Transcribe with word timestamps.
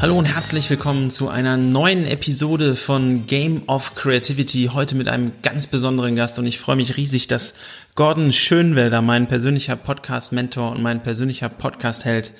Hallo 0.00 0.16
und 0.16 0.24
herzlich 0.24 0.70
willkommen 0.70 1.10
zu 1.10 1.28
einer 1.28 1.58
neuen 1.58 2.06
Episode 2.06 2.74
von 2.74 3.26
Game 3.26 3.64
of 3.66 3.94
Creativity. 3.94 4.70
Heute 4.72 4.94
mit 4.94 5.08
einem 5.08 5.32
ganz 5.42 5.66
besonderen 5.66 6.16
Gast 6.16 6.38
und 6.38 6.46
ich 6.46 6.58
freue 6.58 6.76
mich 6.76 6.96
riesig, 6.96 7.28
dass 7.28 7.52
Gordon 7.96 8.32
Schönwelder, 8.32 9.02
mein 9.02 9.26
persönlicher 9.26 9.76
Podcast-Mentor 9.76 10.70
und 10.70 10.82
mein 10.82 11.02
persönlicher 11.02 11.50
Podcast-Held, 11.50 12.32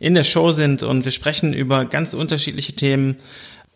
in 0.00 0.14
der 0.14 0.24
Show 0.24 0.50
sind 0.50 0.82
und 0.82 1.04
wir 1.04 1.12
sprechen 1.12 1.52
über 1.52 1.84
ganz 1.84 2.14
unterschiedliche 2.14 2.72
Themen. 2.72 3.14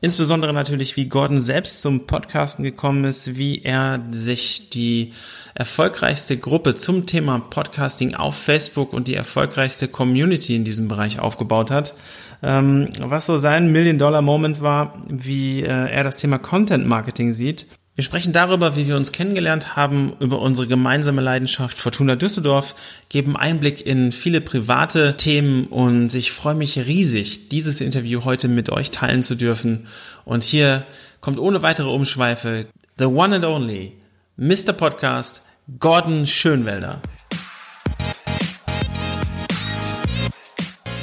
Insbesondere 0.00 0.52
natürlich, 0.52 0.96
wie 0.96 1.06
Gordon 1.06 1.40
selbst 1.40 1.80
zum 1.80 2.08
Podcasten 2.08 2.64
gekommen 2.64 3.04
ist, 3.04 3.36
wie 3.36 3.62
er 3.62 4.00
sich 4.10 4.70
die 4.70 5.12
erfolgreichste 5.54 6.36
Gruppe 6.36 6.76
zum 6.76 7.06
Thema 7.06 7.38
Podcasting 7.38 8.14
auf 8.14 8.36
Facebook 8.36 8.92
und 8.92 9.08
die 9.08 9.14
erfolgreichste 9.14 9.88
Community 9.88 10.54
in 10.54 10.64
diesem 10.64 10.86
Bereich 10.86 11.18
aufgebaut 11.18 11.72
hat. 11.72 11.94
Ähm, 12.42 12.88
was 13.00 13.26
so 13.26 13.36
sein 13.36 13.72
Million-Dollar-Moment 13.72 14.62
war, 14.62 15.02
wie 15.08 15.62
äh, 15.62 15.66
er 15.66 16.04
das 16.04 16.16
Thema 16.16 16.38
Content-Marketing 16.38 17.32
sieht 17.32 17.66
wir 17.98 18.04
sprechen 18.04 18.32
darüber, 18.32 18.76
wie 18.76 18.86
wir 18.86 18.94
uns 18.94 19.10
kennengelernt 19.10 19.74
haben, 19.74 20.12
über 20.20 20.38
unsere 20.38 20.68
gemeinsame 20.68 21.20
Leidenschaft 21.20 21.76
Fortuna 21.76 22.14
Düsseldorf, 22.14 22.76
geben 23.08 23.36
Einblick 23.36 23.84
in 23.84 24.12
viele 24.12 24.40
private 24.40 25.16
Themen 25.16 25.66
und 25.66 26.14
ich 26.14 26.30
freue 26.30 26.54
mich 26.54 26.78
riesig, 26.78 27.48
dieses 27.48 27.80
Interview 27.80 28.24
heute 28.24 28.46
mit 28.46 28.70
euch 28.70 28.92
teilen 28.92 29.24
zu 29.24 29.34
dürfen. 29.34 29.88
Und 30.24 30.44
hier 30.44 30.86
kommt 31.20 31.40
ohne 31.40 31.62
weitere 31.62 31.88
Umschweife 31.88 32.66
the 33.00 33.06
one 33.06 33.34
and 33.34 33.44
only 33.44 33.94
Mr. 34.36 34.72
Podcast 34.74 35.42
Gordon 35.80 36.28
Schönwelder. 36.28 37.02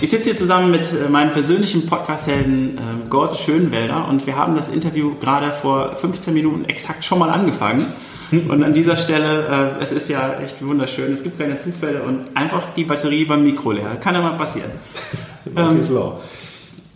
Ich 0.01 0.09
sitze 0.09 0.25
hier 0.25 0.35
zusammen 0.35 0.71
mit 0.71 0.91
äh, 0.91 1.09
meinem 1.09 1.31
persönlichen 1.31 1.85
Podcast-Helden 1.85 2.77
äh, 2.77 3.09
Gord 3.09 3.39
Schönwelder 3.39 4.07
und 4.09 4.27
wir 4.27 4.35
haben 4.35 4.55
das 4.55 4.67
Interview 4.67 5.15
gerade 5.15 5.53
vor 5.53 5.95
15 5.95 6.33
Minuten 6.33 6.65
exakt 6.65 7.05
schon 7.05 7.19
mal 7.19 7.29
angefangen. 7.29 7.85
Und 8.31 8.63
an 8.63 8.73
dieser 8.73 8.97
Stelle, 8.97 9.77
äh, 9.79 9.83
es 9.83 9.93
ist 9.93 10.09
ja 10.09 10.39
echt 10.39 10.65
wunderschön, 10.65 11.13
es 11.13 11.23
gibt 11.23 11.39
keine 11.39 11.55
Zufälle 11.57 12.03
und 12.03 12.25
einfach 12.35 12.69
die 12.75 12.83
Batterie 12.83 13.23
beim 13.23 13.43
Mikro 13.43 13.71
leer. 13.71 13.95
Kann 13.95 14.15
ja 14.15 14.21
mal 14.21 14.35
passieren. 14.35 14.71
ähm, 15.55 15.79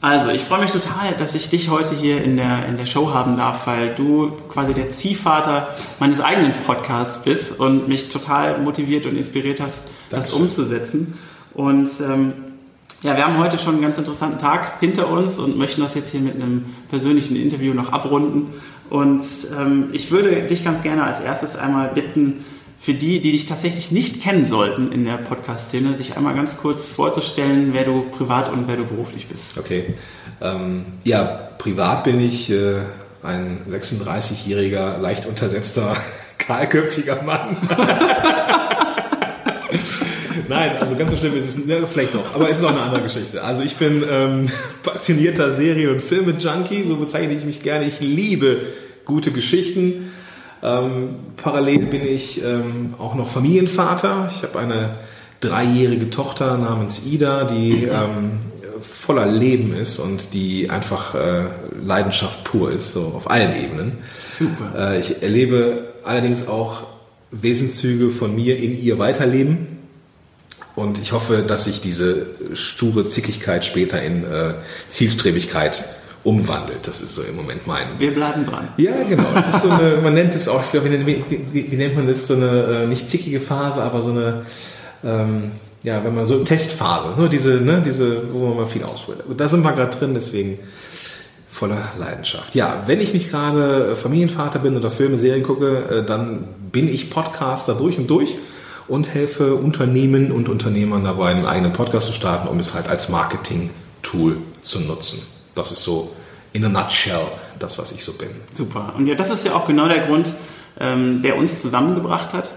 also, 0.02 0.30
ich 0.30 0.44
freue 0.44 0.62
mich 0.62 0.72
total, 0.72 1.14
dass 1.18 1.36
ich 1.36 1.50
dich 1.50 1.70
heute 1.70 1.96
hier 1.96 2.24
in 2.24 2.36
der, 2.36 2.66
in 2.68 2.78
der 2.78 2.86
Show 2.86 3.14
haben 3.14 3.38
darf, 3.38 3.68
weil 3.68 3.94
du 3.96 4.32
quasi 4.50 4.74
der 4.74 4.92
Ziehvater 4.92 5.76
meines 6.00 6.20
eigenen 6.20 6.54
Podcasts 6.66 7.22
bist 7.24 7.60
und 7.60 7.88
mich 7.88 8.10
total 8.10 8.58
motiviert 8.60 9.06
und 9.06 9.16
inspiriert 9.16 9.62
hast, 9.62 9.84
Dankeschön. 10.10 10.10
das 10.10 10.30
umzusetzen. 10.32 11.20
Und 11.54 11.90
ähm, 12.02 12.34
ja, 13.02 13.16
wir 13.16 13.26
haben 13.26 13.38
heute 13.38 13.58
schon 13.58 13.76
einen 13.76 13.82
ganz 13.82 13.98
interessanten 13.98 14.40
Tag 14.40 14.80
hinter 14.80 15.10
uns 15.10 15.40
und 15.40 15.58
möchten 15.58 15.82
das 15.82 15.96
jetzt 15.96 16.12
hier 16.12 16.20
mit 16.20 16.36
einem 16.36 16.66
persönlichen 16.90 17.36
Interview 17.36 17.74
noch 17.74 17.94
abrunden. 17.94 18.54
Und 18.90 19.24
ähm, 19.58 19.90
ich 19.94 20.12
würde 20.12 20.44
dich 20.44 20.64
ganz 20.64 20.82
gerne 20.82 21.04
als 21.04 21.20
erstes 21.20 21.56
einmal 21.56 21.90
bitten, 21.90 22.44
für 22.80 22.94
die, 22.94 23.20
die 23.20 23.34
dich 23.34 23.46
tatsächlich 23.46 23.92
nicht 23.92 24.22
kennen 24.22 24.48
sollten 24.48 24.92
in 24.92 25.04
der 25.04 25.18
Podcast-Szene, 25.18 25.94
dich 25.94 26.16
einmal 26.16 26.34
ganz 26.34 26.58
kurz 26.58 26.88
vorzustellen, 26.88 27.74
wer 27.74 27.84
du 27.84 28.04
privat 28.04 28.50
und 28.50 28.68
wer 28.68 28.78
du 28.78 28.86
beruflich 28.86 29.28
bist. 29.28 29.58
Okay. 29.58 29.96
Ähm, 30.42 30.86
ja, 31.04 31.26
privat 31.58 32.06
bin 32.06 32.22
ich 32.22 32.50
äh, 32.50 32.78
ein 33.22 33.60
36-jähriger, 33.68 34.98
leicht 34.98 35.26
untersetzter, 35.26 35.94
kahlköpfiger 36.38 37.22
Mann. 37.24 37.58
Nein, 40.48 40.78
also 40.80 40.96
ganz 40.96 41.12
so 41.12 41.18
schlimm 41.18 41.36
ist 41.36 41.58
es 41.58 41.68
ja, 41.68 41.86
vielleicht 41.86 42.16
doch, 42.16 42.36
aber 42.36 42.50
es 42.50 42.60
ist 42.60 42.64
auch 42.64 42.72
eine 42.72 42.82
andere 42.82 43.04
Geschichte. 43.04 43.44
Also 43.44 43.64
ich 43.64 43.76
bin 43.76 44.04
ähm, 44.10 44.50
passionierter 44.84 45.52
Serie- 45.52 45.92
und 45.92 46.02
Filme-Junkie, 46.02 46.84
so 46.84 46.96
bezeichne 46.96 47.34
ich 47.34 47.46
mich 47.46 47.64
gerne. 47.64 47.86
Ich 47.86 48.00
liebe 48.00 48.62
gute 49.06 49.32
Geschichten. 49.32 50.12
Ähm, 50.62 51.16
parallel 51.38 51.86
bin 51.86 52.06
ich 52.06 52.44
ähm, 52.44 52.94
auch 52.98 53.16
noch 53.16 53.30
Familienvater. 53.30 54.30
Ich 54.32 54.44
habe 54.44 54.60
eine 54.60 54.98
dreijährige 55.40 56.10
Tochter 56.10 56.58
namens 56.58 57.06
Ida, 57.06 57.46
die 57.46 57.86
ähm, 57.86 58.40
voller 58.82 59.26
Leben 59.26 59.74
ist 59.74 60.00
und 60.00 60.34
die 60.34 60.70
einfach 60.70 61.16
äh, 61.16 61.44
Leidenschaft 61.84 62.44
pur 62.44 62.72
ist, 62.72 62.94
so 62.94 63.02
auf 63.16 63.30
allen 63.30 63.56
Ebenen. 63.56 63.98
Super. 64.32 64.94
Äh, 64.94 65.00
ich 65.00 65.22
erlebe 65.22 65.94
allerdings 66.04 66.48
auch 66.48 66.84
Wesenszüge 67.32 68.10
von 68.10 68.36
mir 68.36 68.58
in 68.58 68.80
ihr 68.80 69.00
weiterleben. 69.00 69.79
Und 70.80 70.98
ich 70.98 71.12
hoffe, 71.12 71.44
dass 71.46 71.66
sich 71.66 71.82
diese 71.82 72.28
sture 72.54 73.06
Zickigkeit 73.06 73.66
später 73.66 74.02
in 74.02 74.24
äh, 74.24 74.54
Zielstrebigkeit 74.88 75.84
umwandelt. 76.24 76.88
Das 76.88 77.02
ist 77.02 77.16
so 77.16 77.22
im 77.22 77.36
Moment 77.36 77.68
mein. 77.68 77.86
Wir 77.98 78.14
bleiben 78.14 78.46
dran. 78.46 78.70
Ja, 78.78 79.04
genau. 79.04 79.28
Es 79.36 79.56
ist 79.56 79.64
so 79.64 79.70
eine, 79.70 79.98
man 79.98 80.14
nennt 80.14 80.34
es 80.34 80.48
auch, 80.48 80.64
ich 80.64 80.72
glaube, 80.72 80.90
wie, 81.06 81.24
wie, 81.30 81.72
wie, 81.72 81.76
nennt 81.76 81.98
man 81.98 82.08
das? 82.08 82.28
So 82.28 82.36
eine 82.36 82.84
äh, 82.84 82.88
nicht 82.88 83.10
zickige 83.10 83.42
Phase, 83.42 83.84
aber 83.84 84.02
so 84.02 84.12
eine, 84.12 84.44
ähm, 85.04 85.52
ja, 85.84 86.02
wenn 86.04 86.16
man 86.16 86.26
so 86.26 86.44
Testphase, 86.46 87.10
nur 87.18 87.28
diese, 87.28 87.56
ne, 87.56 87.82
diese, 87.86 88.32
wo 88.32 88.48
man 88.48 88.58
mal 88.58 88.66
viel 88.66 88.84
ausholt. 88.84 89.20
Da 89.38 89.50
sind 89.50 89.64
wir 89.64 89.74
gerade 89.74 89.98
drin, 89.98 90.14
deswegen 90.14 90.60
voller 91.46 91.90
Leidenschaft. 92.00 92.56
Ja, 92.56 92.84
wenn 92.88 93.02
ich 93.02 93.14
nicht 93.14 93.32
gerade 93.32 93.98
Familienvater 93.98 94.60
bin 94.60 94.78
oder 94.78 94.90
Filme, 94.90 95.18
Serien 95.18 95.44
gucke, 95.44 95.90
äh, 95.90 96.06
dann 96.06 96.46
bin 96.72 96.88
ich 96.88 97.10
Podcaster 97.10 97.76
durch 97.76 97.98
und 97.98 98.10
durch 98.10 98.38
und 98.90 99.14
helfe 99.14 99.56
Unternehmen 99.56 100.32
und 100.32 100.50
Unternehmern 100.50 101.04
dabei, 101.04 101.30
einen 101.30 101.46
eigenen 101.46 101.74
Podcast 101.74 102.08
zu 102.08 102.14
starten, 102.14 102.48
um 102.48 102.60
es 102.60 102.74
halt 102.74 102.88
als 102.88 103.10
Marketing-Tool 103.10 104.38
zu 104.62 104.80
nutzen. 104.82 105.22
Das 105.56 105.72
ist 105.72 105.84
so 105.84 106.16
in 106.54 106.66
a 106.66 106.70
nutshell 106.70 107.28
das, 107.60 107.78
was 107.78 107.92
ich 107.92 108.04
so 108.04 108.14
bin. 108.14 108.30
Super. 108.52 108.94
Und 108.98 109.08
ja, 109.08 109.16
das 109.16 109.30
ist 109.30 109.46
ja 109.46 109.54
auch 109.54 109.68
genau 109.68 109.88
der 109.88 110.06
Grund, 110.08 110.34
ähm, 110.80 111.22
der 111.22 111.38
uns 111.38 111.62
zusammengebracht 111.62 112.34
hat. 112.34 112.56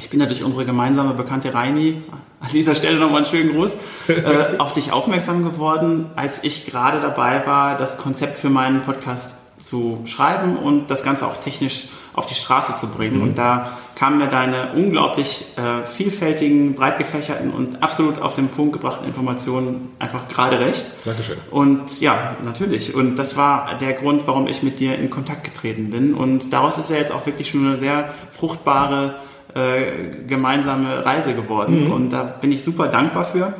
Ich 0.00 0.08
bin 0.08 0.20
durch 0.20 0.42
unsere 0.42 0.64
gemeinsame 0.64 1.12
Bekannte 1.12 1.52
Reini, 1.52 2.02
an 2.40 2.48
dieser 2.52 2.74
Stelle 2.74 2.98
nochmal 2.98 3.18
einen 3.18 3.26
schönen 3.26 3.52
Gruß, 3.52 3.74
äh, 4.08 4.56
auf 4.58 4.72
dich 4.72 4.92
aufmerksam 4.92 5.44
geworden, 5.44 6.06
als 6.16 6.42
ich 6.42 6.64
gerade 6.64 7.00
dabei 7.00 7.46
war, 7.46 7.76
das 7.76 7.98
Konzept 7.98 8.38
für 8.38 8.48
meinen 8.48 8.80
Podcast 8.80 9.36
zu 9.60 10.02
schreiben 10.06 10.56
und 10.56 10.90
das 10.90 11.02
Ganze 11.02 11.26
auch 11.26 11.36
technisch 11.36 11.86
auf 12.12 12.26
die 12.26 12.34
Straße 12.34 12.74
zu 12.76 12.88
bringen. 12.88 13.18
Mhm. 13.18 13.22
Und 13.22 13.38
da 13.38 13.78
kamen 13.94 14.18
mir 14.18 14.26
deine 14.26 14.72
unglaublich 14.74 15.46
äh, 15.56 15.86
vielfältigen, 15.86 16.74
breit 16.74 16.98
gefächerten 16.98 17.50
und 17.50 17.82
absolut 17.82 18.20
auf 18.20 18.34
den 18.34 18.48
Punkt 18.48 18.72
gebrachten 18.72 19.06
Informationen 19.06 19.90
einfach 19.98 20.28
gerade 20.28 20.58
recht. 20.58 20.90
Dankeschön. 21.04 21.36
Und 21.50 22.00
ja, 22.00 22.36
natürlich. 22.44 22.94
Und 22.94 23.16
das 23.16 23.36
war 23.36 23.78
der 23.78 23.92
Grund, 23.92 24.22
warum 24.26 24.48
ich 24.48 24.62
mit 24.62 24.80
dir 24.80 24.98
in 24.98 25.10
Kontakt 25.10 25.44
getreten 25.44 25.90
bin. 25.90 26.14
Und 26.14 26.52
daraus 26.52 26.78
ist 26.78 26.90
ja 26.90 26.96
jetzt 26.96 27.12
auch 27.12 27.26
wirklich 27.26 27.50
schon 27.50 27.66
eine 27.66 27.76
sehr 27.76 28.12
fruchtbare 28.32 29.16
äh, 29.54 30.24
gemeinsame 30.26 31.04
Reise 31.04 31.34
geworden. 31.34 31.84
Mhm. 31.84 31.92
Und 31.92 32.12
da 32.12 32.22
bin 32.22 32.52
ich 32.52 32.64
super 32.64 32.88
dankbar 32.88 33.24
für, 33.24 33.54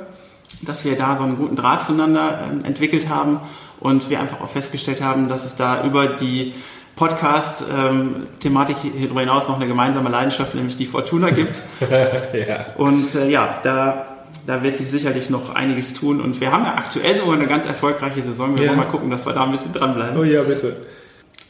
dass 0.63 0.85
wir 0.85 0.97
da 0.97 1.17
so 1.17 1.25
einen 1.25 1.37
guten 1.37 1.57
Draht 1.57 1.83
zueinander 1.83 2.41
äh, 2.41 2.67
entwickelt 2.67 3.09
haben 3.09 3.41
und 3.81 4.11
wir 4.11 4.21
einfach 4.21 4.41
auch 4.41 4.51
festgestellt 4.51 5.03
haben, 5.03 5.29
dass 5.29 5.45
es 5.45 5.57
da 5.57 5.85
über 5.85 6.07
die 6.07 6.55
Podcast-Thematik 6.97 8.77
darüber 9.01 9.21
hinaus 9.21 9.49
noch 9.49 9.57
eine 9.57 9.67
gemeinsame 9.67 10.11
Leidenschaft, 10.11 10.55
nämlich 10.55 10.77
die 10.77 10.87
Fortuna 10.87 11.31
gibt. 11.31 11.59
ja. 12.35 12.67
Und 12.77 13.15
äh, 13.15 13.31
ja, 13.31 13.59
da, 13.63 14.19
da 14.47 14.63
wird 14.63 14.77
sich 14.77 14.91
sicherlich 14.91 15.31
noch 15.31 15.55
einiges 15.55 15.95
tun. 15.95 16.21
Und 16.21 16.41
wir 16.41 16.53
haben 16.53 16.65
ja 16.65 16.75
aktuell 16.75 17.17
sogar 17.17 17.35
eine 17.35 17.47
ganz 17.47 17.65
erfolgreiche 17.65 18.21
Saison. 18.21 18.59
Wir 18.59 18.65
ja. 18.65 18.71
wollen 18.71 18.81
mal 18.81 18.89
gucken, 18.89 19.11
dass 19.11 19.25
wir 19.25 19.33
da 19.33 19.45
ein 19.45 19.53
bisschen 19.53 19.73
dranbleiben. 19.73 20.19
Oh 20.19 20.25
ja, 20.25 20.43
bitte. 20.43 20.77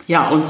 Ja, 0.06 0.28
und 0.28 0.44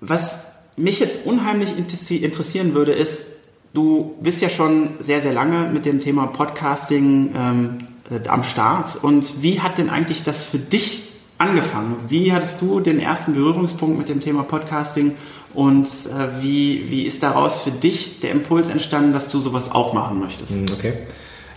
was 0.00 0.46
mich 0.76 0.98
jetzt 0.98 1.26
unheimlich 1.26 1.76
interessieren 1.76 2.74
würde, 2.74 2.92
ist, 2.92 3.26
du 3.74 4.16
bist 4.22 4.40
ja 4.40 4.48
schon 4.48 4.94
sehr, 5.00 5.20
sehr 5.20 5.32
lange 5.32 5.68
mit 5.70 5.84
dem 5.84 6.00
Thema 6.00 6.28
Podcasting 6.28 7.34
ähm, 7.36 7.78
äh, 8.12 8.28
am 8.28 8.44
Start. 8.44 8.96
Und 9.02 9.42
wie 9.42 9.60
hat 9.60 9.78
denn 9.78 9.90
eigentlich 9.90 10.22
das 10.22 10.44
für 10.44 10.58
dich 10.58 11.12
angefangen? 11.38 11.96
Wie 12.08 12.32
hattest 12.32 12.60
du 12.60 12.80
den 12.80 13.00
ersten 13.00 13.34
Berührungspunkt 13.34 13.98
mit 13.98 14.08
dem 14.08 14.20
Thema 14.20 14.42
Podcasting 14.42 15.16
und 15.54 15.86
äh, 15.86 16.42
wie, 16.42 16.90
wie 16.90 17.02
ist 17.02 17.22
daraus 17.22 17.58
für 17.58 17.70
dich 17.70 18.20
der 18.20 18.30
Impuls 18.30 18.68
entstanden, 18.68 19.12
dass 19.12 19.28
du 19.28 19.38
sowas 19.38 19.70
auch 19.70 19.92
machen 19.92 20.20
möchtest? 20.20 20.52
Hm, 20.52 20.66
okay. 20.72 20.94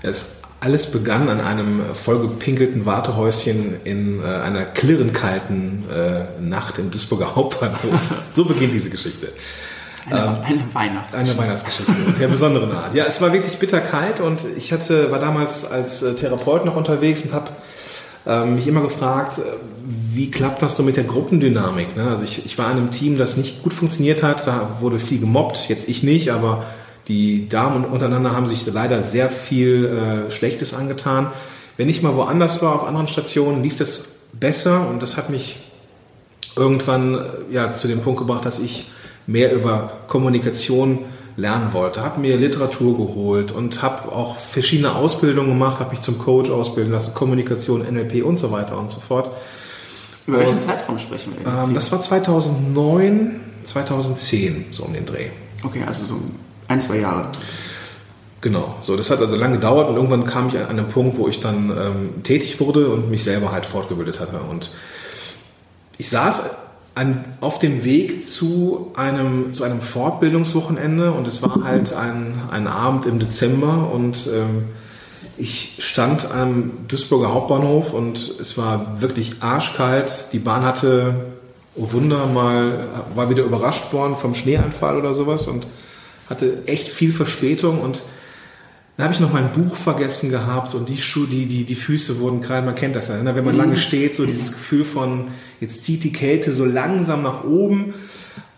Es 0.01 0.35
alles 0.59 0.91
begann 0.91 1.29
an 1.29 1.41
einem 1.41 1.81
vollgepinkelten 1.93 2.85
Wartehäuschen 2.85 3.75
in 3.83 4.19
äh, 4.19 4.25
einer 4.25 4.65
klirrenkalten 4.65 5.83
äh, 5.89 6.41
Nacht 6.41 6.79
im 6.79 6.89
Duisburger 6.89 7.35
Hauptbahnhof. 7.35 8.13
so 8.31 8.45
beginnt 8.45 8.73
diese 8.73 8.89
Geschichte. 8.89 9.31
Eine, 10.09 10.19
ähm, 10.19 10.37
eine 10.43 10.73
Weihnachtsgeschichte. 10.73 11.31
Eine 11.31 11.37
Weihnachtsgeschichte 11.37 11.93
der 12.19 12.27
besonderen 12.27 12.71
Art. 12.71 12.93
Ja, 12.93 13.05
es 13.05 13.21
war 13.21 13.33
wirklich 13.33 13.57
bitterkalt 13.57 14.19
und 14.19 14.43
ich 14.55 14.71
hatte, 14.71 15.11
war 15.11 15.19
damals 15.19 15.69
als 15.69 16.03
äh, 16.03 16.15
Therapeut 16.15 16.65
noch 16.65 16.75
unterwegs 16.75 17.23
und 17.23 17.33
habe 17.33 17.49
ähm, 18.27 18.55
mich 18.55 18.67
immer 18.67 18.81
gefragt, 18.81 19.39
äh, 19.39 19.41
wie 19.85 20.31
klappt 20.31 20.61
das 20.61 20.77
so 20.77 20.83
mit 20.83 20.97
der 20.97 21.03
Gruppendynamik? 21.03 21.95
Ne? 21.95 22.09
Also 22.09 22.23
ich, 22.23 22.45
ich 22.45 22.57
war 22.57 22.71
in 22.71 22.77
einem 22.77 22.91
Team, 22.91 23.17
das 23.17 23.37
nicht 23.37 23.63
gut 23.63 23.73
funktioniert 23.73 24.23
hat, 24.23 24.47
da 24.47 24.77
wurde 24.79 24.99
viel 24.99 25.19
gemobbt, 25.19 25.69
jetzt 25.69 25.87
ich 25.89 26.03
nicht, 26.03 26.31
aber 26.31 26.65
die 27.07 27.47
Damen 27.49 27.85
untereinander 27.85 28.31
haben 28.31 28.47
sich 28.47 28.65
leider 28.65 29.03
sehr 29.03 29.29
viel 29.29 30.25
äh, 30.27 30.31
Schlechtes 30.31 30.73
angetan. 30.73 31.31
Wenn 31.77 31.89
ich 31.89 32.01
mal 32.01 32.15
woanders 32.15 32.61
war, 32.61 32.73
auf 32.73 32.83
anderen 32.83 33.07
Stationen, 33.07 33.61
lief 33.61 33.77
das 33.77 34.05
besser 34.33 34.87
und 34.89 35.01
das 35.01 35.17
hat 35.17 35.29
mich 35.29 35.57
irgendwann 36.55 37.19
ja, 37.51 37.73
zu 37.73 37.87
dem 37.87 38.01
Punkt 38.01 38.19
gebracht, 38.19 38.45
dass 38.45 38.59
ich 38.59 38.85
mehr 39.27 39.53
über 39.53 39.91
Kommunikation 40.07 40.99
lernen 41.37 41.73
wollte. 41.73 42.01
Habe 42.01 42.21
mir 42.21 42.37
Literatur 42.37 42.97
geholt 42.97 43.51
und 43.51 43.81
habe 43.81 44.11
auch 44.11 44.37
verschiedene 44.37 44.95
Ausbildungen 44.95 45.49
gemacht, 45.49 45.79
habe 45.79 45.91
mich 45.91 46.01
zum 46.01 46.17
Coach 46.17 46.49
ausbilden 46.49 46.93
lassen, 46.93 47.13
Kommunikation, 47.13 47.81
NLP 47.81 48.23
und 48.23 48.37
so 48.37 48.51
weiter 48.51 48.77
und 48.77 48.89
so 48.89 48.99
fort. 48.99 49.29
Über 50.27 50.39
welchen 50.39 50.59
Zeitraum 50.59 50.97
sprechen 50.97 51.33
wir 51.33 51.39
jetzt? 51.39 51.67
Ähm, 51.67 51.75
das 51.75 51.91
war 51.91 52.01
2009, 52.01 53.39
2010, 53.63 54.65
so 54.71 54.83
um 54.83 54.93
den 54.93 55.05
Dreh. 55.05 55.27
Okay, 55.63 55.83
also 55.85 56.05
so 56.05 56.15
ein, 56.67 56.81
zwei 56.81 56.97
Jahre. 56.97 57.27
Genau, 58.41 58.75
so 58.81 58.95
das 58.95 59.09
hat 59.09 59.19
also 59.19 59.35
lange 59.35 59.55
gedauert 59.55 59.89
und 59.89 59.95
irgendwann 59.95 60.23
kam 60.23 60.47
ich 60.47 60.57
an 60.57 60.69
einen 60.69 60.87
Punkt, 60.87 61.17
wo 61.17 61.27
ich 61.27 61.39
dann 61.39 61.71
ähm, 61.71 62.23
tätig 62.23 62.59
wurde 62.59 62.89
und 62.89 63.09
mich 63.09 63.23
selber 63.23 63.51
halt 63.51 63.65
fortgebildet 63.65 64.19
hatte. 64.19 64.39
Und 64.39 64.71
ich 65.97 66.09
saß 66.09 66.43
an, 66.95 67.23
auf 67.41 67.59
dem 67.59 67.83
Weg 67.83 68.25
zu 68.25 68.91
einem, 68.95 69.53
zu 69.53 69.63
einem 69.63 69.81
Fortbildungswochenende. 69.81 71.11
Und 71.11 71.27
es 71.27 71.43
war 71.43 71.63
halt 71.63 71.93
ein, 71.93 72.33
ein 72.49 72.67
Abend 72.67 73.05
im 73.05 73.19
Dezember. 73.19 73.91
Und 73.91 74.27
ähm, 74.33 74.69
ich 75.37 75.75
stand 75.79 76.31
am 76.31 76.87
Duisburger 76.87 77.33
Hauptbahnhof 77.33 77.93
und 77.93 78.17
es 78.39 78.57
war 78.57 79.01
wirklich 79.01 79.41
arschkalt. 79.41 80.29
Die 80.31 80.39
Bahn 80.39 80.63
hatte, 80.63 81.13
oh 81.75 81.91
Wunder, 81.91 82.25
mal, 82.27 82.87
war 83.13 83.29
wieder 83.29 83.43
überrascht 83.43 83.91
worden 83.91 84.15
vom 84.15 84.33
Schneeanfall 84.33 84.95
oder 84.95 85.13
sowas 85.13 85.47
und 85.47 85.67
hatte 86.29 86.65
echt 86.65 86.87
viel 86.87 87.11
Verspätung. 87.11 87.81
Und 87.81 88.03
dann 88.97 89.05
habe 89.05 89.13
ich 89.13 89.19
noch 89.19 89.33
mein 89.33 89.51
Buch 89.51 89.75
vergessen 89.75 90.29
gehabt 90.29 90.73
und 90.73 90.87
die 90.87 90.97
Schuhe, 90.97 91.27
die, 91.27 91.45
die, 91.45 91.65
die 91.65 91.75
Füße 91.75 92.19
wurden 92.19 92.41
gerade, 92.41 92.65
man 92.65 92.75
kennt 92.75 92.95
das 92.95 93.09
ja, 93.09 93.21
ne? 93.21 93.35
wenn 93.35 93.43
man 93.43 93.55
lange 93.55 93.73
mhm. 93.73 93.77
steht, 93.77 94.15
so 94.15 94.25
dieses 94.25 94.53
Gefühl 94.53 94.85
von, 94.85 95.25
jetzt 95.59 95.83
zieht 95.83 96.05
die 96.05 96.13
Kälte 96.13 96.53
so 96.53 96.63
langsam 96.63 97.21
nach 97.21 97.43
oben 97.43 97.93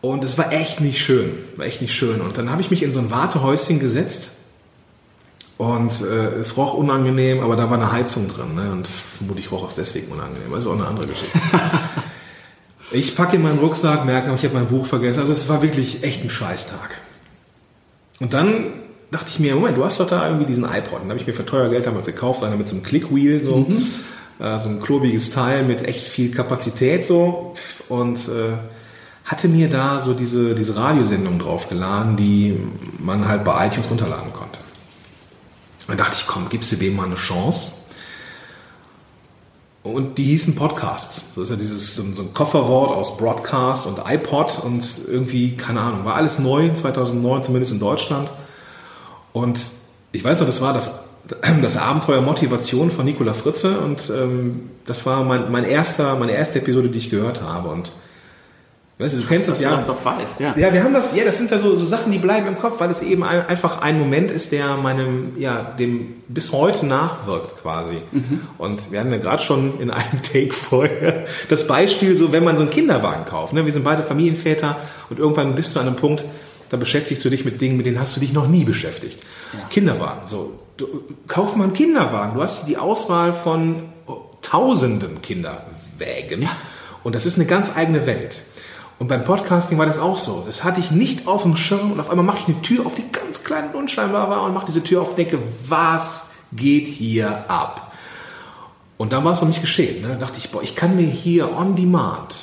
und 0.01 0.23
es 0.23 0.37
war 0.37 0.53
echt 0.53 0.79
nicht 0.79 1.03
schön, 1.03 1.31
war 1.55 1.65
echt 1.65 1.81
nicht 1.81 1.95
schön. 1.95 2.21
Und 2.21 2.37
dann 2.37 2.51
habe 2.51 2.61
ich 2.61 2.69
mich 2.69 2.83
in 2.83 2.91
so 2.91 2.99
ein 2.99 3.09
Wartehäuschen 3.09 3.79
gesetzt 3.79 4.31
und 5.57 6.01
äh, 6.01 6.35
es 6.35 6.55
roch 6.55 6.75
unangenehm, 6.75 7.39
aber 7.39 7.55
da 7.55 7.71
war 7.71 7.77
eine 7.77 7.91
Heizung 7.91 8.27
drin 8.27 8.53
ne? 8.53 8.71
und 8.71 8.87
vermutlich 8.87 9.51
roch 9.51 9.67
es 9.67 9.75
deswegen 9.75 10.11
unangenehm, 10.11 10.51
das 10.51 10.65
ist 10.65 10.67
auch 10.69 10.75
eine 10.75 10.85
andere 10.85 11.07
Geschichte. 11.07 11.39
ich 12.91 13.15
packe 13.15 13.37
in 13.37 13.41
meinen 13.41 13.57
Rucksack, 13.57 14.05
merke, 14.05 14.31
ich 14.35 14.43
habe 14.43 14.53
mein 14.53 14.67
Buch 14.67 14.85
vergessen, 14.85 15.21
also 15.21 15.31
es 15.31 15.49
war 15.49 15.63
wirklich 15.63 16.03
echt 16.03 16.23
ein 16.23 16.29
Scheißtag. 16.29 16.99
Und 18.19 18.33
dann 18.33 18.73
dachte 19.11 19.29
ich 19.29 19.39
mir, 19.39 19.55
Moment, 19.55 19.77
du 19.77 19.85
hast 19.85 19.99
doch 19.99 20.07
da 20.07 20.25
irgendwie 20.25 20.45
diesen 20.45 20.65
iPod. 20.65 21.01
Den 21.03 21.09
habe 21.09 21.19
ich 21.19 21.27
mir 21.27 21.33
für 21.33 21.45
teuer 21.45 21.69
Geld 21.69 21.85
damals 21.85 22.05
gekauft, 22.05 22.43
einer 22.43 22.55
mit 22.55 22.67
so 22.67 22.75
einem 22.75 22.83
Clickwheel, 22.83 23.41
so, 23.41 23.57
mhm. 23.57 23.83
äh, 24.39 24.59
so 24.59 24.69
ein 24.69 24.81
klobiges 24.81 25.31
Teil 25.31 25.63
mit 25.63 25.83
echt 25.83 26.03
viel 26.03 26.31
Kapazität 26.31 27.05
so. 27.05 27.53
Und 27.87 28.27
äh, 28.27 28.57
hatte 29.25 29.47
mir 29.47 29.69
da 29.69 29.99
so 29.99 30.13
diese, 30.13 30.55
diese 30.55 30.75
Radiosendung 30.77 31.39
draufgeladen, 31.39 32.15
die 32.15 32.57
man 32.99 33.27
halt 33.27 33.43
bei 33.43 33.67
iTunes 33.67 33.89
runterladen 33.89 34.33
konnte. 34.33 34.59
Und 35.87 35.99
dachte 35.99 36.17
ich, 36.19 36.27
komm, 36.27 36.49
gibst 36.49 36.71
du 36.71 36.75
dem 36.75 36.95
mal 36.95 37.05
eine 37.05 37.15
Chance. 37.15 37.73
Und 39.83 40.17
die 40.17 40.23
hießen 40.23 40.55
Podcasts. 40.55 41.33
Das 41.35 41.43
ist 41.43 41.49
ja 41.49 41.55
dieses 41.55 41.95
so 41.95 42.03
ein 42.03 42.33
Kofferwort 42.33 42.91
aus 42.91 43.15
Broadcast 43.15 43.87
und 43.87 43.99
iPod 44.05 44.59
und 44.63 44.85
irgendwie, 45.07 45.55
keine 45.55 45.79
Ahnung, 45.79 46.03
war 46.03 46.15
alles 46.15 46.39
neu, 46.39 46.73
2009 46.73 47.45
zumindest 47.45 47.71
in 47.71 47.79
Deutschland. 47.79 48.29
Und 49.37 49.59
ich 50.11 50.23
weiß 50.23 50.39
noch, 50.39 50.47
das 50.47 50.61
war 50.61 50.73
das, 50.73 50.99
das 51.61 51.77
Abenteuer 51.77 52.21
Motivation 52.21 52.91
von 52.91 53.05
Nicola 53.05 53.33
Fritze 53.33 53.79
und 53.79 54.09
ähm, 54.09 54.69
das 54.85 55.05
war 55.05 55.23
mein, 55.23 55.51
mein 55.51 55.63
erster, 55.63 56.15
meine 56.15 56.31
erste 56.31 56.59
Episode, 56.59 56.89
die 56.89 56.97
ich 56.97 57.09
gehört 57.09 57.41
habe. 57.41 57.69
Und 57.69 57.91
Weißt 58.99 59.13
du, 59.13 59.19
du 59.19 59.27
kennst 59.27 59.47
das, 59.47 59.59
ja. 59.59 59.69
Du 59.69 59.75
das 59.75 59.85
doch 59.85 60.03
weißt, 60.03 60.39
ja. 60.39 60.55
Ja, 60.57 60.73
wir 60.73 60.83
haben 60.83 60.93
das, 60.93 61.15
ja, 61.15 61.23
das 61.23 61.37
sind 61.37 61.51
ja 61.51 61.59
so, 61.59 61.75
so 61.75 61.85
Sachen, 61.85 62.11
die 62.11 62.17
bleiben 62.17 62.47
im 62.47 62.57
Kopf, 62.57 62.79
weil 62.79 62.89
es 62.89 63.03
eben 63.03 63.23
ein, 63.23 63.45
einfach 63.45 63.79
ein 63.81 63.99
Moment 63.99 64.31
ist, 64.31 64.51
der 64.51 64.75
meinem, 64.75 65.33
ja, 65.37 65.61
dem 65.61 66.15
bis 66.27 66.51
heute 66.51 66.87
nachwirkt 66.87 67.61
quasi. 67.61 67.97
Mhm. 68.11 68.41
Und 68.57 68.91
wir 68.91 68.99
hatten 68.99 69.11
ja 69.11 69.19
gerade 69.19 69.43
schon 69.43 69.79
in 69.79 69.91
einem 69.91 70.21
Take 70.23 70.51
vorher 70.51 71.25
das 71.47 71.67
Beispiel, 71.67 72.15
so 72.15 72.31
wenn 72.31 72.43
man 72.43 72.57
so 72.57 72.63
einen 72.63 72.71
Kinderwagen 72.71 73.25
kauft. 73.25 73.53
Ne? 73.53 73.65
Wir 73.65 73.71
sind 73.71 73.83
beide 73.83 74.01
Familienväter 74.01 74.77
und 75.11 75.19
irgendwann 75.19 75.53
bist 75.53 75.75
du 75.75 75.79
an 75.79 75.85
einem 75.85 75.95
Punkt, 75.95 76.23
da 76.69 76.77
beschäftigst 76.77 77.23
du 77.23 77.29
dich 77.29 77.45
mit 77.45 77.61
Dingen, 77.61 77.77
mit 77.77 77.85
denen 77.85 77.99
hast 77.99 78.15
du 78.15 78.19
dich 78.19 78.33
noch 78.33 78.47
nie 78.47 78.63
beschäftigt. 78.63 79.19
Ja. 79.53 79.65
Kinderwagen, 79.69 80.27
so. 80.27 80.59
Du, 80.77 80.87
kauf 81.27 81.55
mal 81.55 81.63
einen 81.65 81.73
Kinderwagen. 81.73 82.35
Du 82.35 82.41
hast 82.41 82.67
die 82.67 82.77
Auswahl 82.77 83.33
von 83.33 83.89
tausenden 84.41 85.21
Kinderwägen. 85.21 86.43
Ja. 86.43 86.55
Und 87.03 87.15
das 87.15 87.25
ist 87.25 87.37
eine 87.37 87.45
ganz 87.45 87.75
eigene 87.75 88.05
Welt. 88.05 88.41
Und 88.99 89.07
beim 89.07 89.23
Podcasting 89.23 89.77
war 89.77 89.85
das 89.85 89.99
auch 89.99 90.17
so. 90.17 90.43
Das 90.45 90.63
hatte 90.63 90.79
ich 90.79 90.91
nicht 90.91 91.27
auf 91.27 91.43
dem 91.43 91.55
Schirm 91.55 91.91
und 91.91 91.99
auf 91.99 92.09
einmal 92.09 92.25
mache 92.25 92.39
ich 92.39 92.47
eine 92.47 92.61
Tür 92.61 92.85
auf, 92.85 92.95
die 92.95 93.11
ganz 93.11 93.43
klein 93.43 93.69
und 93.69 93.75
unscheinbar 93.75 94.29
war 94.29 94.43
und 94.43 94.53
mache 94.53 94.65
diese 94.65 94.83
Tür 94.83 95.01
auf 95.01 95.11
und 95.11 95.17
denke, 95.17 95.39
was 95.67 96.31
geht 96.51 96.87
hier 96.87 97.49
ab? 97.49 97.91
Und 98.97 99.13
dann 99.13 99.23
war 99.23 99.33
es 99.33 99.41
noch 99.41 99.47
nicht 99.47 99.61
geschehen. 99.61 100.01
Ne? 100.01 100.09
Da 100.09 100.15
dachte 100.15 100.39
ich, 100.39 100.49
boah, 100.49 100.63
ich 100.63 100.75
kann 100.75 100.95
mir 100.95 101.05
hier 101.05 101.55
on 101.55 101.75
demand, 101.75 102.39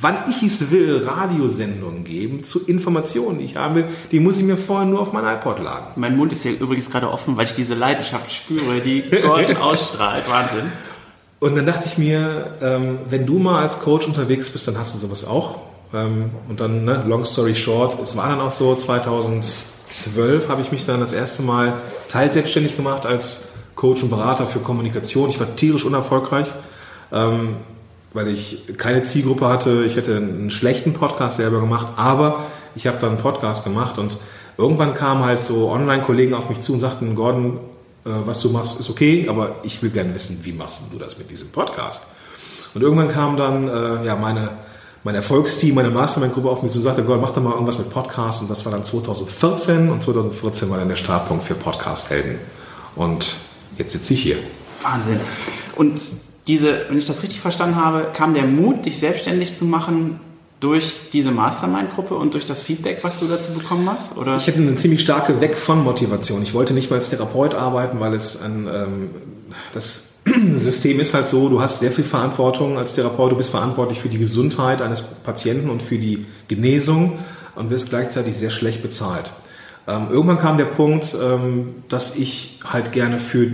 wann 0.00 0.24
ich 0.28 0.42
es 0.42 0.70
will, 0.70 1.04
Radiosendungen 1.06 2.04
geben 2.04 2.42
zu 2.42 2.66
Informationen, 2.66 3.38
die 3.38 3.44
ich 3.44 3.56
haben 3.56 3.74
will. 3.76 3.84
Die 4.10 4.20
muss 4.20 4.38
ich 4.38 4.44
mir 4.44 4.56
vorher 4.56 4.86
nur 4.86 5.00
auf 5.00 5.12
mein 5.12 5.24
iPod 5.24 5.60
laden. 5.60 5.86
Mein 5.96 6.16
Mund 6.16 6.32
ist 6.32 6.42
hier 6.42 6.58
übrigens 6.58 6.90
gerade 6.90 7.10
offen, 7.10 7.36
weil 7.36 7.46
ich 7.46 7.52
diese 7.52 7.74
Leidenschaft 7.74 8.30
spüre, 8.32 8.80
die 8.80 9.02
Gordon 9.22 9.56
ausstrahlt. 9.58 10.28
Wahnsinn. 10.28 10.72
Und 11.40 11.56
dann 11.56 11.66
dachte 11.66 11.86
ich 11.86 11.98
mir, 11.98 12.54
ähm, 12.62 12.98
wenn 13.08 13.26
du 13.26 13.38
mal 13.38 13.62
als 13.62 13.80
Coach 13.80 14.06
unterwegs 14.06 14.48
bist, 14.50 14.66
dann 14.66 14.78
hast 14.78 14.94
du 14.94 14.98
sowas 14.98 15.26
auch. 15.26 15.56
Ähm, 15.92 16.30
und 16.48 16.60
dann, 16.60 16.84
ne, 16.84 17.04
long 17.06 17.24
story 17.24 17.54
short, 17.54 18.00
es 18.02 18.16
war 18.16 18.28
dann 18.28 18.40
auch 18.40 18.50
so, 18.50 18.74
2012 18.74 20.48
habe 20.48 20.62
ich 20.62 20.72
mich 20.72 20.86
dann 20.86 21.00
das 21.00 21.12
erste 21.12 21.42
Mal 21.42 21.74
teilselbstständig 22.08 22.76
gemacht 22.76 23.06
als 23.06 23.48
Coach 23.74 24.02
und 24.02 24.10
Berater 24.10 24.46
für 24.46 24.60
Kommunikation. 24.60 25.28
Ich 25.28 25.38
war 25.38 25.54
tierisch 25.54 25.84
unerfolgreich, 25.84 26.52
ähm, 27.12 27.56
weil 28.14 28.28
ich 28.28 28.62
keine 28.78 29.02
Zielgruppe 29.02 29.48
hatte. 29.48 29.84
Ich 29.84 29.96
hätte 29.96 30.16
einen 30.16 30.50
schlechten 30.50 30.94
Podcast 30.94 31.36
selber 31.36 31.60
gemacht, 31.60 31.88
aber 31.96 32.44
ich 32.74 32.86
habe 32.86 32.96
dann 32.98 33.10
einen 33.10 33.18
Podcast 33.18 33.64
gemacht 33.64 33.98
und 33.98 34.16
irgendwann 34.56 34.94
kamen 34.94 35.24
halt 35.24 35.40
so 35.40 35.70
Online-Kollegen 35.70 36.32
auf 36.32 36.48
mich 36.48 36.60
zu 36.60 36.72
und 36.72 36.80
sagten, 36.80 37.14
Gordon, 37.14 37.58
äh, 38.06 38.10
was 38.24 38.40
du 38.40 38.50
machst, 38.50 38.78
ist 38.78 38.88
okay, 38.88 39.26
aber 39.28 39.56
ich 39.62 39.82
will 39.82 39.90
gerne 39.90 40.14
wissen, 40.14 40.40
wie 40.42 40.52
machst 40.52 40.84
du 40.92 40.98
das 40.98 41.18
mit 41.18 41.30
diesem 41.30 41.48
Podcast? 41.50 42.06
Und 42.72 42.82
irgendwann 42.82 43.08
kam 43.08 43.36
dann 43.36 43.68
äh, 43.68 44.06
ja, 44.06 44.16
meine, 44.16 44.50
mein 45.02 45.14
Erfolgsteam, 45.14 45.74
meine 45.74 45.90
Mastermind-Gruppe 45.90 46.48
auf 46.48 46.62
mich 46.62 46.74
und 46.74 46.82
sagte, 46.82 47.02
Gott, 47.02 47.20
mach 47.20 47.30
doch 47.30 47.42
mal 47.42 47.52
irgendwas 47.52 47.78
mit 47.78 47.90
Podcast. 47.90 48.42
Und 48.42 48.50
das 48.50 48.64
war 48.64 48.72
dann 48.72 48.84
2014 48.84 49.90
und 49.90 50.02
2014 50.02 50.70
war 50.70 50.78
dann 50.78 50.88
der 50.88 50.96
Startpunkt 50.96 51.44
für 51.44 51.54
Podcast-Helden. 51.54 52.38
Und 52.96 53.36
jetzt 53.76 53.92
sitze 53.92 54.14
ich 54.14 54.22
hier. 54.22 54.38
Wahnsinn. 54.82 55.20
Und 55.76 56.00
diese, 56.46 56.88
wenn 56.88 56.98
ich 56.98 57.06
das 57.06 57.22
richtig 57.22 57.40
verstanden 57.40 57.76
habe, 57.76 58.10
kam 58.12 58.34
der 58.34 58.44
Mut, 58.44 58.84
dich 58.84 58.98
selbstständig 58.98 59.52
zu 59.52 59.64
machen, 59.64 60.20
durch 60.60 61.10
diese 61.12 61.30
Mastermind-Gruppe 61.30 62.14
und 62.14 62.32
durch 62.32 62.46
das 62.46 62.62
Feedback, 62.62 63.00
was 63.02 63.20
du 63.20 63.26
dazu 63.26 63.52
bekommen 63.52 63.88
hast? 63.90 64.16
Oder? 64.16 64.36
Ich 64.38 64.46
hatte 64.46 64.58
eine 64.58 64.76
ziemlich 64.76 65.02
starke 65.02 65.40
Weg 65.42 65.56
von 65.56 65.84
Motivation. 65.84 66.42
Ich 66.42 66.54
wollte 66.54 66.72
nicht 66.72 66.90
mal 66.90 66.96
als 66.96 67.10
Therapeut 67.10 67.54
arbeiten, 67.54 68.00
weil 68.00 68.14
es 68.14 68.40
ein, 68.40 68.66
ähm, 68.66 69.10
das 69.74 70.14
System 70.54 71.00
ist 71.00 71.12
halt 71.12 71.28
so, 71.28 71.50
du 71.50 71.60
hast 71.60 71.80
sehr 71.80 71.90
viel 71.90 72.04
Verantwortung 72.04 72.78
als 72.78 72.94
Therapeut, 72.94 73.32
du 73.32 73.36
bist 73.36 73.50
verantwortlich 73.50 74.00
für 74.00 74.08
die 74.08 74.18
Gesundheit 74.18 74.80
eines 74.80 75.02
Patienten 75.02 75.68
und 75.68 75.82
für 75.82 75.98
die 75.98 76.24
Genesung 76.48 77.18
und 77.56 77.68
wirst 77.68 77.90
gleichzeitig 77.90 78.38
sehr 78.38 78.50
schlecht 78.50 78.82
bezahlt. 78.82 79.34
Ähm, 79.86 80.06
irgendwann 80.10 80.38
kam 80.38 80.56
der 80.56 80.64
Punkt, 80.64 81.14
ähm, 81.20 81.74
dass 81.90 82.16
ich 82.16 82.60
halt 82.64 82.92
gerne 82.92 83.18
für 83.18 83.50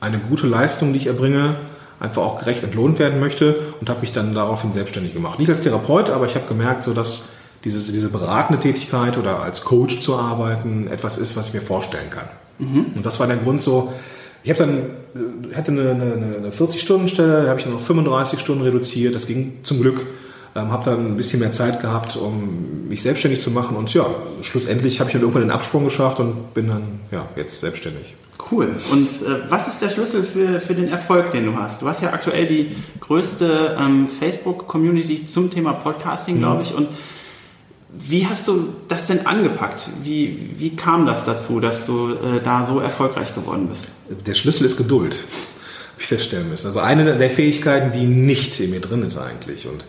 eine 0.00 0.18
gute 0.18 0.46
Leistung, 0.46 0.92
die 0.92 1.00
ich 1.00 1.06
erbringe, 1.08 1.56
einfach 2.02 2.22
auch 2.22 2.38
gerecht 2.38 2.64
entlohnt 2.64 2.98
werden 2.98 3.20
möchte 3.20 3.56
und 3.80 3.88
habe 3.88 4.00
mich 4.00 4.12
dann 4.12 4.34
daraufhin 4.34 4.72
selbstständig 4.72 5.14
gemacht. 5.14 5.38
Nicht 5.38 5.48
als 5.48 5.60
Therapeut, 5.60 6.10
aber 6.10 6.26
ich 6.26 6.34
habe 6.34 6.46
gemerkt, 6.46 6.82
so 6.82 6.92
dass 6.92 7.30
diese, 7.64 7.92
diese 7.92 8.08
beratende 8.08 8.60
Tätigkeit 8.60 9.16
oder 9.16 9.40
als 9.40 9.62
Coach 9.62 10.00
zu 10.00 10.16
arbeiten 10.16 10.88
etwas 10.88 11.16
ist, 11.16 11.36
was 11.36 11.48
ich 11.48 11.54
mir 11.54 11.60
vorstellen 11.60 12.10
kann. 12.10 12.24
Mhm. 12.58 12.86
Und 12.96 13.06
das 13.06 13.20
war 13.20 13.28
der 13.28 13.36
Grund 13.36 13.62
so, 13.62 13.92
Ich 14.42 14.50
habe 14.50 14.58
dann 14.58 14.78
äh, 15.14 15.54
hatte 15.54 15.70
eine, 15.70 15.90
eine, 15.90 16.36
eine 16.38 16.50
40-Stunden-Stelle, 16.50 17.44
da 17.44 17.48
habe 17.48 17.60
ich 17.60 17.64
dann 17.64 17.74
auf 17.74 17.86
35 17.86 18.40
Stunden 18.40 18.64
reduziert. 18.64 19.14
Das 19.14 19.28
ging 19.28 19.60
zum 19.62 19.80
Glück. 19.80 20.04
Ähm, 20.54 20.70
habe 20.70 20.84
dann 20.84 21.06
ein 21.06 21.16
bisschen 21.16 21.40
mehr 21.40 21.52
Zeit 21.52 21.80
gehabt, 21.80 22.16
um 22.16 22.88
mich 22.88 23.00
selbstständig 23.00 23.40
zu 23.40 23.52
machen. 23.52 23.76
Und 23.76 23.94
ja, 23.94 24.06
schlussendlich 24.42 24.98
habe 24.98 25.08
ich 25.08 25.12
dann 25.12 25.22
irgendwann 25.22 25.42
den 25.42 25.50
Absprung 25.52 25.84
geschafft 25.84 26.18
und 26.18 26.52
bin 26.52 26.68
dann 26.68 27.00
ja, 27.10 27.26
jetzt 27.36 27.60
selbstständig. 27.60 28.16
Cool. 28.52 28.76
Und 28.90 29.06
äh, 29.06 29.50
was 29.50 29.66
ist 29.66 29.80
der 29.80 29.88
Schlüssel 29.88 30.22
für, 30.22 30.60
für 30.60 30.74
den 30.74 30.88
Erfolg, 30.88 31.30
den 31.30 31.46
du 31.46 31.56
hast? 31.56 31.80
Du 31.80 31.88
hast 31.88 32.02
ja 32.02 32.12
aktuell 32.12 32.46
die 32.46 32.76
größte 33.00 33.78
ähm, 33.80 34.08
Facebook-Community 34.08 35.24
zum 35.24 35.50
Thema 35.50 35.72
Podcasting, 35.72 36.38
glaube 36.38 36.56
mhm. 36.56 36.62
ich. 36.62 36.74
Und 36.74 36.88
wie 37.94 38.26
hast 38.26 38.46
du 38.48 38.68
das 38.88 39.06
denn 39.06 39.26
angepackt? 39.26 39.88
Wie, 40.02 40.50
wie 40.58 40.76
kam 40.76 41.06
das 41.06 41.24
dazu, 41.24 41.60
dass 41.60 41.86
du 41.86 42.12
äh, 42.12 42.42
da 42.44 42.62
so 42.62 42.78
erfolgreich 42.78 43.34
geworden 43.34 43.68
bist? 43.68 43.88
Der 44.26 44.34
Schlüssel 44.34 44.66
ist 44.66 44.76
Geduld, 44.76 45.14
habe 45.14 46.00
ich 46.00 46.06
feststellen 46.06 46.50
müssen. 46.50 46.66
Also 46.66 46.80
eine 46.80 47.16
der 47.16 47.30
Fähigkeiten, 47.30 47.90
die 47.92 48.04
nicht 48.04 48.60
in 48.60 48.70
mir 48.70 48.80
drin 48.80 49.02
ist 49.02 49.16
eigentlich. 49.16 49.66
Und 49.66 49.86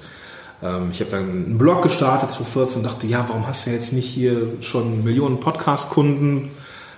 ähm, 0.62 0.90
ich 0.92 1.02
habe 1.02 1.12
dann 1.12 1.30
einen 1.30 1.58
Blog 1.58 1.82
gestartet 1.82 2.32
2014 2.32 2.78
und 2.78 2.84
dachte, 2.86 3.08
ja, 3.08 3.26
warum 3.28 3.46
hast 3.46 3.68
du 3.68 3.72
jetzt 3.72 3.92
nicht 3.92 4.08
hier 4.08 4.54
schon 4.62 5.04
Millionen 5.04 5.42
Podcast-Kunden, 5.42 6.52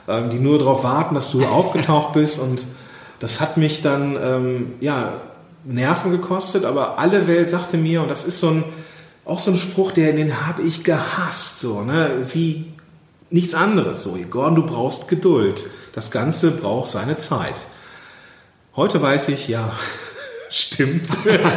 ähm, 0.07 0.29
die 0.29 0.39
nur 0.39 0.59
darauf 0.59 0.83
warten, 0.83 1.15
dass 1.15 1.31
du 1.31 1.45
aufgetaucht 1.45 2.13
bist? 2.13 2.39
Und 2.39 2.65
das 3.19 3.41
hat 3.41 3.57
mich 3.57 3.81
dann, 3.81 4.17
ähm, 4.21 4.73
ja, 4.79 5.21
Nerven 5.63 6.11
gekostet, 6.11 6.63
aber 6.63 6.99
alle 6.99 7.27
Welt 7.27 7.49
sagte 7.49 7.77
mir, 7.77 8.03
und 8.03 8.09
das 8.09 8.25
ist 8.25 8.39
so 8.39 8.49
ein 8.49 8.63
auch 9.25 9.39
so 9.39 9.51
ein 9.51 9.57
Spruch, 9.57 9.91
der, 9.91 10.13
den 10.13 10.45
habe 10.45 10.61
ich 10.61 10.83
gehasst, 10.83 11.59
so, 11.59 11.81
ne? 11.81 12.11
wie 12.31 12.65
nichts 13.31 13.55
anderes. 13.55 14.03
So, 14.03 14.17
Gordon, 14.29 14.55
du 14.55 14.65
brauchst 14.65 15.07
Geduld. 15.07 15.65
Das 15.93 16.11
Ganze 16.11 16.51
braucht 16.51 16.89
seine 16.89 17.17
Zeit. 17.17 17.65
Heute 18.75 19.01
weiß 19.01 19.29
ich, 19.29 19.47
ja, 19.47 19.73
stimmt. 20.49 21.07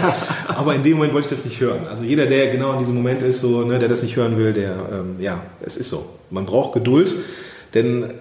Aber 0.49 0.75
in 0.75 0.83
dem 0.83 0.95
Moment 0.95 1.12
wollte 1.12 1.26
ich 1.26 1.37
das 1.37 1.45
nicht 1.45 1.61
hören. 1.61 1.87
Also 1.87 2.05
jeder, 2.05 2.26
der 2.26 2.50
genau 2.50 2.73
in 2.73 2.78
diesem 2.78 2.95
Moment 2.95 3.23
ist, 3.23 3.40
so, 3.40 3.62
ne, 3.64 3.78
der 3.78 3.88
das 3.88 4.02
nicht 4.02 4.17
hören 4.17 4.38
will, 4.38 4.55
der, 4.55 4.75
ähm, 4.90 5.17
ja, 5.19 5.43
es 5.61 5.76
ist 5.76 5.90
so. 5.90 6.09
Man 6.31 6.47
braucht 6.47 6.73
Geduld, 6.73 7.14
denn 7.75 8.14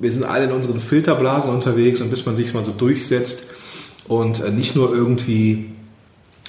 wir 0.00 0.10
sind 0.10 0.24
alle 0.24 0.44
in 0.44 0.52
unseren 0.52 0.80
Filterblasen 0.80 1.52
unterwegs 1.52 2.00
und 2.00 2.10
bis 2.10 2.26
man 2.26 2.36
sich 2.36 2.54
mal 2.54 2.64
so 2.64 2.72
durchsetzt 2.72 3.44
und 4.08 4.42
äh, 4.42 4.50
nicht 4.50 4.74
nur 4.74 4.94
irgendwie 4.94 5.70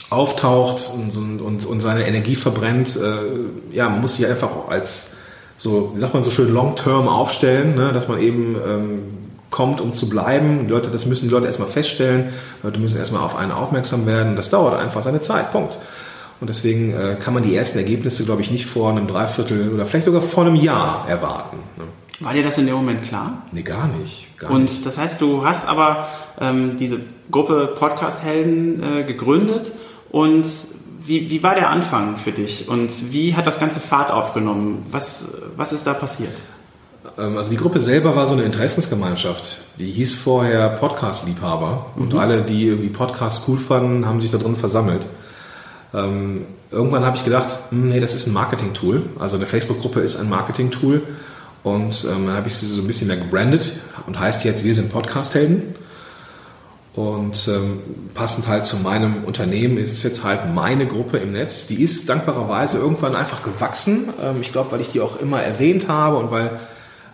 auftaucht 0.10 0.92
und, 0.94 1.42
und, 1.42 1.66
und 1.66 1.82
seine 1.82 2.08
Energie 2.08 2.36
verbrennt, 2.36 2.98
äh, 2.98 3.76
ja, 3.76 3.90
man 3.90 4.02
muss 4.02 4.16
sich 4.16 4.26
einfach 4.26 4.50
auch 4.50 4.70
als 4.70 5.12
so, 5.58 5.92
wie 5.94 6.00
sagt 6.00 6.14
man 6.14 6.24
so 6.24 6.32
schön, 6.32 6.52
long-term 6.52 7.08
aufstellen, 7.08 7.76
ne? 7.76 7.92
dass 7.92 8.08
man 8.08 8.20
eben 8.20 8.56
ähm, 8.66 9.00
kommt, 9.52 9.80
um 9.80 9.94
zu 9.94 10.10
bleiben. 10.10 10.66
Die 10.66 10.72
Leute, 10.72 10.90
das 10.90 11.06
müssen 11.06 11.28
die 11.28 11.32
Leute 11.32 11.46
erstmal 11.46 11.68
feststellen, 11.68 12.30
die 12.62 12.68
Leute 12.68 12.80
müssen 12.80 12.98
erstmal 12.98 13.22
auf 13.22 13.36
einen 13.36 13.52
aufmerksam 13.52 14.06
werden. 14.08 14.36
Das 14.36 14.50
dauert 14.50 14.80
einfach 14.80 15.04
seine 15.04 15.22
Zeit, 15.22 15.52
Punkt. 15.52 15.78
Und 16.40 16.50
deswegen 16.50 16.94
äh, 16.94 17.16
kann 17.20 17.36
man 17.36 17.44
die 17.44 17.56
ersten 17.56 17.78
Ergebnisse, 17.78 18.26
glaube 18.26 18.42
ich, 18.42 18.50
nicht 18.50 18.66
vor 18.66 18.90
einem 18.90 19.06
Dreiviertel 19.06 19.72
oder 19.72 19.86
vielleicht 19.86 20.06
sogar 20.06 20.22
vor 20.22 20.46
einem 20.46 20.56
Jahr 20.56 21.06
erwarten. 21.08 21.58
Ne? 21.78 21.84
War 22.22 22.34
dir 22.34 22.44
das 22.44 22.58
in 22.58 22.68
dem 22.68 22.76
Moment 22.76 23.04
klar? 23.04 23.44
Nee, 23.52 23.64
gar 23.64 23.88
nicht. 23.88 24.28
Gar 24.38 24.52
und 24.52 24.64
nicht. 24.64 24.86
das 24.86 24.98
heißt, 24.98 25.22
du 25.22 25.44
hast 25.46 25.68
aber 25.68 26.08
ähm, 26.40 26.78
diese 26.78 27.00
Gruppe 27.32 27.76
Podcast-Helden 27.78 28.84
äh, 28.84 29.04
gegründet 29.04 29.72
und 30.12 30.48
wie, 31.04 31.30
wie 31.30 31.42
war 31.42 31.56
der 31.56 31.70
Anfang 31.70 32.18
für 32.18 32.32
dich 32.32 32.70
und 32.70 33.12
wie 33.12 33.36
hat 33.36 33.48
das 33.48 33.60
ganze 33.60 33.80
Fahrt 33.80 34.12
aufgenommen? 34.12 34.86
Was, 34.92 35.28
was 35.58 35.74
ist 35.74 35.88
da 35.88 35.94
passiert? 35.94 36.34
Ähm, 37.18 37.38
also 37.38 37.50
die 37.50 37.58
Gruppe 37.58 37.80
selber 37.80 38.16
war 38.16 38.26
so 38.26 38.34
eine 38.34 38.44
Interessensgemeinschaft. 38.44 39.60
Die 39.80 39.92
hieß 39.92 40.14
vorher 40.14 40.70
Podcast-Liebhaber. 40.70 41.88
Und 41.96 42.14
mhm. 42.14 42.20
alle, 42.20 42.42
die 42.44 42.68
irgendwie 42.68 42.90
Podcasts 42.90 43.44
cool 43.48 43.58
fanden, 43.58 44.06
haben 44.06 44.22
sich 44.22 44.32
da 44.32 44.38
drin 44.38 44.56
versammelt. 44.56 45.08
Ähm, 45.94 46.46
irgendwann 46.70 47.06
habe 47.06 47.18
ich 47.18 47.24
gedacht, 47.24 47.58
hm, 47.70 47.90
nee, 47.90 48.00
das 48.00 48.14
ist 48.14 48.28
ein 48.28 48.34
Marketing-Tool. 48.34 49.04
Also 49.20 49.38
eine 49.38 49.46
Facebook-Gruppe 49.46 50.02
ist 50.02 50.18
ein 50.18 50.30
Marketing-Tool. 50.30 51.02
Und 51.64 52.06
ähm, 52.06 52.28
dann 52.28 52.36
habe 52.36 52.48
ich 52.48 52.56
sie 52.56 52.68
so 52.68 52.82
ein 52.82 52.88
bisschen 52.88 53.08
mehr 53.08 53.18
gebrandet 53.18 53.74
und 54.08 54.20
heißt 54.20 54.44
jetzt, 54.46 54.64
wir 54.64 54.74
sind 54.74 54.92
Podcast-Helden. 54.92 55.76
Und 56.94 57.48
ähm, 57.48 57.80
passend 58.14 58.48
halt 58.48 58.66
zu 58.66 58.78
meinem 58.78 59.24
Unternehmen 59.24 59.78
ist 59.78 59.94
es 59.94 60.04
jetzt 60.04 60.24
halt 60.26 60.54
meine 60.54 60.86
Gruppe 60.86 61.18
im 61.20 61.32
Netz. 61.32 61.68
Die 61.68 61.82
ist 61.82 62.10
dankbarerweise 62.10 62.80
irgendwann 62.80 63.16
einfach 63.16 63.44
gewachsen. 63.44 64.10
Ähm, 64.22 64.42
ich 64.42 64.52
glaube, 64.52 64.74
weil 64.74 64.82
ich 64.82 64.92
die 64.92 65.00
auch 65.00 65.20
immer 65.20 65.42
erwähnt 65.42 65.88
habe 65.88 66.18
und 66.18 66.32
weil 66.32 66.60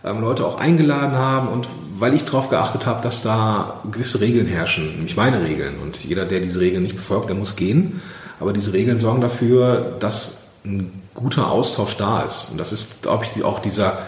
ähm, 0.03 0.21
Leute 0.21 0.45
auch 0.45 0.59
eingeladen 0.59 1.17
haben 1.17 1.49
und 1.49 1.67
weil 1.99 2.13
ich 2.13 2.25
darauf 2.25 2.49
geachtet 2.49 2.85
habe, 2.85 3.03
dass 3.03 3.21
da 3.21 3.81
gewisse 3.91 4.19
Regeln 4.19 4.47
herrschen, 4.47 4.95
nämlich 4.95 5.15
meine 5.15 5.43
Regeln. 5.43 5.79
Und 5.79 6.03
jeder, 6.03 6.25
der 6.25 6.39
diese 6.39 6.59
Regeln 6.59 6.83
nicht 6.83 6.95
befolgt, 6.95 7.29
der 7.29 7.35
muss 7.35 7.55
gehen. 7.55 8.01
Aber 8.39 8.53
diese 8.53 8.73
Regeln 8.73 8.99
sorgen 8.99 9.21
dafür, 9.21 9.97
dass 9.99 10.49
ein 10.65 11.03
guter 11.13 11.51
Austausch 11.51 11.97
da 11.97 12.21
ist. 12.21 12.49
Und 12.51 12.59
das 12.59 12.71
ist, 12.71 13.03
glaube 13.03 13.25
ich, 13.25 13.43
auch 13.43 13.59
dieser 13.59 13.99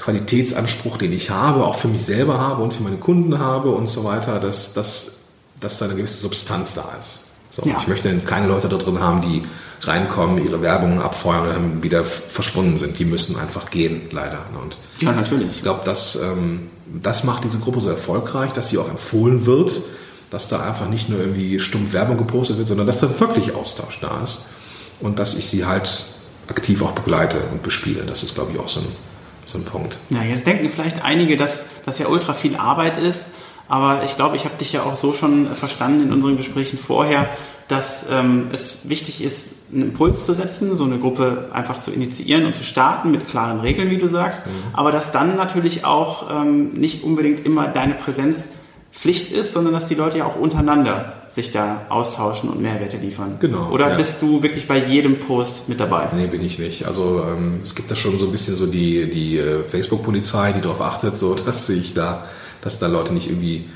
Qualitätsanspruch, 0.00 0.96
den 0.96 1.12
ich 1.12 1.30
habe, 1.30 1.64
auch 1.64 1.74
für 1.74 1.88
mich 1.88 2.04
selber 2.04 2.38
habe 2.38 2.62
und 2.62 2.72
für 2.72 2.82
meine 2.82 2.96
Kunden 2.96 3.38
habe 3.38 3.70
und 3.70 3.88
so 3.88 4.04
weiter, 4.04 4.40
dass, 4.40 4.72
dass, 4.72 5.18
dass 5.60 5.78
da 5.78 5.86
eine 5.86 5.94
gewisse 5.94 6.20
Substanz 6.20 6.74
da 6.74 6.88
ist. 6.98 7.24
So, 7.50 7.62
ja. 7.68 7.76
Ich 7.78 7.88
möchte 7.88 8.16
keine 8.20 8.46
Leute 8.46 8.68
da 8.68 8.76
drin 8.76 9.00
haben, 9.00 9.20
die 9.20 9.42
reinkommen, 9.82 10.44
ihre 10.44 10.62
Werbung 10.62 11.00
abfeuern 11.02 11.46
und 11.46 11.54
dann 11.54 11.82
wieder 11.82 12.04
verschwunden 12.04 12.76
sind. 12.78 12.98
Die 12.98 13.04
müssen 13.04 13.36
einfach 13.36 13.70
gehen, 13.70 14.02
leider. 14.10 14.38
Und 14.62 14.76
ja, 15.00 15.12
natürlich. 15.12 15.48
Ich 15.50 15.62
glaube, 15.62 15.80
das, 15.84 16.16
ähm, 16.16 16.68
das 17.02 17.24
macht 17.24 17.44
diese 17.44 17.58
Gruppe 17.58 17.80
so 17.80 17.88
erfolgreich, 17.88 18.52
dass 18.52 18.68
sie 18.68 18.78
auch 18.78 18.88
empfohlen 18.88 19.46
wird, 19.46 19.82
dass 20.30 20.48
da 20.48 20.60
einfach 20.60 20.88
nicht 20.88 21.08
nur 21.08 21.18
irgendwie 21.18 21.58
stumpf 21.60 21.92
Werbung 21.92 22.16
gepostet 22.16 22.58
wird, 22.58 22.68
sondern 22.68 22.86
dass 22.86 23.00
da 23.00 23.20
wirklich 23.20 23.54
Austausch 23.54 23.98
da 24.00 24.20
ist 24.22 24.46
und 25.00 25.18
dass 25.18 25.34
ich 25.34 25.48
sie 25.48 25.64
halt 25.64 26.04
aktiv 26.46 26.82
auch 26.82 26.92
begleite 26.92 27.38
und 27.50 27.62
bespiele. 27.62 28.04
Das 28.04 28.22
ist, 28.22 28.34
glaube 28.34 28.52
ich, 28.52 28.58
auch 28.58 28.68
so 28.68 28.80
ein 28.80 28.86
so 29.44 29.58
ein 29.58 29.64
Punkt. 29.64 29.98
Ja, 30.10 30.22
jetzt 30.22 30.46
denken 30.46 30.68
vielleicht 30.68 31.04
einige, 31.04 31.36
dass 31.36 31.68
das 31.84 31.98
ja 31.98 32.08
ultra 32.08 32.34
viel 32.34 32.56
Arbeit 32.56 32.98
ist. 32.98 33.30
Aber 33.68 34.02
ich 34.04 34.16
glaube, 34.16 34.34
ich 34.34 34.44
habe 34.44 34.56
dich 34.56 34.72
ja 34.72 34.82
auch 34.82 34.96
so 34.96 35.12
schon 35.12 35.54
verstanden 35.54 36.02
in 36.02 36.12
unseren 36.12 36.36
Gesprächen 36.36 36.76
vorher, 36.76 37.28
dass 37.68 38.08
ähm, 38.10 38.48
es 38.52 38.88
wichtig 38.88 39.22
ist, 39.22 39.72
einen 39.72 39.82
Impuls 39.82 40.26
zu 40.26 40.34
setzen, 40.34 40.74
so 40.74 40.82
eine 40.82 40.98
Gruppe 40.98 41.50
einfach 41.52 41.78
zu 41.78 41.92
initiieren 41.92 42.46
und 42.46 42.54
zu 42.56 42.64
starten 42.64 43.12
mit 43.12 43.28
klaren 43.28 43.60
Regeln, 43.60 43.88
wie 43.90 43.98
du 43.98 44.08
sagst. 44.08 44.44
Mhm. 44.44 44.50
Aber 44.72 44.90
dass 44.90 45.12
dann 45.12 45.36
natürlich 45.36 45.84
auch 45.84 46.42
ähm, 46.42 46.72
nicht 46.72 47.04
unbedingt 47.04 47.46
immer 47.46 47.68
deine 47.68 47.94
Präsenz 47.94 48.48
Pflicht 48.92 49.32
ist, 49.32 49.52
sondern 49.52 49.72
dass 49.72 49.86
die 49.86 49.94
Leute 49.94 50.18
ja 50.18 50.26
auch 50.26 50.36
untereinander 50.36 51.12
sich 51.28 51.52
da 51.52 51.86
austauschen 51.88 52.50
und 52.50 52.60
Mehrwerte 52.60 52.96
liefern. 52.96 53.36
Genau. 53.40 53.70
Oder 53.70 53.90
ja. 53.90 53.96
bist 53.96 54.20
du 54.20 54.42
wirklich 54.42 54.66
bei 54.66 54.84
jedem 54.84 55.20
Post 55.20 55.68
mit 55.68 55.78
dabei? 55.78 56.08
Nee, 56.14 56.26
bin 56.26 56.44
ich 56.44 56.58
nicht. 56.58 56.86
Also 56.86 57.22
ähm, 57.22 57.60
es 57.62 57.74
gibt 57.74 57.90
da 57.90 57.94
schon 57.94 58.18
so 58.18 58.26
ein 58.26 58.32
bisschen 58.32 58.56
so 58.56 58.66
die, 58.66 59.08
die 59.08 59.38
äh, 59.38 59.62
Facebook-Polizei, 59.62 60.52
die 60.52 60.60
darauf 60.60 60.80
achtet, 60.80 61.16
so 61.16 61.34
dass 61.46 61.68
ich 61.68 61.94
da, 61.94 62.24
dass 62.62 62.78
da 62.78 62.88
Leute 62.88 63.14
nicht 63.14 63.28
irgendwie 63.28 63.68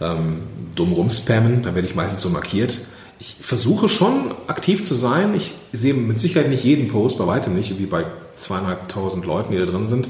ähm, 0.00 0.42
dumm 0.74 0.92
rumspammen. 0.92 1.62
Da 1.62 1.74
werde 1.74 1.88
ich 1.88 1.94
meistens 1.94 2.20
so 2.20 2.28
markiert. 2.28 2.78
Ich 3.20 3.36
versuche 3.40 3.88
schon 3.88 4.32
aktiv 4.46 4.84
zu 4.84 4.94
sein. 4.94 5.34
Ich 5.34 5.54
sehe 5.72 5.94
mit 5.94 6.20
Sicherheit 6.20 6.50
nicht 6.50 6.62
jeden 6.62 6.88
Post, 6.88 7.18
bei 7.18 7.26
weitem 7.26 7.56
nicht, 7.56 7.78
wie 7.78 7.86
bei 7.86 8.04
zweieinhalbtausend 8.36 9.24
Leuten, 9.24 9.50
die 9.50 9.58
da 9.58 9.64
drin 9.64 9.88
sind 9.88 10.08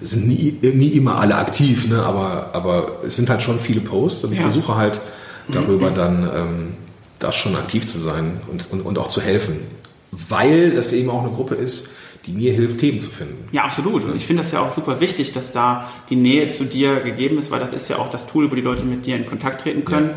sind 0.00 0.28
nie, 0.28 0.56
nie 0.62 0.88
immer 0.88 1.18
alle 1.18 1.36
aktiv, 1.36 1.88
ne? 1.88 2.02
aber, 2.02 2.50
aber 2.52 3.00
es 3.04 3.16
sind 3.16 3.30
halt 3.30 3.42
schon 3.42 3.58
viele 3.58 3.80
Posts 3.80 4.24
und 4.24 4.32
ich 4.32 4.38
ja. 4.38 4.44
versuche 4.44 4.76
halt 4.76 5.00
darüber 5.48 5.90
dann 5.90 6.30
ähm, 6.34 6.74
da 7.18 7.32
schon 7.32 7.56
aktiv 7.56 7.86
zu 7.86 7.98
sein 7.98 8.40
und, 8.50 8.70
und, 8.70 8.82
und 8.82 8.98
auch 8.98 9.08
zu 9.08 9.20
helfen, 9.20 9.56
weil 10.10 10.72
das 10.72 10.92
eben 10.92 11.10
auch 11.10 11.22
eine 11.22 11.32
Gruppe 11.32 11.54
ist, 11.54 11.90
die 12.26 12.32
mir 12.32 12.52
hilft, 12.52 12.78
Themen 12.78 13.00
zu 13.00 13.10
finden. 13.10 13.48
Ja, 13.52 13.64
absolut. 13.64 14.04
Und 14.04 14.14
ich 14.14 14.26
finde 14.26 14.42
das 14.42 14.52
ja 14.52 14.60
auch 14.60 14.70
super 14.70 15.00
wichtig, 15.00 15.32
dass 15.32 15.50
da 15.50 15.88
die 16.10 16.16
Nähe 16.16 16.48
zu 16.48 16.64
dir 16.64 17.00
gegeben 17.00 17.38
ist, 17.38 17.50
weil 17.50 17.60
das 17.60 17.72
ist 17.72 17.88
ja 17.88 17.98
auch 17.98 18.10
das 18.10 18.26
Tool, 18.26 18.50
wo 18.50 18.54
die 18.54 18.60
Leute 18.60 18.84
mit 18.84 19.06
dir 19.06 19.16
in 19.16 19.26
Kontakt 19.26 19.62
treten 19.62 19.84
können. 19.84 20.10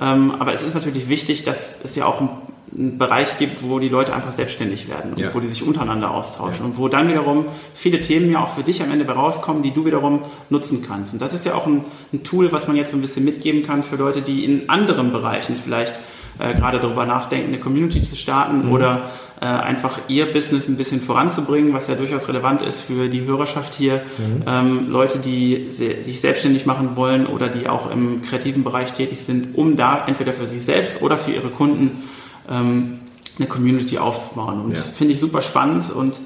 Ja. 0.00 0.14
Ähm, 0.14 0.32
aber 0.32 0.52
es 0.52 0.62
ist 0.62 0.74
natürlich 0.74 1.08
wichtig, 1.08 1.44
dass 1.44 1.84
es 1.84 1.94
ja 1.94 2.06
auch 2.06 2.20
ein 2.20 2.30
einen 2.76 2.98
Bereich 2.98 3.38
gibt, 3.38 3.62
wo 3.62 3.78
die 3.78 3.88
Leute 3.88 4.14
einfach 4.14 4.32
selbstständig 4.32 4.88
werden 4.88 5.10
und 5.12 5.18
ja. 5.18 5.34
wo 5.34 5.40
die 5.40 5.48
sich 5.48 5.62
untereinander 5.62 6.10
austauschen 6.10 6.60
ja. 6.60 6.64
und 6.66 6.78
wo 6.78 6.88
dann 6.88 7.08
wiederum 7.08 7.46
viele 7.74 8.00
Themen 8.00 8.30
ja 8.32 8.40
auch 8.40 8.54
für 8.54 8.62
dich 8.62 8.82
am 8.82 8.90
Ende 8.90 9.08
rauskommen, 9.08 9.62
die 9.62 9.72
du 9.72 9.86
wiederum 9.86 10.20
nutzen 10.50 10.84
kannst. 10.86 11.12
Und 11.12 11.22
das 11.22 11.34
ist 11.34 11.46
ja 11.46 11.54
auch 11.54 11.66
ein, 11.66 11.84
ein 12.12 12.22
Tool, 12.24 12.52
was 12.52 12.66
man 12.66 12.76
jetzt 12.76 12.90
so 12.90 12.96
ein 12.96 13.00
bisschen 13.00 13.24
mitgeben 13.24 13.64
kann 13.64 13.82
für 13.82 13.96
Leute, 13.96 14.22
die 14.22 14.44
in 14.44 14.68
anderen 14.68 15.12
Bereichen 15.12 15.56
vielleicht 15.56 15.94
äh, 16.38 16.54
gerade 16.54 16.78
darüber 16.78 17.04
nachdenken, 17.04 17.48
eine 17.48 17.58
Community 17.58 18.02
zu 18.02 18.16
starten 18.16 18.66
mhm. 18.66 18.72
oder 18.72 19.10
äh, 19.40 19.44
einfach 19.44 19.98
ihr 20.08 20.26
Business 20.32 20.68
ein 20.68 20.76
bisschen 20.76 21.00
voranzubringen, 21.00 21.72
was 21.72 21.88
ja 21.88 21.94
durchaus 21.94 22.28
relevant 22.28 22.62
ist 22.62 22.80
für 22.80 23.08
die 23.08 23.24
Hörerschaft 23.24 23.74
hier. 23.74 24.02
Mhm. 24.18 24.42
Ähm, 24.46 24.90
Leute, 24.90 25.18
die 25.18 25.70
sich 25.70 26.20
selbstständig 26.20 26.66
machen 26.66 26.96
wollen 26.96 27.26
oder 27.26 27.48
die 27.48 27.68
auch 27.68 27.90
im 27.90 28.22
kreativen 28.22 28.64
Bereich 28.64 28.92
tätig 28.92 29.20
sind, 29.20 29.56
um 29.56 29.76
da 29.76 30.04
entweder 30.06 30.32
für 30.32 30.46
sich 30.46 30.64
selbst 30.64 31.02
oder 31.02 31.16
für 31.16 31.32
ihre 31.32 31.50
Kunden 31.50 32.02
ähm, 32.50 33.00
eine 33.38 33.48
Community 33.48 33.98
aufzubauen. 33.98 34.60
Und 34.60 34.76
ja. 34.76 34.82
finde 34.82 35.14
ich 35.14 35.20
super 35.20 35.42
spannend 35.42 35.90
und 35.90 36.20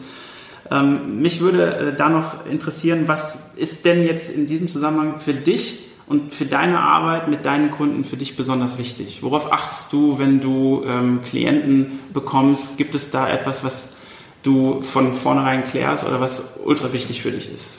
ähm, 0.71 1.21
mich 1.21 1.41
würde 1.41 1.77
äh, 1.77 1.97
da 1.97 2.09
noch 2.09 2.47
interessieren, 2.47 3.07
was 3.07 3.39
ist 3.57 3.85
denn 3.85 4.05
jetzt 4.05 4.31
in 4.31 4.47
diesem 4.47 4.69
Zusammenhang 4.69 5.19
für 5.19 5.35
dich 5.35 5.91
und 6.07 6.33
für 6.33 6.47
deine 6.47 6.81
Arbeit 6.81 7.29
mit 7.29 7.45
deinen 7.45 7.71
Kunden 7.71 8.05
für 8.05 8.17
dich 8.17 8.37
besonders 8.37 8.79
wichtig? 8.79 9.23
Worauf 9.23 9.53
achtest 9.53 9.93
du, 9.93 10.19
wenn 10.19 10.41
du 10.41 10.83
ähm, 10.87 11.21
Klienten 11.25 11.99
bekommst? 12.13 12.79
Gibt 12.79 12.95
es 12.95 13.11
da 13.11 13.29
etwas, 13.29 13.65
was 13.65 13.97
du 14.43 14.83
von 14.83 15.15
vornherein 15.15 15.65
klärst 15.69 16.05
oder 16.07 16.21
was 16.21 16.55
ultra 16.65 16.93
wichtig 16.93 17.23
für 17.23 17.33
dich 17.33 17.53
ist? 17.53 17.71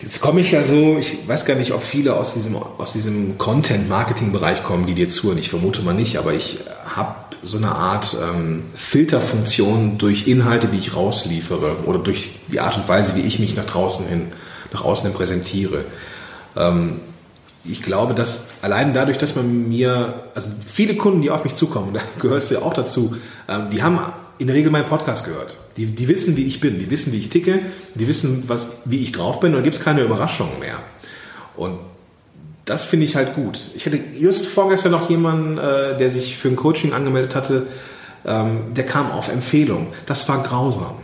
Jetzt 0.00 0.20
komme 0.20 0.40
ich 0.40 0.50
ja 0.50 0.62
so, 0.64 0.98
ich 0.98 1.26
weiß 1.26 1.46
gar 1.46 1.54
nicht, 1.54 1.72
ob 1.72 1.82
viele 1.82 2.14
aus 2.14 2.34
diesem, 2.34 2.56
aus 2.56 2.92
diesem 2.92 3.38
Content-Marketing-Bereich 3.38 4.62
kommen, 4.62 4.86
die 4.86 4.94
dir 4.94 5.08
zuhören. 5.08 5.38
Ich 5.38 5.48
vermute 5.48 5.82
mal 5.82 5.94
nicht, 5.94 6.18
aber 6.18 6.34
ich 6.34 6.58
habe 6.84 7.16
so 7.42 7.58
eine 7.58 7.72
Art 7.72 8.16
ähm, 8.20 8.64
Filterfunktion 8.74 9.98
durch 9.98 10.26
Inhalte, 10.26 10.66
die 10.66 10.78
ich 10.78 10.96
rausliefere 10.96 11.84
oder 11.84 11.98
durch 11.98 12.32
die 12.50 12.60
Art 12.60 12.76
und 12.76 12.88
Weise, 12.88 13.16
wie 13.16 13.20
ich 13.20 13.38
mich 13.38 13.54
nach 13.56 13.66
draußen 13.66 14.06
hin, 14.06 14.32
nach 14.72 14.84
außen 14.84 15.06
hin 15.06 15.14
präsentiere. 15.14 15.84
Ähm, 16.56 17.00
ich 17.64 17.82
glaube, 17.82 18.14
dass 18.14 18.48
allein 18.62 18.94
dadurch, 18.94 19.18
dass 19.18 19.36
man 19.36 19.68
mir, 19.68 20.30
also 20.34 20.50
viele 20.64 20.96
Kunden, 20.96 21.22
die 21.22 21.30
auf 21.30 21.44
mich 21.44 21.54
zukommen, 21.54 21.92
da 21.94 22.00
gehörst 22.20 22.50
du 22.50 22.54
ja 22.54 22.62
auch 22.62 22.74
dazu, 22.74 23.16
ähm, 23.48 23.70
die 23.70 23.82
haben 23.82 23.98
in 24.38 24.46
der 24.46 24.56
Regel 24.56 24.70
meinen 24.70 24.88
Podcast 24.88 25.24
gehört. 25.24 25.56
Die, 25.76 25.86
die 25.86 26.08
wissen, 26.08 26.36
wie 26.36 26.44
ich 26.44 26.60
bin, 26.60 26.78
die 26.78 26.90
wissen, 26.90 27.12
wie 27.12 27.18
ich 27.18 27.28
ticke, 27.28 27.60
die 27.94 28.08
wissen, 28.08 28.44
was, 28.46 28.82
wie 28.84 29.02
ich 29.02 29.12
drauf 29.12 29.40
bin 29.40 29.52
und 29.52 29.58
da 29.58 29.62
gibt 29.62 29.76
es 29.76 29.82
keine 29.82 30.02
Überraschungen 30.02 30.58
mehr. 30.60 30.76
Und 31.56 31.78
das 32.64 32.84
finde 32.84 33.06
ich 33.06 33.16
halt 33.16 33.34
gut. 33.34 33.58
Ich 33.74 33.86
hatte 33.86 33.98
just 34.18 34.46
vorgestern 34.46 34.92
noch 34.92 35.10
jemanden, 35.10 35.58
äh, 35.58 35.98
der 35.98 36.10
sich 36.10 36.36
für 36.36 36.48
ein 36.48 36.56
Coaching 36.56 36.92
angemeldet 36.92 37.34
hatte, 37.34 37.66
ähm, 38.26 38.74
der 38.74 38.86
kam 38.86 39.10
auf 39.10 39.30
Empfehlung. 39.30 39.88
Das 40.06 40.28
war 40.28 40.42
grausam. 40.42 40.96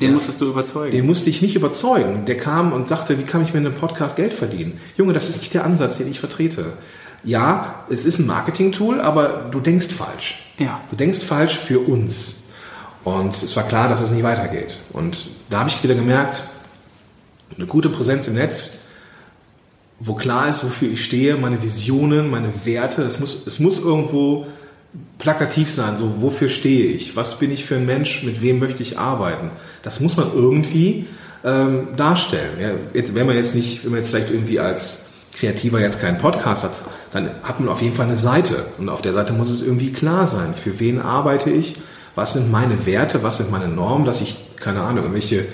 Den 0.00 0.14
musstest 0.14 0.40
du 0.40 0.46
überzeugen. 0.46 0.92
Den 0.92 1.06
musste 1.06 1.28
ich 1.28 1.42
nicht 1.42 1.56
überzeugen. 1.56 2.24
Der 2.24 2.36
kam 2.36 2.72
und 2.72 2.86
sagte, 2.86 3.18
wie 3.18 3.24
kann 3.24 3.42
ich 3.42 3.52
mit 3.52 3.66
einem 3.66 3.74
Podcast 3.74 4.16
Geld 4.16 4.32
verdienen? 4.32 4.78
Junge, 4.96 5.12
das 5.12 5.28
ist 5.28 5.38
nicht 5.38 5.52
der 5.54 5.64
Ansatz, 5.64 5.98
den 5.98 6.08
ich 6.08 6.20
vertrete. 6.20 6.72
Ja, 7.24 7.84
es 7.90 8.04
ist 8.04 8.20
ein 8.20 8.26
Marketing-Tool, 8.26 9.00
aber 9.00 9.48
du 9.50 9.60
denkst 9.60 9.88
falsch. 9.88 10.40
Ja. 10.58 10.80
Du 10.88 10.96
denkst 10.96 11.20
falsch 11.20 11.56
für 11.56 11.80
uns. 11.80 12.44
Und 13.02 13.34
es 13.34 13.56
war 13.56 13.64
klar, 13.64 13.88
dass 13.88 14.00
es 14.00 14.10
nicht 14.10 14.22
weitergeht. 14.22 14.78
Und 14.92 15.30
da 15.50 15.60
habe 15.60 15.68
ich 15.68 15.82
wieder 15.82 15.94
gemerkt, 15.94 16.44
eine 17.56 17.66
gute 17.66 17.88
Präsenz 17.88 18.28
im 18.28 18.34
Netz, 18.34 18.82
wo 20.00 20.14
klar 20.14 20.48
ist, 20.48 20.64
wofür 20.64 20.90
ich 20.92 21.04
stehe, 21.04 21.36
meine 21.36 21.62
Visionen, 21.62 22.30
meine 22.30 22.64
Werte, 22.64 23.02
das 23.02 23.18
muss, 23.18 23.46
es 23.46 23.58
muss 23.58 23.78
irgendwo 23.78 24.46
plakativ 25.18 25.70
sein, 25.72 25.96
so 25.96 26.22
wofür 26.22 26.48
stehe 26.48 26.86
ich, 26.86 27.16
was 27.16 27.38
bin 27.38 27.50
ich 27.50 27.64
für 27.64 27.76
ein 27.76 27.86
Mensch, 27.86 28.22
mit 28.22 28.40
wem 28.40 28.58
möchte 28.58 28.82
ich 28.82 28.98
arbeiten. 28.98 29.50
Das 29.82 30.00
muss 30.00 30.16
man 30.16 30.32
irgendwie 30.32 31.06
ähm, 31.44 31.88
darstellen. 31.96 32.60
Ja, 32.60 32.70
jetzt, 32.94 33.14
wenn 33.14 33.26
man 33.26 33.36
jetzt 33.36 33.54
nicht, 33.54 33.84
wenn 33.84 33.90
man 33.90 34.00
jetzt 34.00 34.10
vielleicht 34.10 34.30
irgendwie 34.30 34.60
als 34.60 35.06
Kreativer 35.38 35.80
jetzt 35.80 36.00
keinen 36.00 36.18
Podcast 36.18 36.64
hat, 36.64 36.84
dann 37.12 37.30
hat 37.42 37.60
man 37.60 37.68
auf 37.68 37.82
jeden 37.82 37.94
Fall 37.94 38.06
eine 38.06 38.16
Seite. 38.16 38.66
Und 38.78 38.88
auf 38.88 39.02
der 39.02 39.12
Seite 39.12 39.32
muss 39.32 39.50
es 39.50 39.62
irgendwie 39.62 39.92
klar 39.92 40.26
sein, 40.26 40.54
für 40.54 40.80
wen 40.80 41.00
arbeite 41.00 41.50
ich, 41.50 41.74
was 42.14 42.32
sind 42.32 42.50
meine 42.50 42.86
Werte, 42.86 43.22
was 43.22 43.36
sind 43.36 43.50
meine 43.50 43.68
Normen, 43.68 44.04
dass 44.04 44.20
ich, 44.20 44.36
keine 44.56 44.82
Ahnung, 44.82 45.04
irgendwelche 45.04 45.46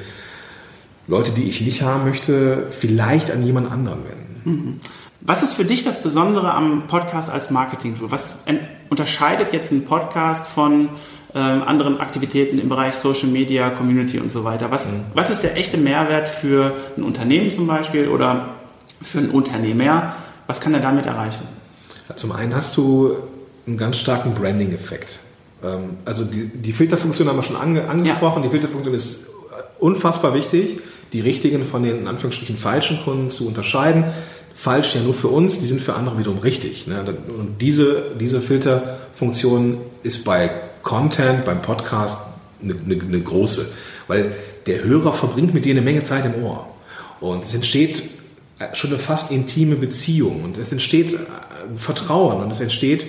Leute, 1.07 1.33
die 1.33 1.45
ich 1.45 1.61
nicht 1.61 1.83
haben 1.83 2.05
möchte, 2.05 2.67
vielleicht 2.71 3.31
an 3.31 3.43
jemand 3.43 3.71
anderen 3.71 4.05
wenden. 4.05 4.34
Mhm. 4.45 4.81
Was 5.21 5.43
ist 5.43 5.55
für 5.55 5.65
dich 5.65 5.85
das 5.85 6.03
Besondere 6.03 6.53
am 6.53 6.87
Podcast 6.87 7.31
als 7.31 7.51
Marketing-Tool? 7.51 8.11
Was 8.11 8.45
unterscheidet 8.91 9.53
jetzt 9.53 9.73
ein 9.73 9.87
Podcast 9.87 10.47
von 10.47 10.91
ähm, 11.35 11.63
anderen 11.63 11.99
Aktivitäten 11.99 12.59
im 12.59 12.69
Bereich 12.69 12.95
Social 12.97 13.29
Media, 13.29 13.71
Community 13.71 14.19
und 14.19 14.31
so 14.31 14.45
weiter? 14.45 14.71
Was, 14.71 14.89
mhm. 14.89 15.05
was 15.15 15.31
ist 15.31 15.43
der 15.43 15.57
echte 15.57 15.79
Mehrwert 15.79 16.29
für 16.29 16.75
ein 16.97 17.03
Unternehmen 17.03 17.51
zum 17.51 17.67
Beispiel 17.67 18.09
oder 18.09 18.51
für 19.01 19.19
ein 19.19 19.31
Unternehmer? 19.31 20.15
Was 20.47 20.61
kann 20.61 20.75
er 20.75 20.81
damit 20.81 21.07
erreichen? 21.07 21.47
Ja, 22.09 22.17
zum 22.17 22.33
einen 22.33 22.55
hast 22.55 22.77
du 22.77 23.17
einen 23.67 23.79
ganz 23.79 23.97
starken 23.97 24.35
Branding-Effekt. 24.35 25.19
Ähm, 25.63 25.97
also 26.05 26.25
die, 26.25 26.49
die, 26.49 26.73
Filterfunktion 26.73 27.29
haben 27.29 27.37
wir 27.37 27.43
schon 27.43 27.57
ange, 27.57 27.89
angesprochen. 27.89 28.43
Ja. 28.43 28.49
Die 28.49 28.51
Filterfunktion 28.51 28.95
ist 28.95 29.29
unfassbar 29.79 30.35
wichtig, 30.35 30.79
die 31.15 31.21
richtigen 31.21 31.65
von 31.65 31.83
den 31.83 32.01
in 32.01 32.09
Anführungsstrichen 32.09 32.57
falschen 32.57 33.01
Kunden 33.03 33.31
zu 33.31 33.47
unterscheiden. 33.47 34.05
Falsch 34.53 34.95
ja 34.95 35.01
nur 35.01 35.15
für 35.15 35.29
uns, 35.29 35.59
die 35.59 35.67
sind 35.67 35.81
für 35.81 35.95
andere 35.95 36.19
wiederum 36.19 36.41
richtig. 36.41 36.87
Ne? 36.87 37.03
Und 37.39 37.63
diese, 37.63 38.13
diese 38.21 38.43
Filterfunktion 38.43 39.79
ist 40.03 40.25
bei 40.25 40.51
Content, 40.83 41.45
beim 41.45 41.63
Podcast 41.63 42.19
eine, 42.63 42.75
eine, 42.75 43.03
eine 43.03 43.21
große, 43.21 43.73
weil 44.09 44.33
der 44.67 44.85
Hörer 44.85 45.13
verbringt 45.13 45.55
mit 45.55 45.65
dir 45.65 45.73
eine 45.73 45.83
Menge 45.83 46.03
Zeit 46.03 46.27
im 46.27 46.43
Ohr. 46.43 46.69
Und 47.21 47.45
es 47.45 47.55
entsteht 47.55 48.03
schon 48.73 48.91
eine 48.91 48.99
fast 48.99 49.31
intime 49.31 49.77
Beziehung 49.77 50.45
und 50.45 50.59
es 50.59 50.73
entsteht 50.73 51.17
Vertrauen 51.77 52.43
und 52.43 52.51
es 52.51 52.61
entsteht 52.61 53.07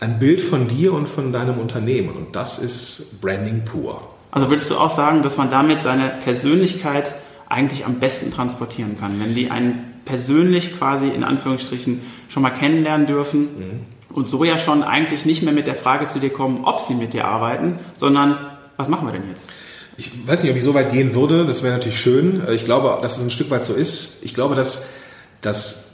ein 0.00 0.18
Bild 0.18 0.40
von 0.40 0.66
dir 0.66 0.92
und 0.92 1.08
von 1.08 1.32
deinem 1.32 1.58
Unternehmen. 1.58 2.10
Und 2.10 2.34
das 2.34 2.58
ist 2.58 3.20
Branding 3.20 3.64
pur. 3.64 4.11
Also 4.32 4.48
würdest 4.48 4.70
du 4.70 4.76
auch 4.76 4.90
sagen, 4.90 5.22
dass 5.22 5.36
man 5.36 5.50
damit 5.50 5.82
seine 5.82 6.08
Persönlichkeit 6.08 7.14
eigentlich 7.48 7.84
am 7.84 8.00
besten 8.00 8.32
transportieren 8.32 8.98
kann, 8.98 9.20
wenn 9.20 9.34
die 9.34 9.50
einen 9.50 10.00
persönlich 10.06 10.76
quasi 10.76 11.08
in 11.08 11.22
Anführungsstrichen 11.22 12.00
schon 12.28 12.42
mal 12.42 12.50
kennenlernen 12.50 13.06
dürfen 13.06 13.40
mhm. 13.40 13.80
und 14.16 14.28
so 14.28 14.42
ja 14.42 14.56
schon 14.56 14.82
eigentlich 14.82 15.26
nicht 15.26 15.42
mehr 15.42 15.52
mit 15.52 15.66
der 15.66 15.74
Frage 15.74 16.08
zu 16.08 16.18
dir 16.18 16.30
kommen, 16.30 16.64
ob 16.64 16.80
sie 16.80 16.94
mit 16.94 17.12
dir 17.12 17.26
arbeiten, 17.26 17.78
sondern 17.94 18.38
was 18.78 18.88
machen 18.88 19.06
wir 19.06 19.12
denn 19.12 19.28
jetzt? 19.28 19.46
Ich 19.98 20.10
weiß 20.26 20.42
nicht, 20.42 20.50
ob 20.50 20.56
ich 20.56 20.64
so 20.64 20.72
weit 20.72 20.90
gehen 20.90 21.14
würde, 21.14 21.44
das 21.44 21.62
wäre 21.62 21.74
natürlich 21.74 22.00
schön. 22.00 22.42
Ich 22.50 22.64
glaube, 22.64 22.98
dass 23.02 23.18
es 23.18 23.22
ein 23.22 23.30
Stück 23.30 23.50
weit 23.50 23.66
so 23.66 23.74
ist. 23.74 24.24
Ich 24.24 24.32
glaube, 24.32 24.54
dass 24.54 24.86
das 25.42 25.90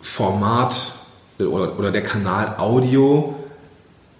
Format 0.00 0.94
oder, 1.38 1.78
oder 1.78 1.92
der 1.92 2.02
Kanal 2.02 2.54
Audio 2.56 3.36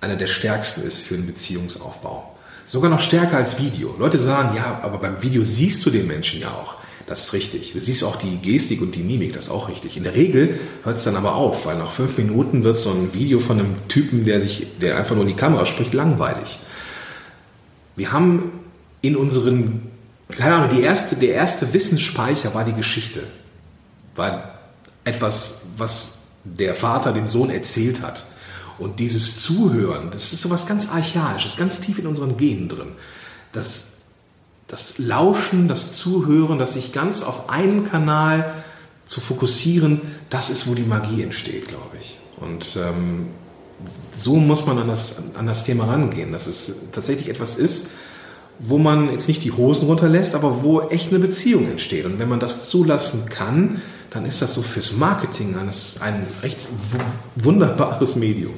einer 0.03 0.17
der 0.17 0.27
stärksten 0.27 0.83
ist 0.83 1.01
für 1.01 1.15
einen 1.15 1.27
Beziehungsaufbau. 1.27 2.38
Sogar 2.69 2.91
noch 2.91 3.01
stärker 3.01 3.39
als 3.39 3.59
Video. 3.59 3.95
Leute 3.99 4.19
sagen, 4.19 4.55
ja, 4.55 4.81
aber 4.83 4.99
beim 4.99 5.23
Video 5.23 5.43
siehst 5.43 5.87
du 5.87 5.91
den 5.91 6.07
Menschen 6.07 6.39
ja 6.39 6.51
auch. 6.51 6.75
Das 7.07 7.23
ist 7.23 7.33
richtig. 7.33 7.73
Du 7.73 7.81
siehst 7.81 8.05
auch 8.05 8.17
die 8.17 8.37
Gestik 8.37 8.83
und 8.83 8.95
die 8.95 9.03
Mimik, 9.03 9.33
das 9.33 9.45
ist 9.45 9.51
auch 9.51 9.71
richtig. 9.71 9.97
In 9.97 10.05
der 10.05 10.15
Regel 10.15 10.61
hört 10.85 10.99
es 10.99 11.05
dann 11.05 11.17
aber 11.17 11.35
auf, 11.35 11.65
weil 11.65 11.79
nach 11.79 11.91
fünf 11.91 12.19
Minuten 12.19 12.65
wird 12.65 12.77
so 12.77 12.91
ein 12.91 13.15
Video 13.15 13.41
von 13.41 13.59
einem 13.59 13.89
Typen, 13.89 14.27
der 14.27 14.43
sich, 14.43 14.67
der 14.83 14.99
einfach 14.99 15.15
nur 15.15 15.23
in 15.23 15.29
die 15.29 15.35
Kamera 15.35 15.65
spricht, 15.65 15.95
langweilig. 15.95 16.59
Wir 17.97 18.13
haben 18.13 18.53
in 19.01 19.17
unseren, 19.17 19.91
keine 20.29 20.57
Ahnung, 20.57 20.69
die 20.69 20.83
erste, 20.83 21.17
der 21.17 21.33
erste 21.33 21.73
Wissensspeicher 21.73 22.53
war 22.53 22.67
die 22.67 22.75
Geschichte. 22.75 23.23
War 24.15 24.59
etwas, 25.05 25.63
was 25.79 26.19
der 26.45 26.75
Vater 26.75 27.15
dem 27.15 27.29
Sohn 27.29 27.49
erzählt 27.49 28.03
hat. 28.03 28.27
Und 28.79 29.01
dieses 29.01 29.43
Zuhören, 29.43 30.11
das 30.12 30.33
ist 30.33 30.43
so 30.43 30.51
was 30.51 30.67
ganz 30.67 30.88
Archaisches, 30.88 31.57
ganz 31.57 31.81
tief 31.81 31.99
in 31.99 32.07
unseren 32.07 32.37
Genen 32.37 32.69
drin. 32.69 32.88
Das, 33.53 33.88
das 34.69 34.99
Lauschen, 34.99 35.69
das 35.69 35.93
Zuhören, 35.93 36.59
das 36.59 36.75
sich 36.75 36.93
ganz 36.93 37.23
auf 37.23 37.51
einen 37.51 37.85
Kanal 37.85 38.55
zu 39.07 39.21
fokussieren, 39.21 40.03
das 40.31 40.51
ist, 40.51 40.69
wo 40.69 40.75
die 40.75 40.83
Magie 40.83 41.23
entsteht, 41.23 41.69
glaube 41.69 41.97
ich. 42.01 42.19
Und 42.37 42.77
ähm, 42.77 43.29
so 44.12 44.37
muss 44.37 44.67
man 44.67 44.79
an 44.79 44.88
das, 44.88 45.35
an 45.35 45.47
das 45.47 45.64
Thema 45.64 45.85
rangehen, 45.85 46.33
dass 46.33 46.47
es 46.47 46.73
tatsächlich 46.93 47.29
etwas 47.29 47.57
ist, 47.57 47.88
wo 48.61 48.79
man 48.79 49.11
jetzt 49.11 49.29
nicht 49.29 49.45
die 49.45 49.53
Hosen 49.53 49.87
runterlässt, 49.87 50.35
aber 50.35 50.62
wo 50.62 50.83
echt 50.83 51.11
eine 51.11 51.21
Beziehung 51.21 51.71
entsteht. 51.71 52.05
Und 52.05 52.19
wenn 52.19 52.29
man 52.29 52.41
das 52.41 52.69
zulassen 52.69 53.27
kann, 53.29 53.81
dann 54.11 54.25
ist 54.25 54.40
das 54.40 54.55
so 54.55 54.62
fürs 54.62 54.97
Marketing 54.97 55.57
eines, 55.57 56.01
ein 56.01 56.27
recht 56.42 56.66
wunderbares 57.37 58.16
Medium. 58.16 58.55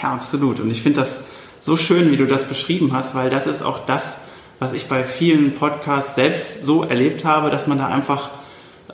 Ja, 0.00 0.12
absolut. 0.12 0.60
Und 0.60 0.70
ich 0.70 0.82
finde 0.82 1.00
das 1.00 1.22
so 1.58 1.76
schön, 1.76 2.10
wie 2.10 2.16
du 2.16 2.26
das 2.26 2.44
beschrieben 2.44 2.92
hast, 2.92 3.14
weil 3.14 3.30
das 3.30 3.46
ist 3.46 3.62
auch 3.62 3.86
das, 3.86 4.22
was 4.58 4.72
ich 4.72 4.88
bei 4.88 5.04
vielen 5.04 5.54
Podcasts 5.54 6.14
selbst 6.14 6.64
so 6.64 6.84
erlebt 6.84 7.24
habe, 7.24 7.50
dass 7.50 7.66
man 7.66 7.78
da 7.78 7.88
einfach 7.88 8.30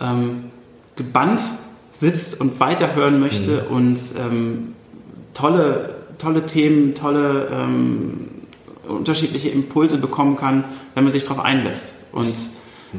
ähm, 0.01 0.45
gebannt 0.97 1.43
sitzt 1.93 2.41
und 2.41 2.61
weiterhören 2.61 3.21
möchte 3.21 3.67
mhm. 3.69 3.77
und 3.77 4.01
ähm, 4.19 4.75
tolle, 5.35 5.97
tolle 6.19 6.47
Themen, 6.47 6.95
tolle 6.95 7.49
ähm, 7.53 8.29
unterschiedliche 8.87 9.51
Impulse 9.51 9.99
bekommen 9.99 10.37
kann, 10.37 10.65
wenn 10.95 11.05
man 11.05 11.13
sich 11.13 11.25
darauf 11.25 11.41
einlässt. 11.41 11.95
Und 12.13 12.35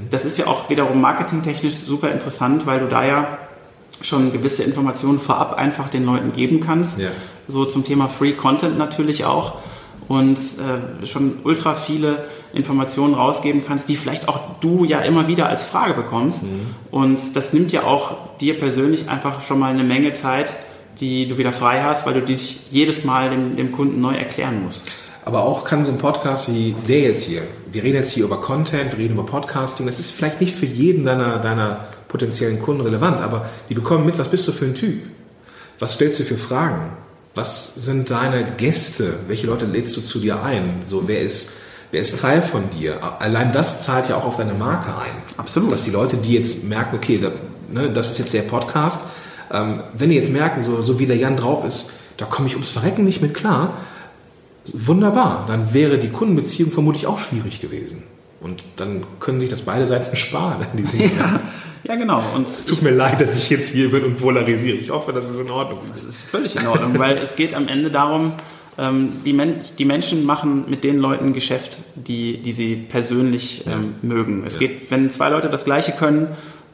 das 0.09 0.25
ist 0.25 0.37
ja 0.37 0.47
auch 0.47 0.69
wiederum 0.69 1.01
marketingtechnisch 1.01 1.75
super 1.75 2.11
interessant, 2.11 2.65
weil 2.65 2.79
du 2.79 2.87
da 2.87 3.05
ja 3.05 3.37
schon 4.01 4.31
gewisse 4.31 4.63
Informationen 4.63 5.19
vorab 5.19 5.57
einfach 5.57 5.89
den 5.89 6.05
Leuten 6.05 6.33
geben 6.33 6.61
kannst. 6.61 6.99
Ja. 6.99 7.09
So 7.47 7.65
zum 7.65 7.83
Thema 7.83 8.07
Free 8.07 8.33
Content 8.33 8.77
natürlich 8.77 9.25
auch. 9.25 9.59
Und 10.07 10.39
äh, 10.39 11.05
schon 11.05 11.37
ultra 11.43 11.75
viele 11.75 12.25
Informationen 12.51 13.13
rausgeben 13.13 13.63
kannst, 13.65 13.89
die 13.89 13.95
vielleicht 13.95 14.27
auch 14.27 14.59
du 14.59 14.83
ja 14.83 15.01
immer 15.01 15.27
wieder 15.27 15.47
als 15.47 15.61
Frage 15.61 15.93
bekommst. 15.93 16.43
Mhm. 16.43 16.61
Und 16.89 17.35
das 17.35 17.53
nimmt 17.53 17.71
ja 17.71 17.83
auch 17.83 18.17
dir 18.39 18.57
persönlich 18.57 19.07
einfach 19.07 19.43
schon 19.43 19.59
mal 19.59 19.71
eine 19.71 19.83
Menge 19.83 20.13
Zeit, 20.13 20.51
die 20.99 21.27
du 21.27 21.37
wieder 21.37 21.51
frei 21.51 21.83
hast, 21.83 22.07
weil 22.07 22.15
du 22.15 22.21
dich 22.21 22.61
jedes 22.71 23.03
Mal 23.03 23.29
dem, 23.29 23.55
dem 23.55 23.71
Kunden 23.71 24.01
neu 24.01 24.15
erklären 24.15 24.63
musst. 24.63 24.91
Aber 25.29 25.43
auch 25.43 25.63
kann 25.63 25.85
so 25.85 25.91
ein 25.91 25.99
Podcast 25.99 26.51
wie 26.51 26.75
der 26.87 27.01
jetzt 27.01 27.23
hier, 27.23 27.43
wir 27.71 27.83
reden 27.83 27.97
jetzt 27.97 28.09
hier 28.09 28.23
über 28.23 28.41
Content, 28.41 28.93
wir 28.93 28.97
reden 28.97 29.13
über 29.13 29.27
Podcasting, 29.27 29.85
das 29.85 29.99
ist 29.99 30.09
vielleicht 30.09 30.41
nicht 30.41 30.55
für 30.55 30.65
jeden 30.65 31.03
deiner, 31.03 31.37
deiner 31.37 31.85
potenziellen 32.07 32.59
Kunden 32.59 32.81
relevant, 32.81 33.21
aber 33.21 33.47
die 33.69 33.75
bekommen 33.75 34.07
mit, 34.07 34.17
was 34.17 34.27
bist 34.27 34.47
du 34.47 34.51
für 34.51 34.65
ein 34.65 34.73
Typ? 34.73 35.03
Was 35.77 35.93
stellst 35.93 36.19
du 36.19 36.23
für 36.23 36.35
Fragen? 36.35 36.93
Was 37.35 37.75
sind 37.75 38.09
deine 38.09 38.43
Gäste? 38.57 39.19
Welche 39.27 39.45
Leute 39.45 39.67
lädst 39.67 39.95
du 39.97 40.01
zu 40.01 40.17
dir 40.17 40.41
ein? 40.41 40.81
So, 40.85 41.07
wer 41.07 41.21
ist, 41.21 41.51
wer 41.91 42.01
ist 42.01 42.17
Teil 42.17 42.41
von 42.41 42.67
dir? 42.71 42.99
Allein 43.21 43.51
das 43.51 43.81
zahlt 43.81 44.09
ja 44.09 44.17
auch 44.17 44.25
auf 44.25 44.37
deine 44.37 44.55
Marke 44.55 44.97
ein. 44.99 45.13
Absolut. 45.37 45.71
Dass 45.71 45.83
die 45.83 45.91
Leute, 45.91 46.17
die 46.17 46.33
jetzt 46.33 46.63
merken, 46.63 46.95
okay, 46.95 47.19
da, 47.21 47.29
ne, 47.71 47.91
das 47.91 48.09
ist 48.09 48.17
jetzt 48.17 48.33
der 48.33 48.41
Podcast, 48.41 49.01
ähm, 49.53 49.83
wenn 49.93 50.09
die 50.09 50.15
jetzt 50.15 50.31
merken, 50.33 50.63
so, 50.63 50.81
so 50.81 50.97
wie 50.97 51.05
der 51.05 51.17
Jan 51.17 51.37
drauf 51.37 51.63
ist, 51.65 51.91
da 52.17 52.25
komme 52.25 52.47
ich 52.47 52.55
ums 52.55 52.69
Verrecken 52.69 53.05
nicht 53.05 53.21
mit 53.21 53.35
klar, 53.35 53.77
wunderbar. 54.73 55.45
Dann 55.47 55.73
wäre 55.73 55.97
die 55.97 56.09
Kundenbeziehung 56.09 56.71
vermutlich 56.71 57.07
auch 57.07 57.19
schwierig 57.19 57.61
gewesen. 57.61 58.03
Und 58.41 58.63
dann 58.77 59.03
können 59.19 59.39
sich 59.39 59.49
das 59.49 59.63
beide 59.63 59.85
Seiten 59.85 60.15
sparen. 60.15 60.65
Ja, 60.93 61.41
ja, 61.83 61.95
genau. 61.95 62.23
Und 62.35 62.47
es 62.47 62.65
tut 62.65 62.81
mir 62.81 62.91
leid, 62.91 63.21
dass 63.21 63.37
ich 63.37 63.49
jetzt 63.49 63.71
hier 63.71 63.91
bin 63.91 64.03
und 64.03 64.17
polarisiere. 64.17 64.77
Ich 64.77 64.89
hoffe, 64.89 65.13
das 65.13 65.29
ist 65.29 65.39
in 65.39 65.49
Ordnung. 65.49 65.79
Das 65.91 66.03
ist 66.03 66.23
völlig 66.23 66.55
in 66.55 66.67
Ordnung, 66.67 66.97
weil 66.99 67.17
es 67.17 67.35
geht 67.35 67.55
am 67.55 67.67
Ende 67.67 67.89
darum, 67.89 68.33
ähm, 68.77 69.13
die, 69.25 69.33
Men 69.33 69.55
die 69.77 69.85
Menschen 69.85 70.25
machen 70.25 70.65
mit 70.69 70.83
den 70.83 70.99
Leuten 70.99 71.33
Geschäft, 71.33 71.79
die, 71.95 72.41
die 72.41 72.51
sie 72.51 72.75
persönlich 72.75 73.65
ähm, 73.65 73.95
ja. 74.01 74.09
mögen. 74.09 74.43
Es 74.45 74.53
ja. 74.55 74.59
geht, 74.59 74.91
wenn 74.91 75.09
zwei 75.09 75.29
Leute 75.29 75.49
das 75.49 75.65
Gleiche 75.65 75.91
können 75.91 76.27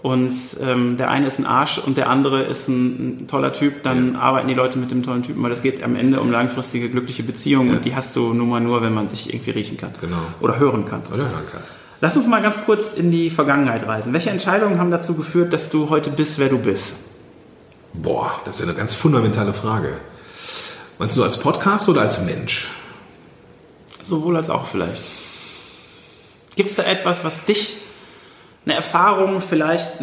und 0.05 0.31
ähm, 0.61 0.97
der 0.97 1.09
eine 1.09 1.25
ist 1.25 1.39
ein 1.39 1.47
Arsch 1.47 1.79
und 1.79 1.97
der 1.97 2.11
andere 2.11 2.43
ist 2.43 2.67
ein, 2.67 3.23
ein 3.23 3.27
toller 3.27 3.51
Typ, 3.53 3.81
dann 3.81 4.13
ja. 4.13 4.19
arbeiten 4.19 4.47
die 4.47 4.53
Leute 4.53 4.77
mit 4.77 4.91
dem 4.91 5.01
tollen 5.01 5.23
Typen, 5.23 5.41
weil 5.41 5.51
es 5.51 5.63
geht 5.63 5.81
am 5.81 5.95
Ende 5.95 6.19
um 6.19 6.31
langfristige, 6.31 6.91
glückliche 6.91 7.23
Beziehungen 7.23 7.69
ja. 7.69 7.77
und 7.77 7.85
die 7.85 7.95
hast 7.95 8.15
du 8.15 8.31
nun 8.31 8.47
mal 8.47 8.61
nur, 8.61 8.83
wenn 8.83 8.93
man 8.93 9.07
sich 9.07 9.33
irgendwie 9.33 9.49
riechen 9.49 9.77
kann. 9.77 9.95
Genau. 9.99 10.19
Oder 10.41 10.59
hören 10.59 10.85
kann. 10.85 11.01
Oder 11.07 11.23
hören 11.23 11.47
kann. 11.51 11.61
Lass 12.01 12.15
uns 12.15 12.27
mal 12.27 12.39
ganz 12.43 12.63
kurz 12.65 12.93
in 12.93 13.09
die 13.09 13.31
Vergangenheit 13.31 13.87
reisen. 13.87 14.13
Welche 14.13 14.29
Entscheidungen 14.29 14.77
haben 14.77 14.91
dazu 14.91 15.15
geführt, 15.15 15.53
dass 15.53 15.71
du 15.71 15.89
heute 15.89 16.11
bist, 16.11 16.37
wer 16.37 16.49
du 16.49 16.59
bist? 16.59 16.93
Boah, 17.95 18.31
das 18.45 18.59
ist 18.59 18.67
eine 18.67 18.77
ganz 18.77 18.93
fundamentale 18.93 19.53
Frage. 19.53 19.89
Meinst 20.99 21.17
du 21.17 21.23
als 21.23 21.39
Podcast 21.39 21.89
oder 21.89 22.01
als 22.01 22.21
Mensch? 22.21 22.69
Sowohl 24.03 24.37
als 24.37 24.51
auch 24.51 24.67
vielleicht. 24.67 25.01
Gibt 26.55 26.69
es 26.69 26.75
da 26.75 26.83
etwas, 26.83 27.23
was 27.23 27.45
dich 27.45 27.77
eine 28.65 28.75
Erfahrung, 28.75 29.41
vielleicht 29.41 29.99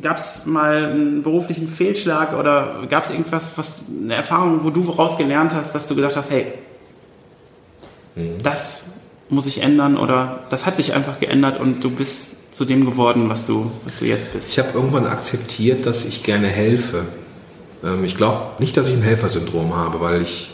gab 0.00 0.16
es 0.16 0.46
mal 0.46 0.92
einen 0.92 1.22
beruflichen 1.22 1.68
Fehlschlag 1.68 2.34
oder 2.34 2.86
gab 2.88 3.04
es 3.04 3.10
irgendwas, 3.10 3.56
was 3.56 3.82
eine 4.02 4.14
Erfahrung, 4.14 4.64
wo 4.64 4.70
du 4.70 4.80
raus 4.90 5.18
gelernt 5.18 5.54
hast, 5.54 5.74
dass 5.74 5.86
du 5.86 5.94
gesagt 5.94 6.16
hast, 6.16 6.30
hey, 6.30 6.52
mhm. 8.14 8.42
das 8.42 8.84
muss 9.28 9.46
ich 9.46 9.62
ändern 9.62 9.96
oder 9.96 10.40
das 10.50 10.66
hat 10.66 10.76
sich 10.76 10.94
einfach 10.94 11.20
geändert 11.20 11.60
und 11.60 11.84
du 11.84 11.90
bist 11.90 12.54
zu 12.54 12.64
dem 12.64 12.84
geworden, 12.84 13.28
was 13.28 13.46
du, 13.46 13.70
was 13.84 14.00
du 14.00 14.06
jetzt 14.06 14.32
bist? 14.32 14.50
Ich 14.50 14.58
habe 14.58 14.70
irgendwann 14.74 15.06
akzeptiert, 15.06 15.86
dass 15.86 16.04
ich 16.04 16.22
gerne 16.22 16.48
helfe. 16.48 17.04
Ähm, 17.84 18.04
ich 18.04 18.16
glaube 18.16 18.42
nicht, 18.58 18.76
dass 18.76 18.88
ich 18.88 18.96
ein 18.96 19.02
Helfersyndrom 19.02 19.76
habe, 19.76 20.00
weil 20.00 20.22
ich 20.22 20.50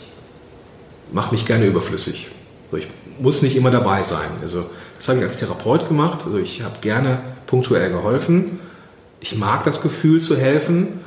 mache 1.11 1.31
mich 1.33 1.45
gerne 1.45 1.65
überflüssig. 1.65 2.27
Ich 2.75 2.87
muss 3.19 3.41
nicht 3.41 3.55
immer 3.55 3.71
dabei 3.71 4.03
sein. 4.03 4.29
Also 4.41 4.69
das 4.97 5.07
habe 5.07 5.19
ich 5.19 5.23
als 5.23 5.37
Therapeut 5.37 5.87
gemacht. 5.87 6.21
Also 6.25 6.37
ich 6.37 6.63
habe 6.63 6.79
gerne 6.81 7.19
punktuell 7.45 7.89
geholfen. 7.89 8.59
Ich 9.19 9.37
mag 9.37 9.63
das 9.63 9.81
Gefühl 9.81 10.19
zu 10.19 10.35
helfen, 10.35 10.99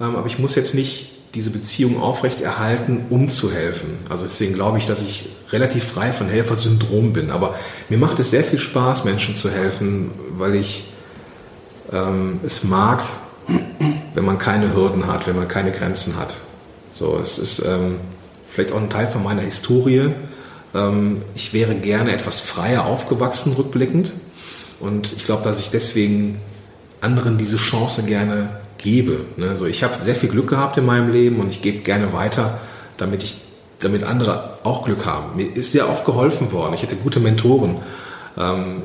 ähm, 0.00 0.16
aber 0.16 0.26
ich 0.26 0.38
muss 0.38 0.54
jetzt 0.54 0.74
nicht 0.74 1.10
diese 1.34 1.50
Beziehung 1.50 2.00
aufrechterhalten, 2.00 3.06
um 3.10 3.28
zu 3.28 3.52
helfen. 3.52 3.98
Also 4.08 4.24
deswegen 4.24 4.54
glaube 4.54 4.78
ich, 4.78 4.86
dass 4.86 5.02
ich 5.02 5.30
relativ 5.52 5.84
frei 5.84 6.12
von 6.12 6.28
Helfersyndrom 6.28 7.12
bin. 7.12 7.30
Aber 7.30 7.54
mir 7.88 7.98
macht 7.98 8.18
es 8.18 8.30
sehr 8.30 8.42
viel 8.42 8.58
Spaß, 8.58 9.04
Menschen 9.04 9.36
zu 9.36 9.50
helfen, 9.50 10.10
weil 10.36 10.56
ich 10.56 10.92
ähm, 11.92 12.40
es 12.44 12.64
mag, 12.64 13.02
wenn 14.14 14.24
man 14.24 14.38
keine 14.38 14.74
Hürden 14.74 15.06
hat, 15.06 15.26
wenn 15.26 15.36
man 15.36 15.48
keine 15.48 15.70
Grenzen 15.70 16.16
hat. 16.18 16.38
So, 16.90 17.20
es 17.22 17.38
ist 17.38 17.64
ähm, 17.64 17.96
vielleicht 18.44 18.72
auch 18.72 18.78
ein 18.78 18.90
Teil 18.90 19.06
von 19.06 19.22
meiner 19.22 19.42
Historie. 19.42 20.12
Ähm, 20.74 21.22
ich 21.34 21.52
wäre 21.52 21.74
gerne 21.74 22.12
etwas 22.12 22.40
freier 22.40 22.86
aufgewachsen, 22.86 23.52
rückblickend. 23.52 24.12
Und 24.78 25.12
ich 25.12 25.24
glaube, 25.24 25.44
dass 25.44 25.60
ich 25.60 25.70
deswegen 25.70 26.40
anderen 27.00 27.38
diese 27.38 27.56
Chance 27.56 28.04
gerne 28.04 28.60
gebe. 28.78 29.20
Also 29.40 29.66
ich 29.66 29.82
habe 29.82 30.02
sehr 30.02 30.14
viel 30.14 30.28
Glück 30.28 30.48
gehabt 30.48 30.78
in 30.78 30.86
meinem 30.86 31.10
Leben 31.10 31.40
und 31.40 31.50
ich 31.50 31.62
gebe 31.62 31.78
gerne 31.80 32.12
weiter, 32.12 32.60
damit 32.96 33.22
ich 33.22 33.36
damit 33.80 34.04
andere 34.04 34.58
auch 34.62 34.84
Glück 34.84 35.06
haben. 35.06 35.36
Mir 35.36 35.54
ist 35.54 35.72
sehr 35.72 35.88
oft 35.88 36.04
geholfen 36.04 36.52
worden. 36.52 36.74
Ich 36.74 36.82
hatte 36.82 36.96
gute 36.96 37.20
Mentoren. 37.20 37.76
Ähm, 38.36 38.82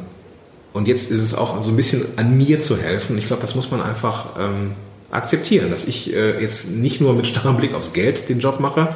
und 0.74 0.88
jetzt 0.88 1.12
ist 1.12 1.22
es 1.22 1.34
auch 1.34 1.64
so 1.64 1.70
ein 1.70 1.76
bisschen 1.76 2.04
an 2.18 2.38
mir 2.38 2.60
zu 2.60 2.78
helfen. 2.78 3.18
Ich 3.18 3.28
glaube, 3.28 3.42
das 3.42 3.56
muss 3.56 3.72
man 3.72 3.82
einfach 3.82 4.38
ähm, 4.40 4.74
akzeptieren, 5.12 5.70
dass 5.70 5.86
ich 5.86 6.14
äh, 6.14 6.42
jetzt 6.42 6.72
nicht 6.72 7.00
nur 7.00 7.14
mit 7.14 7.28
starrem 7.28 7.58
Blick 7.58 7.74
aufs 7.74 7.94
Geld 7.94 8.28
den 8.28 8.40
Job 8.40 8.60
mache, 8.60 8.96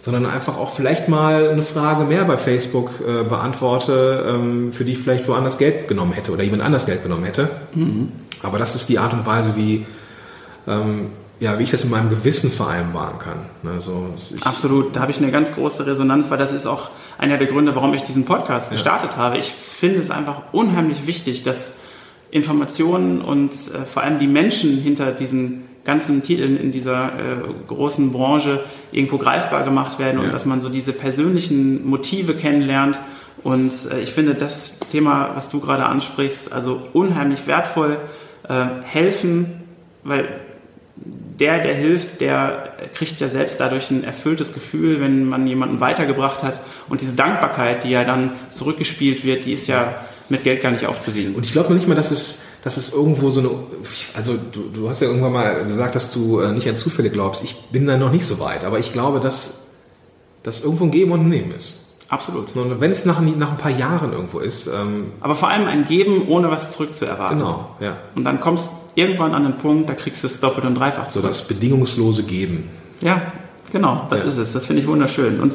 sondern 0.00 0.26
einfach 0.26 0.56
auch 0.56 0.70
vielleicht 0.70 1.08
mal 1.08 1.50
eine 1.50 1.62
Frage 1.62 2.04
mehr 2.04 2.24
bei 2.24 2.38
Facebook 2.38 2.90
äh, 3.00 3.22
beantworte, 3.22 4.26
ähm, 4.28 4.72
für 4.72 4.84
die 4.84 4.92
ich 4.92 4.98
vielleicht 4.98 5.28
woanders 5.28 5.58
Geld 5.58 5.88
genommen 5.88 6.12
hätte 6.12 6.32
oder 6.32 6.42
jemand 6.42 6.62
anders 6.62 6.86
Geld 6.86 7.02
genommen 7.02 7.24
hätte. 7.24 7.50
Mhm. 7.74 8.10
Aber 8.42 8.58
das 8.58 8.74
ist 8.74 8.88
die 8.88 8.98
Art 8.98 9.12
und 9.12 9.26
Weise, 9.26 9.56
wie, 9.56 9.84
ähm, 10.66 11.08
ja, 11.38 11.58
wie 11.58 11.64
ich 11.64 11.70
das 11.70 11.84
in 11.84 11.90
meinem 11.90 12.08
Gewissen 12.08 12.50
vereinbaren 12.50 13.18
kann. 13.18 13.38
Ne, 13.62 13.80
so, 13.80 14.08
Absolut, 14.42 14.96
da 14.96 15.00
habe 15.00 15.10
ich 15.10 15.18
eine 15.18 15.30
ganz 15.30 15.54
große 15.54 15.86
Resonanz, 15.86 16.30
weil 16.30 16.38
das 16.38 16.52
ist 16.52 16.66
auch 16.66 16.90
einer 17.18 17.36
der 17.36 17.48
Gründe, 17.48 17.74
warum 17.74 17.92
ich 17.92 18.02
diesen 18.02 18.24
Podcast 18.24 18.70
gestartet 18.70 19.12
ja. 19.12 19.18
habe. 19.18 19.38
Ich 19.38 19.50
finde 19.50 20.00
es 20.00 20.10
einfach 20.10 20.42
unheimlich 20.52 21.06
wichtig, 21.06 21.42
dass 21.42 21.74
Informationen 22.30 23.20
und 23.20 23.52
äh, 23.52 23.84
vor 23.84 24.02
allem 24.02 24.18
die 24.18 24.28
Menschen 24.28 24.78
hinter 24.78 25.12
diesen 25.12 25.64
ganzen 25.84 26.22
Titeln 26.22 26.56
in 26.58 26.72
dieser 26.72 27.06
äh, 27.06 27.36
großen 27.66 28.12
Branche 28.12 28.62
irgendwo 28.92 29.18
greifbar 29.18 29.64
gemacht 29.64 29.98
werden 29.98 30.20
ja. 30.20 30.26
und 30.26 30.32
dass 30.32 30.44
man 30.44 30.60
so 30.60 30.68
diese 30.68 30.92
persönlichen 30.92 31.86
Motive 31.88 32.34
kennenlernt. 32.34 32.98
Und 33.42 33.72
äh, 33.90 34.00
ich 34.00 34.12
finde 34.12 34.34
das 34.34 34.78
Thema, 34.90 35.30
was 35.34 35.48
du 35.48 35.60
gerade 35.60 35.86
ansprichst, 35.86 36.52
also 36.52 36.82
unheimlich 36.92 37.46
wertvoll. 37.46 37.98
Äh, 38.48 38.66
helfen, 38.82 39.62
weil 40.02 40.28
der, 40.96 41.60
der 41.60 41.74
hilft, 41.74 42.20
der 42.20 42.74
kriegt 42.94 43.20
ja 43.20 43.28
selbst 43.28 43.60
dadurch 43.60 43.90
ein 43.90 44.02
erfülltes 44.02 44.52
Gefühl, 44.52 45.00
wenn 45.00 45.24
man 45.24 45.46
jemanden 45.46 45.80
weitergebracht 45.80 46.42
hat. 46.42 46.60
Und 46.88 47.00
diese 47.00 47.14
Dankbarkeit, 47.14 47.84
die 47.84 47.90
ja 47.90 48.04
dann 48.04 48.32
zurückgespielt 48.50 49.24
wird, 49.24 49.44
die 49.44 49.52
ist 49.52 49.68
ja 49.68 49.94
mit 50.28 50.44
Geld 50.44 50.62
gar 50.62 50.72
nicht 50.72 50.86
aufzuwiegen. 50.86 51.34
Und 51.34 51.46
ich 51.46 51.52
glaube 51.52 51.68
noch 51.68 51.76
nicht 51.76 51.88
mal, 51.88 51.94
dass 51.94 52.10
es 52.10 52.44
dass 52.62 52.76
es 52.76 52.92
irgendwo 52.92 53.30
so 53.30 53.40
eine, 53.40 53.50
also 54.14 54.34
du, 54.52 54.68
du 54.72 54.88
hast 54.88 55.00
ja 55.00 55.08
irgendwann 55.08 55.32
mal 55.32 55.64
gesagt, 55.64 55.94
dass 55.94 56.12
du 56.12 56.40
äh, 56.40 56.52
nicht 56.52 56.68
an 56.68 56.76
Zufälle 56.76 57.10
glaubst. 57.10 57.42
Ich 57.42 57.56
bin 57.70 57.86
da 57.86 57.96
noch 57.96 58.12
nicht 58.12 58.26
so 58.26 58.38
weit, 58.40 58.64
aber 58.64 58.78
ich 58.78 58.92
glaube, 58.92 59.20
dass 59.20 59.60
das 60.42 60.62
irgendwo 60.62 60.84
ein 60.84 60.90
Geben 60.90 61.12
und 61.12 61.20
ein 61.20 61.28
Nehmen 61.28 61.52
ist. 61.52 61.86
Absolut. 62.08 62.56
Und 62.56 62.80
wenn 62.80 62.90
es 62.90 63.04
nach, 63.04 63.20
nach 63.20 63.52
ein 63.52 63.56
paar 63.56 63.70
Jahren 63.70 64.12
irgendwo 64.12 64.40
ist. 64.40 64.66
Ähm 64.66 65.12
aber 65.20 65.36
vor 65.36 65.48
allem 65.48 65.68
ein 65.68 65.86
Geben, 65.86 66.26
ohne 66.26 66.50
was 66.50 66.72
zurückzuerwarten. 66.72 67.38
Genau, 67.38 67.76
ja. 67.78 67.96
Und 68.16 68.24
dann 68.24 68.40
kommst 68.40 68.66
du 68.66 69.00
irgendwann 69.00 69.32
an 69.32 69.44
den 69.44 69.58
Punkt, 69.58 69.88
da 69.88 69.94
kriegst 69.94 70.24
du 70.24 70.26
es 70.26 70.40
doppelt 70.40 70.66
und 70.66 70.74
dreifach 70.74 71.06
zurück. 71.06 71.22
So 71.22 71.28
das 71.28 71.46
bedingungslose 71.46 72.24
Geben. 72.24 72.68
Ja, 73.00 73.22
genau, 73.70 74.08
das 74.10 74.22
ja. 74.22 74.28
ist 74.28 74.38
es. 74.38 74.52
Das 74.52 74.66
finde 74.66 74.82
ich 74.82 74.88
wunderschön. 74.88 75.40
Und 75.40 75.54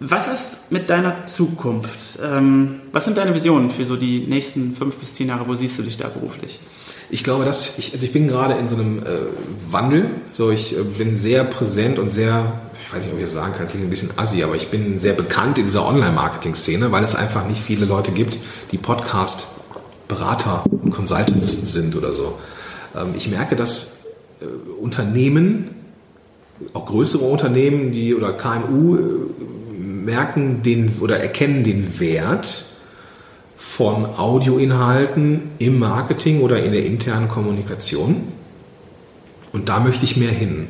was 0.00 0.28
ist 0.28 0.72
mit 0.72 0.90
deiner 0.90 1.26
Zukunft? 1.26 2.20
Ähm, 2.22 2.80
was 2.92 3.04
sind 3.04 3.16
deine 3.16 3.34
Visionen 3.34 3.68
für 3.68 3.84
so 3.84 3.96
die 3.96 4.26
nächsten 4.26 4.76
fünf 4.76 4.94
bis 4.96 5.16
zehn 5.16 5.28
Jahre? 5.28 5.46
Wo 5.46 5.54
siehst 5.54 5.78
du 5.78 5.82
dich 5.82 5.96
da 5.96 6.08
beruflich? 6.08 6.60
Ich 7.10 7.24
glaube, 7.24 7.44
dass 7.44 7.78
ich, 7.78 7.92
also 7.94 8.06
ich 8.06 8.12
bin 8.12 8.28
gerade 8.28 8.54
in 8.54 8.68
so 8.68 8.76
einem 8.76 8.98
äh, 9.00 9.02
Wandel. 9.70 10.10
So, 10.30 10.50
ich 10.50 10.76
äh, 10.76 10.82
bin 10.82 11.16
sehr 11.16 11.42
präsent 11.42 11.98
und 11.98 12.10
sehr, 12.10 12.60
ich 12.86 12.94
weiß 12.94 13.04
nicht, 13.04 13.12
ob 13.12 13.18
ich 13.18 13.24
das 13.24 13.34
sagen 13.34 13.54
kann, 13.54 13.66
klingt 13.66 13.86
ein 13.86 13.90
bisschen 13.90 14.16
assi, 14.16 14.44
aber 14.44 14.54
ich 14.54 14.68
bin 14.68 15.00
sehr 15.00 15.14
bekannt 15.14 15.58
in 15.58 15.64
dieser 15.64 15.84
Online-Marketing-Szene, 15.84 16.92
weil 16.92 17.02
es 17.02 17.16
einfach 17.16 17.46
nicht 17.48 17.60
viele 17.60 17.84
Leute 17.84 18.12
gibt, 18.12 18.38
die 18.70 18.78
Podcast-Berater 18.78 20.62
und 20.70 20.90
Consultants 20.90 21.72
sind 21.72 21.96
oder 21.96 22.12
so. 22.12 22.38
Ähm, 22.96 23.14
ich 23.16 23.28
merke, 23.28 23.56
dass 23.56 24.04
äh, 24.40 24.44
Unternehmen, 24.80 25.70
auch 26.72 26.86
größere 26.86 27.24
Unternehmen, 27.24 27.90
die 27.90 28.14
oder 28.14 28.32
KMU 28.32 28.98
merken 30.04 30.62
den 30.62 30.98
oder 31.00 31.20
erkennen 31.20 31.64
den 31.64 32.00
Wert 32.00 32.64
von 33.56 34.06
Audioinhalten 34.06 35.50
im 35.58 35.78
Marketing 35.78 36.40
oder 36.40 36.62
in 36.62 36.72
der 36.72 36.84
internen 36.84 37.28
Kommunikation. 37.28 38.28
Und 39.52 39.68
da 39.68 39.80
möchte 39.80 40.04
ich 40.04 40.16
mehr 40.16 40.30
hin. 40.30 40.68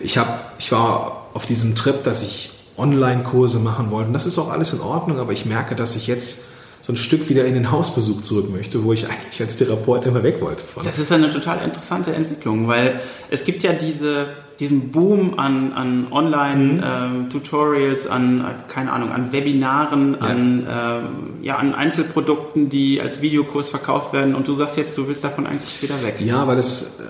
Ich, 0.00 0.16
hab, 0.16 0.54
ich 0.58 0.70
war 0.72 1.28
auf 1.34 1.46
diesem 1.46 1.74
Trip, 1.74 2.02
dass 2.04 2.22
ich 2.22 2.50
Online-Kurse 2.76 3.58
machen 3.58 3.90
wollte. 3.90 4.08
Und 4.08 4.14
das 4.14 4.26
ist 4.26 4.38
auch 4.38 4.50
alles 4.50 4.72
in 4.72 4.80
Ordnung, 4.80 5.18
aber 5.18 5.32
ich 5.32 5.44
merke, 5.44 5.74
dass 5.74 5.96
ich 5.96 6.06
jetzt 6.06 6.44
so 6.90 6.94
ein 6.94 6.96
Stück 6.96 7.28
wieder 7.28 7.44
in 7.44 7.54
den 7.54 7.70
Hausbesuch 7.70 8.20
zurück 8.22 8.50
möchte, 8.50 8.82
wo 8.82 8.92
ich 8.92 9.06
eigentlich 9.06 9.40
als 9.40 9.56
Therapeut 9.56 10.06
immer 10.06 10.24
weg 10.24 10.40
wollte 10.40 10.64
von. 10.64 10.82
Das 10.82 10.98
ist 10.98 11.12
eine 11.12 11.30
total 11.30 11.62
interessante 11.62 12.12
Entwicklung, 12.12 12.66
weil 12.66 13.00
es 13.30 13.44
gibt 13.44 13.62
ja 13.62 13.72
diese, 13.72 14.26
diesen 14.58 14.90
Boom 14.90 15.38
an, 15.38 15.72
an 15.72 16.08
Online-Tutorials, 16.10 18.06
mhm. 18.06 18.10
ähm, 18.10 18.44
an, 18.44 18.54
keine 18.66 18.90
Ahnung, 18.92 19.12
an 19.12 19.30
Webinaren, 19.32 20.16
ja. 20.20 20.26
an, 20.26 20.66
äh, 20.66 21.46
ja, 21.46 21.56
an 21.58 21.74
Einzelprodukten, 21.76 22.70
die 22.70 23.00
als 23.00 23.22
Videokurs 23.22 23.68
verkauft 23.68 24.12
werden 24.12 24.34
und 24.34 24.48
du 24.48 24.54
sagst 24.54 24.76
jetzt, 24.76 24.98
du 24.98 25.06
willst 25.06 25.22
davon 25.22 25.46
eigentlich 25.46 25.80
wieder 25.80 26.02
weg. 26.02 26.16
Ja, 26.18 26.48
weil 26.48 26.56
das, 26.56 26.98
äh, 26.98 27.04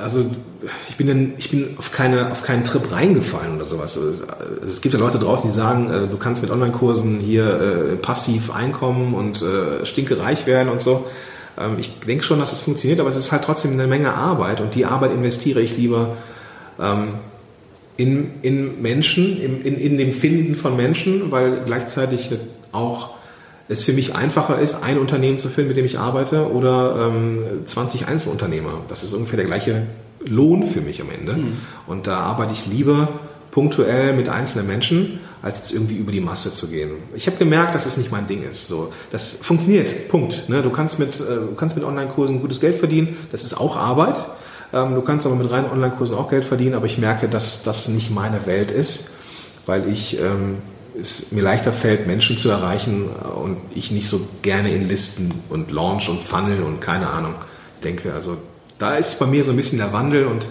also 0.00 0.24
ich 0.88 0.96
bin, 0.96 1.06
dann, 1.06 1.32
ich 1.36 1.50
bin 1.50 1.76
auf, 1.76 1.92
keine, 1.92 2.30
auf 2.30 2.42
keinen 2.42 2.64
Trip 2.64 2.90
reingefallen 2.90 3.56
oder 3.56 3.64
sowas. 3.64 3.98
Also, 3.98 4.24
es 4.64 4.80
gibt 4.80 4.94
ja 4.94 5.00
Leute 5.00 5.18
draußen, 5.18 5.48
die 5.48 5.54
sagen, 5.54 5.90
äh, 5.90 6.06
du 6.08 6.16
kannst 6.16 6.42
mit 6.42 6.50
Online-Kursen 6.50 7.20
hier 7.20 7.44
äh, 7.44 7.96
passiv 7.96 8.54
einkommen 8.54 9.14
und 9.14 9.42
äh, 9.42 9.84
stinkereich 9.84 10.46
werden 10.46 10.68
und 10.68 10.82
so. 10.82 11.06
Ähm, 11.58 11.76
ich 11.78 11.98
denke 12.00 12.24
schon, 12.24 12.38
dass 12.38 12.52
es 12.52 12.60
funktioniert, 12.60 13.00
aber 13.00 13.10
es 13.10 13.16
ist 13.16 13.32
halt 13.32 13.44
trotzdem 13.44 13.72
eine 13.72 13.86
Menge 13.86 14.14
Arbeit 14.14 14.60
und 14.60 14.74
die 14.74 14.86
Arbeit 14.86 15.12
investiere 15.12 15.60
ich 15.60 15.76
lieber 15.76 16.16
ähm, 16.80 17.14
in, 17.96 18.30
in 18.42 18.80
Menschen, 18.80 19.40
in, 19.40 19.62
in, 19.62 19.78
in 19.78 19.98
dem 19.98 20.12
Finden 20.12 20.54
von 20.54 20.76
Menschen, 20.76 21.30
weil 21.30 21.60
gleichzeitig 21.64 22.30
auch 22.72 23.10
es 23.70 23.84
für 23.84 23.92
mich 23.92 24.16
einfacher 24.16 24.58
ist, 24.58 24.82
ein 24.82 24.98
Unternehmen 24.98 25.38
zu 25.38 25.48
finden, 25.48 25.68
mit 25.68 25.76
dem 25.76 25.84
ich 25.84 25.98
arbeite, 25.98 26.50
oder 26.50 27.08
ähm, 27.08 27.44
20 27.64 28.08
Einzelunternehmer. 28.08 28.72
Das 28.88 29.04
ist 29.04 29.14
ungefähr 29.14 29.36
der 29.36 29.46
gleiche 29.46 29.86
Lohn 30.26 30.64
für 30.64 30.80
mich 30.80 31.00
am 31.00 31.08
Ende. 31.16 31.34
Mhm. 31.34 31.52
Und 31.86 32.08
da 32.08 32.18
arbeite 32.18 32.52
ich 32.52 32.66
lieber 32.66 33.08
punktuell 33.52 34.12
mit 34.14 34.28
einzelnen 34.28 34.66
Menschen, 34.66 35.20
als 35.40 35.58
jetzt 35.58 35.72
irgendwie 35.72 35.94
über 35.94 36.10
die 36.10 36.20
Masse 36.20 36.50
zu 36.50 36.66
gehen. 36.66 36.90
Ich 37.14 37.28
habe 37.28 37.36
gemerkt, 37.36 37.76
dass 37.76 37.86
es 37.86 37.96
nicht 37.96 38.10
mein 38.10 38.26
Ding 38.26 38.42
ist. 38.42 38.66
So, 38.66 38.92
das 39.12 39.34
funktioniert. 39.34 40.08
Punkt. 40.08 40.48
Ne? 40.48 40.62
Du 40.62 40.70
kannst 40.70 40.98
mit, 40.98 41.20
äh, 41.20 41.36
du 41.36 41.54
kannst 41.54 41.76
mit 41.76 41.84
Online-Kursen 41.84 42.40
gutes 42.40 42.58
Geld 42.58 42.74
verdienen. 42.74 43.16
Das 43.30 43.44
ist 43.44 43.54
auch 43.54 43.76
Arbeit. 43.76 44.18
Ähm, 44.72 44.96
du 44.96 45.00
kannst 45.02 45.26
aber 45.26 45.36
mit 45.36 45.48
reinen 45.48 45.70
Online-Kursen 45.70 46.16
auch 46.16 46.28
Geld 46.28 46.44
verdienen. 46.44 46.74
Aber 46.74 46.86
ich 46.86 46.98
merke, 46.98 47.28
dass 47.28 47.62
das 47.62 47.86
nicht 47.86 48.10
meine 48.10 48.46
Welt 48.46 48.72
ist, 48.72 49.10
weil 49.64 49.88
ich 49.88 50.18
ähm, 50.18 50.58
es 50.98 51.32
mir 51.32 51.42
leichter 51.42 51.72
fällt, 51.72 52.06
Menschen 52.06 52.36
zu 52.36 52.50
erreichen 52.50 53.08
und 53.08 53.58
ich 53.74 53.90
nicht 53.90 54.08
so 54.08 54.20
gerne 54.42 54.72
in 54.72 54.88
Listen 54.88 55.32
und 55.48 55.70
Launch 55.70 56.08
und 56.08 56.20
Funnel 56.20 56.62
und 56.62 56.80
keine 56.80 57.10
Ahnung 57.10 57.34
denke. 57.84 58.12
Also 58.12 58.38
da 58.78 58.94
ist 58.94 59.18
bei 59.18 59.26
mir 59.26 59.44
so 59.44 59.52
ein 59.52 59.56
bisschen 59.56 59.78
der 59.78 59.92
Wandel 59.92 60.26
und 60.26 60.48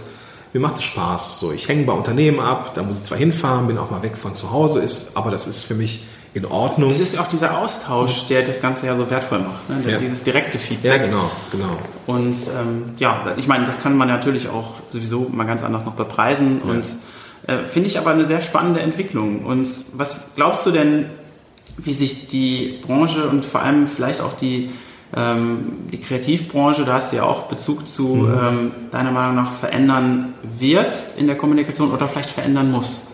mir 0.53 0.59
macht 0.59 0.77
es 0.77 0.83
Spaß. 0.83 1.39
So, 1.39 1.51
ich 1.51 1.67
hänge 1.67 1.83
bei 1.83 1.93
Unternehmen 1.93 2.39
ab, 2.39 2.73
da 2.75 2.83
muss 2.83 2.97
ich 2.97 3.03
zwar 3.03 3.17
hinfahren, 3.17 3.67
bin 3.67 3.77
auch 3.77 3.91
mal 3.91 4.01
weg 4.01 4.15
von 4.15 4.35
zu 4.35 4.51
Hause, 4.51 4.81
ist, 4.81 5.11
aber 5.15 5.31
das 5.31 5.47
ist 5.47 5.63
für 5.63 5.75
mich 5.75 6.03
in 6.33 6.45
Ordnung. 6.45 6.91
Es 6.91 6.99
ist 6.99 7.13
ja 7.13 7.21
auch 7.21 7.27
dieser 7.27 7.57
Austausch, 7.57 8.27
der 8.27 8.43
das 8.43 8.61
Ganze 8.61 8.85
ja 8.85 8.95
so 8.95 9.09
wertvoll 9.09 9.39
macht, 9.39 9.69
ne? 9.69 9.91
ja. 9.91 9.97
dieses 9.97 10.23
direkte 10.23 10.59
Feedback. 10.59 10.91
Ja, 10.91 10.97
genau, 10.97 11.31
genau. 11.51 11.77
Und 12.05 12.37
ähm, 12.59 12.93
ja, 12.97 13.33
ich 13.37 13.47
meine, 13.47 13.65
das 13.65 13.81
kann 13.81 13.97
man 13.97 14.07
natürlich 14.07 14.47
auch 14.47 14.75
sowieso 14.89 15.27
mal 15.31 15.45
ganz 15.45 15.63
anders 15.63 15.85
noch 15.85 15.93
bepreisen 15.93 16.61
ja. 16.63 16.71
und 16.71 16.85
äh, 17.47 17.65
finde 17.65 17.87
ich 17.87 17.97
aber 17.97 18.11
eine 18.11 18.25
sehr 18.25 18.41
spannende 18.41 18.81
Entwicklung. 18.81 19.45
Und 19.45 19.67
was 19.93 20.35
glaubst 20.35 20.65
du 20.65 20.71
denn, 20.71 21.05
wie 21.77 21.93
sich 21.93 22.27
die 22.27 22.79
Branche 22.81 23.27
und 23.27 23.45
vor 23.45 23.61
allem 23.61 23.87
vielleicht 23.87 24.21
auch 24.21 24.33
die 24.33 24.69
ähm, 25.15 25.87
die 25.91 25.99
Kreativbranche, 25.99 26.85
da 26.85 26.93
hast 26.93 27.11
du 27.11 27.17
ja 27.17 27.23
auch 27.23 27.47
Bezug 27.47 27.87
zu, 27.87 28.07
mhm. 28.07 28.33
ähm, 28.39 28.71
deiner 28.91 29.11
Meinung 29.11 29.35
nach 29.35 29.51
verändern 29.51 30.33
wird 30.59 30.93
in 31.17 31.27
der 31.27 31.35
Kommunikation 31.35 31.91
oder 31.91 32.07
vielleicht 32.07 32.29
verändern 32.29 32.71
muss? 32.71 33.07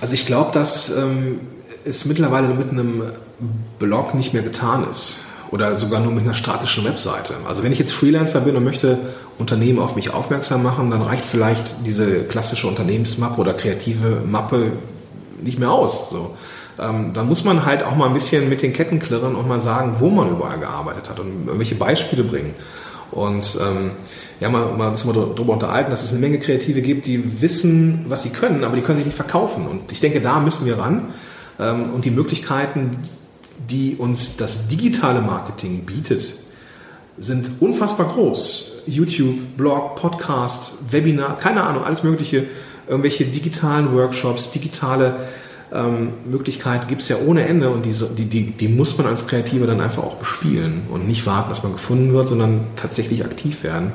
Also 0.00 0.14
ich 0.14 0.26
glaube, 0.26 0.52
dass 0.52 0.90
ähm, 0.90 1.40
es 1.84 2.04
mittlerweile 2.04 2.48
mit 2.48 2.70
einem 2.70 3.04
Blog 3.78 4.14
nicht 4.14 4.34
mehr 4.34 4.42
getan 4.42 4.86
ist 4.90 5.24
oder 5.50 5.76
sogar 5.76 6.00
nur 6.00 6.12
mit 6.12 6.24
einer 6.24 6.34
statischen 6.34 6.84
Webseite. 6.84 7.34
Also 7.48 7.62
wenn 7.62 7.72
ich 7.72 7.78
jetzt 7.78 7.92
Freelancer 7.92 8.40
bin 8.40 8.56
und 8.56 8.64
möchte 8.64 8.98
Unternehmen 9.38 9.78
auf 9.78 9.96
mich 9.96 10.12
aufmerksam 10.12 10.62
machen, 10.62 10.90
dann 10.90 11.02
reicht 11.02 11.24
vielleicht 11.24 11.86
diese 11.86 12.24
klassische 12.24 12.66
Unternehmensmappe 12.66 13.40
oder 13.40 13.52
kreative 13.54 14.22
Mappe 14.24 14.72
nicht 15.42 15.58
mehr 15.58 15.70
aus. 15.70 16.10
So 16.10 16.34
ähm, 16.78 17.12
dann 17.14 17.28
muss 17.28 17.44
man 17.44 17.64
halt 17.64 17.82
auch 17.84 17.96
mal 17.96 18.06
ein 18.06 18.14
bisschen 18.14 18.48
mit 18.48 18.62
den 18.62 18.72
Ketten 18.72 18.98
klirren 18.98 19.34
und 19.34 19.48
mal 19.48 19.60
sagen, 19.60 19.96
wo 19.98 20.10
man 20.10 20.30
überall 20.30 20.58
gearbeitet 20.58 21.08
hat 21.08 21.20
und 21.20 21.46
irgendwelche 21.46 21.74
Beispiele 21.74 22.24
bringen. 22.24 22.54
Und 23.10 23.58
ähm, 23.66 23.92
ja, 24.40 24.50
mal, 24.50 24.72
mal 24.76 24.90
müssen 24.90 25.08
wir 25.08 25.14
darüber 25.14 25.54
unterhalten, 25.54 25.90
dass 25.90 26.04
es 26.04 26.10
eine 26.10 26.20
Menge 26.20 26.38
Kreative 26.38 26.82
gibt, 26.82 27.06
die 27.06 27.40
wissen, 27.40 28.04
was 28.08 28.24
sie 28.24 28.30
können, 28.30 28.64
aber 28.64 28.76
die 28.76 28.82
können 28.82 28.98
sich 28.98 29.06
nicht 29.06 29.16
verkaufen. 29.16 29.66
Und 29.66 29.90
ich 29.92 30.00
denke, 30.00 30.20
da 30.20 30.40
müssen 30.40 30.66
wir 30.66 30.78
ran. 30.78 31.14
Ähm, 31.58 31.94
und 31.94 32.04
die 32.04 32.10
Möglichkeiten, 32.10 32.90
die 33.70 33.96
uns 33.96 34.36
das 34.36 34.68
digitale 34.68 35.22
Marketing 35.22 35.86
bietet, 35.86 36.34
sind 37.18 37.50
unfassbar 37.60 38.08
groß. 38.08 38.72
YouTube, 38.86 39.56
Blog, 39.56 39.96
Podcast, 39.96 40.74
Webinar, 40.90 41.38
keine 41.38 41.62
Ahnung, 41.62 41.84
alles 41.84 42.02
Mögliche, 42.02 42.44
irgendwelche 42.86 43.24
digitalen 43.24 43.94
Workshops, 43.94 44.50
digitale 44.50 45.16
ähm, 45.72 46.14
Möglichkeiten 46.24 46.86
gibt 46.86 47.00
es 47.00 47.08
ja 47.08 47.16
ohne 47.26 47.46
Ende 47.46 47.70
und 47.70 47.86
die, 47.86 48.24
die, 48.24 48.52
die, 48.52 48.68
muss 48.68 48.96
man 48.98 49.06
als 49.08 49.26
Kreativer 49.26 49.66
dann 49.66 49.80
einfach 49.80 50.04
auch 50.04 50.14
bespielen 50.14 50.82
und 50.90 51.08
nicht 51.08 51.26
warten, 51.26 51.48
dass 51.48 51.62
man 51.64 51.72
gefunden 51.72 52.12
wird, 52.12 52.28
sondern 52.28 52.68
tatsächlich 52.76 53.24
aktiv 53.24 53.64
werden. 53.64 53.92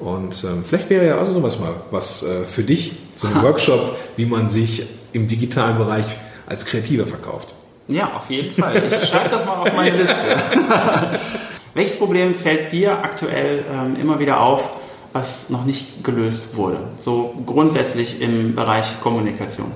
Und 0.00 0.44
ähm, 0.44 0.64
vielleicht 0.64 0.90
wäre 0.90 1.06
ja 1.06 1.18
also 1.18 1.34
sowas 1.34 1.58
mal 1.58 1.74
was 1.90 2.22
äh, 2.22 2.44
für 2.46 2.62
dich, 2.62 2.92
so 3.16 3.28
ein 3.28 3.34
Workshop, 3.42 3.96
wie 4.16 4.26
man 4.26 4.48
sich 4.48 4.86
im 5.12 5.26
digitalen 5.28 5.76
Bereich 5.76 6.06
als 6.46 6.64
Kreativer 6.64 7.06
verkauft. 7.06 7.54
Ja, 7.86 8.10
auf 8.14 8.30
jeden 8.30 8.54
Fall. 8.54 8.82
Ich 9.02 9.08
schreibe 9.08 9.28
das 9.28 9.44
mal 9.44 9.56
auf 9.56 9.72
meine 9.74 9.96
Liste. 9.96 10.14
Welches 11.74 11.98
Problem 11.98 12.34
fällt 12.34 12.72
dir 12.72 13.02
aktuell 13.02 13.64
ähm, 13.70 13.96
immer 14.00 14.20
wieder 14.20 14.40
auf, 14.40 14.70
was 15.12 15.50
noch 15.50 15.64
nicht 15.64 16.04
gelöst 16.04 16.56
wurde? 16.56 16.78
So 17.00 17.34
grundsätzlich 17.46 18.20
im 18.20 18.54
Bereich 18.54 19.00
Kommunikation. 19.00 19.70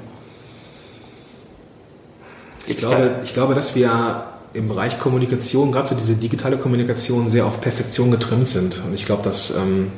Ich 2.66 2.76
glaube, 2.76 3.20
ich 3.24 3.34
glaube, 3.34 3.54
dass 3.54 3.74
wir 3.74 4.26
im 4.54 4.68
Bereich 4.68 4.98
Kommunikation, 4.98 5.72
gerade 5.72 5.88
so 5.88 5.94
diese 5.94 6.16
digitale 6.16 6.56
Kommunikation, 6.56 7.28
sehr 7.28 7.46
auf 7.46 7.60
Perfektion 7.60 8.10
getrimmt 8.10 8.48
sind. 8.48 8.80
Und 8.86 8.94
ich 8.94 9.04
glaube, 9.04 9.22
dass, 9.22 9.50
ähm, 9.50 9.90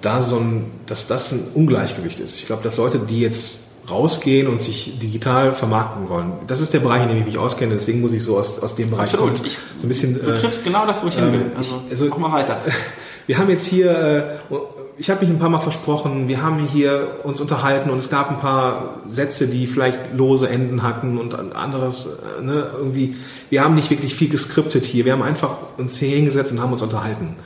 da 0.00 0.22
so 0.22 0.36
ein, 0.36 0.70
dass 0.86 1.06
das 1.06 1.32
ein 1.32 1.42
Ungleichgewicht 1.54 2.20
ist. 2.20 2.38
Ich 2.38 2.46
glaube, 2.46 2.62
dass 2.62 2.76
Leute, 2.76 2.98
die 2.98 3.20
jetzt 3.20 3.69
rausgehen 3.90 4.46
und 4.46 4.60
sich 4.60 4.98
digital 4.98 5.54
vermarkten 5.54 6.08
wollen. 6.08 6.32
Das 6.46 6.60
ist 6.60 6.72
der 6.72 6.80
Bereich, 6.80 7.02
in 7.02 7.08
dem 7.08 7.18
ich 7.18 7.26
mich 7.26 7.38
auskenne, 7.38 7.74
deswegen 7.74 8.00
muss 8.00 8.12
ich 8.12 8.22
so 8.22 8.38
aus, 8.38 8.58
aus 8.58 8.74
dem 8.76 8.90
Bereich 8.90 9.12
Absolut. 9.12 9.36
kommen. 9.36 9.46
Ich, 9.46 9.58
so 9.78 9.86
ein 9.86 9.88
bisschen, 9.88 10.14
du 10.14 10.34
triffst 10.34 10.62
äh, 10.62 10.70
genau 10.70 10.86
das, 10.86 11.02
wo 11.02 11.08
ich 11.08 11.14
hin 11.14 11.32
will. 11.32 11.40
Ähm, 11.40 11.52
also, 11.56 11.82
also, 11.88 12.06
mach 12.08 12.18
mal 12.18 12.32
weiter. 12.32 12.58
Wir 13.26 13.38
haben 13.38 13.50
jetzt 13.50 13.66
hier 13.66 14.40
äh, 14.50 14.54
ich 15.00 15.08
habe 15.08 15.20
mich 15.20 15.30
ein 15.30 15.38
paar 15.38 15.48
Mal 15.48 15.60
versprochen, 15.60 16.28
wir 16.28 16.42
haben 16.42 16.58
hier 16.58 17.20
uns 17.22 17.40
unterhalten 17.40 17.88
und 17.88 17.96
es 17.96 18.10
gab 18.10 18.30
ein 18.30 18.36
paar 18.36 19.00
Sätze, 19.06 19.46
die 19.46 19.66
vielleicht 19.66 19.98
lose 20.14 20.46
Enden 20.46 20.82
hatten 20.82 21.16
und 21.16 21.34
anderes, 21.56 22.18
äh, 22.38 22.44
ne, 22.44 22.70
irgendwie, 22.76 23.16
wir 23.48 23.64
haben 23.64 23.76
nicht 23.76 23.88
wirklich 23.88 24.14
viel 24.14 24.28
geskriptet 24.28 24.84
hier, 24.84 25.06
wir 25.06 25.14
haben 25.14 25.22
einfach 25.22 25.56
uns 25.78 25.96
hier 25.96 26.14
hingesetzt 26.14 26.52
und 26.52 26.60
haben 26.60 26.72
uns 26.72 26.82
unterhalten. 26.82 27.36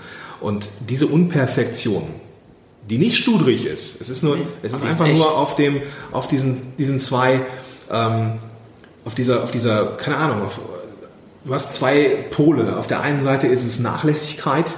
Und 0.41 0.69
diese 0.89 1.07
Unperfektion, 1.07 2.03
die 2.89 2.99
nicht 2.99 3.17
studrig 3.17 3.67
ist, 3.67 4.01
es 4.01 4.11
ist 4.11 4.23
nur, 4.23 4.37
es 4.63 4.75
ist 4.75 4.85
einfach 4.85 5.07
ist 5.07 5.17
nur 5.17 5.37
auf 5.37 5.57
dem, 5.57 5.81
auf 6.13 6.29
diesen, 6.29 6.77
diesen 6.77 7.01
zwei, 7.01 7.41
ähm, 7.91 8.39
auf 9.05 9.15
dieser, 9.15 9.43
auf 9.43 9.51
dieser, 9.51 9.97
keine 9.97 10.17
Ahnung, 10.17 10.43
auf, 10.43 10.61
du 11.45 11.55
hast 11.55 11.73
zwei 11.73 12.27
Pole. 12.31 12.77
Auf 12.77 12.87
der 12.87 13.01
einen 13.01 13.25
Seite 13.25 13.47
ist 13.47 13.65
es 13.65 13.79
Nachlässigkeit, 13.79 14.77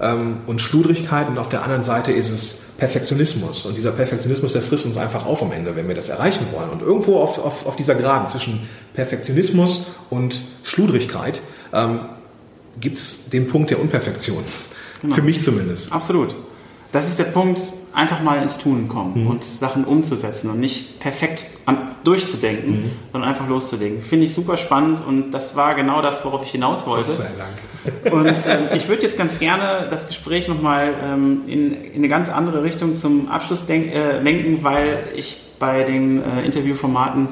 ähm, 0.00 0.38
und 0.46 0.60
Schludrigkeit 0.60 1.28
und 1.28 1.38
auf 1.38 1.48
der 1.48 1.62
anderen 1.62 1.84
Seite 1.84 2.12
ist 2.12 2.30
es 2.30 2.66
Perfektionismus. 2.76 3.64
Und 3.66 3.76
dieser 3.76 3.92
Perfektionismus, 3.92 4.52
der 4.52 4.62
frisst 4.62 4.86
uns 4.86 4.96
einfach 4.96 5.24
auf 5.24 5.42
am 5.42 5.52
Ende, 5.52 5.74
wenn 5.76 5.88
wir 5.88 5.94
das 5.94 6.08
erreichen 6.08 6.46
wollen. 6.52 6.70
Und 6.70 6.82
irgendwo 6.82 7.20
auf, 7.20 7.38
auf, 7.38 7.66
auf 7.66 7.76
dieser 7.76 7.94
Geraden 7.94 8.28
zwischen 8.28 8.68
Perfektionismus 8.94 9.86
und 10.10 10.42
Schludrigkeit 10.62 11.40
ähm, 11.72 12.00
gibt 12.80 12.98
es 12.98 13.30
den 13.30 13.48
Punkt 13.48 13.70
der 13.70 13.80
Unperfektion. 13.80 14.44
Genau. 15.02 15.14
Für 15.14 15.22
mich 15.22 15.42
zumindest. 15.42 15.92
Absolut. 15.92 16.34
Das 16.92 17.08
ist 17.08 17.18
der 17.18 17.24
Punkt, 17.24 17.60
einfach 17.92 18.22
mal 18.22 18.42
ins 18.42 18.58
Tun 18.58 18.88
kommen 18.88 19.24
mhm. 19.24 19.26
und 19.28 19.44
Sachen 19.44 19.84
umzusetzen 19.84 20.50
und 20.50 20.60
nicht 20.60 21.00
perfekt 21.00 21.46
durchzudenken, 22.04 22.70
mhm. 22.70 22.90
sondern 23.10 23.30
einfach 23.30 23.48
loszulegen. 23.48 24.02
Finde 24.02 24.26
ich 24.26 24.34
super 24.34 24.56
spannend 24.56 25.02
und 25.06 25.30
das 25.32 25.56
war 25.56 25.74
genau 25.74 26.02
das, 26.02 26.24
worauf 26.24 26.42
ich 26.42 26.50
hinaus 26.50 26.86
wollte. 26.86 27.06
Gott 27.06 27.14
sei 27.14 27.30
Dank. 27.36 28.12
Und 28.12 28.26
ähm, 28.26 28.68
ich 28.74 28.88
würde 28.88 29.02
jetzt 29.02 29.16
ganz 29.16 29.38
gerne 29.38 29.86
das 29.88 30.08
Gespräch 30.08 30.48
nochmal 30.48 30.94
ähm, 31.04 31.42
in, 31.46 31.72
in 31.72 31.96
eine 31.96 32.08
ganz 32.08 32.28
andere 32.28 32.62
Richtung 32.62 32.94
zum 32.94 33.28
Abschluss 33.30 33.66
denk, 33.66 33.92
äh, 33.92 34.20
lenken, 34.20 34.62
weil 34.62 35.10
ich 35.14 35.42
bei 35.58 35.82
den 35.82 36.22
äh, 36.22 36.42
Interviewformaten 36.42 37.28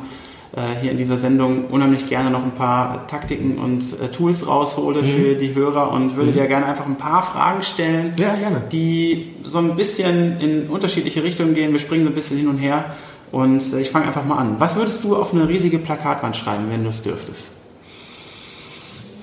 hier 0.81 0.93
in 0.93 0.99
dieser 0.99 1.19
Sendung 1.19 1.67
unheimlich 1.67 2.09
gerne 2.09 2.31
noch 2.31 2.45
ein 2.45 2.53
paar 2.53 3.07
Taktiken 3.09 3.59
und 3.59 3.83
äh, 4.01 4.09
Tools 4.09 4.47
raushole 4.47 5.03
mhm. 5.03 5.07
für 5.07 5.35
die 5.35 5.55
Hörer 5.55 5.91
und 5.91 6.17
würde 6.17 6.31
mhm. 6.31 6.35
dir 6.35 6.47
gerne 6.47 6.67
einfach 6.67 6.87
ein 6.87 6.97
paar 6.97 7.23
Fragen 7.23 7.63
stellen, 7.63 8.15
ja, 8.17 8.35
gerne. 8.35 8.63
die 8.71 9.33
so 9.45 9.59
ein 9.59 9.75
bisschen 9.77 10.41
in 10.41 10.69
unterschiedliche 10.69 11.25
Richtungen 11.25 11.55
gehen. 11.55 11.73
Wir 11.73 11.81
springen 11.81 12.05
so 12.05 12.11
ein 12.11 12.15
bisschen 12.15 12.37
hin 12.39 12.49
und 12.49 12.59
her 12.59 12.95
Und 13.33 13.73
äh, 13.73 13.81
ich 13.81 13.91
fange 13.91 14.07
einfach 14.07 14.25
mal 14.25 14.37
an. 14.37 14.61
Was 14.61 14.77
würdest 14.77 15.03
du 15.03 15.17
auf 15.17 15.35
eine 15.35 15.49
riesige 15.49 15.79
Plakatwand 15.79 16.37
schreiben, 16.37 16.67
wenn 16.71 16.85
du 16.85 16.91
es 16.91 17.03
dürftest? 17.03 17.49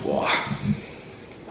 Boah. 0.04 0.28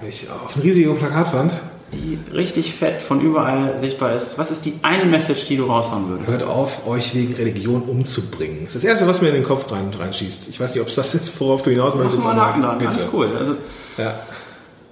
Ich, 0.07 0.29
auf 0.31 0.55
eine 0.55 0.65
riesige 0.65 0.93
Plakatwand? 0.93 1.55
Die 1.93 2.19
richtig 2.33 2.73
fett 2.75 3.03
von 3.03 3.21
überall 3.21 3.79
sichtbar 3.79 4.13
ist. 4.15 4.39
Was 4.39 4.51
ist 4.53 4.65
die 4.65 4.75
eine 4.83 5.05
Message, 5.05 5.45
die 5.47 5.57
du 5.57 5.65
raushauen 5.65 6.09
würdest? 6.09 6.31
Hört 6.31 6.45
auf, 6.45 6.87
euch 6.87 7.15
wegen 7.15 7.35
Religion 7.35 7.83
umzubringen. 7.83 8.59
Das 8.65 8.77
ist 8.77 8.85
das 8.85 8.85
Erste, 8.85 9.07
was 9.09 9.21
mir 9.21 9.29
in 9.29 9.35
den 9.35 9.45
Kopf 9.45 9.71
rein, 9.73 9.91
reinschießt. 9.99 10.49
Ich 10.49 10.61
weiß 10.61 10.73
nicht, 10.75 10.83
ob 10.83 10.89
es 10.89 10.95
das 10.95 11.15
ist, 11.15 11.41
worauf 11.41 11.63
du 11.63 11.71
hinaus 11.71 11.97
möchtest. 11.97 12.19
Mach 12.19 12.25
mal 12.27 12.31
einen 12.33 12.41
Haken 12.41 12.63
dran, 12.63 12.87
alles 12.87 13.07
cool. 13.13 13.29
Also, 13.37 13.55
Ja. 13.99 14.21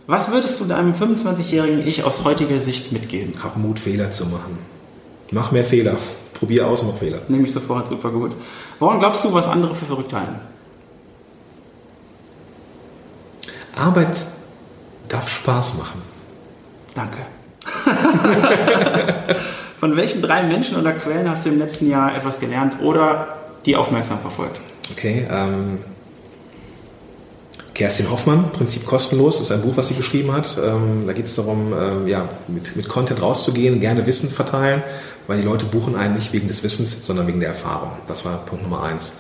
was 0.09 0.31
würdest 0.33 0.59
du 0.59 0.65
deinem 0.65 0.93
25-jährigen 0.93 1.87
Ich 1.87 2.03
aus 2.03 2.25
heutiger 2.25 2.61
Sicht 2.61 2.91
mitgeben? 2.91 3.33
Hab 3.45 3.57
Mut, 3.57 3.79
Fehler 3.79 4.11
zu 4.11 4.27
machen. 4.27 4.59
Mach 5.31 5.53
mehr 5.53 5.65
Fehler. 5.65 5.97
Probier 6.35 6.67
aus, 6.67 6.83
mach 6.83 6.97
Fehler. 6.97 7.19
Nehme 7.29 7.45
ich 7.47 7.53
sofort, 7.53 7.87
super 7.87 8.11
gut. 8.11 8.33
Woran 8.81 8.99
glaubst 8.99 9.25
du, 9.25 9.33
was 9.33 9.47
andere 9.47 9.75
für 9.75 9.87
verrückt 9.87 10.13
halten? 10.13 10.37
Arbeit 13.77 14.27
darf 15.09 15.29
Spaß 15.29 15.79
machen. 15.79 16.03
Danke. 16.99 17.19
Von 19.79 19.97
welchen 19.97 20.21
drei 20.21 20.43
Menschen 20.43 20.77
oder 20.77 20.93
Quellen 20.95 21.31
hast 21.31 21.47
du 21.47 21.51
im 21.51 21.59
letzten 21.59 21.89
Jahr 21.89 22.17
etwas 22.17 22.41
gelernt 22.41 22.81
oder 22.83 23.37
die 23.65 23.77
aufmerksam 23.77 24.19
verfolgt? 24.19 24.61
Okay, 24.91 25.25
ähm, 25.31 25.79
Kerstin 27.75 28.11
Hoffmann, 28.11 28.51
Prinzip 28.51 28.85
kostenlos, 28.85 29.41
ist 29.41 29.53
ein 29.53 29.63
Buch, 29.63 29.77
was 29.77 29.87
sie 29.87 29.95
geschrieben 29.95 30.33
hat. 30.33 30.59
Ähm, 30.61 31.05
da 31.07 31.13
geht 31.13 31.27
es 31.27 31.37
darum, 31.37 31.73
ähm, 31.73 32.09
ja, 32.09 32.29
mit, 32.49 32.75
mit 32.75 32.89
Content 32.89 33.23
rauszugehen, 33.23 33.79
gerne 33.79 34.05
Wissen 34.09 34.29
verteilen, 34.29 34.83
weil 35.29 35.39
die 35.39 35.45
Leute 35.45 35.67
buchen 35.67 35.95
einen 35.95 36.15
nicht 36.15 36.33
wegen 36.33 36.49
des 36.49 36.65
Wissens, 36.65 37.07
sondern 37.07 37.29
wegen 37.29 37.39
der 37.39 37.51
Erfahrung. 37.51 37.93
Das 38.09 38.25
war 38.25 38.39
Punkt 38.39 38.65
Nummer 38.65 38.83
eins. 38.83 39.19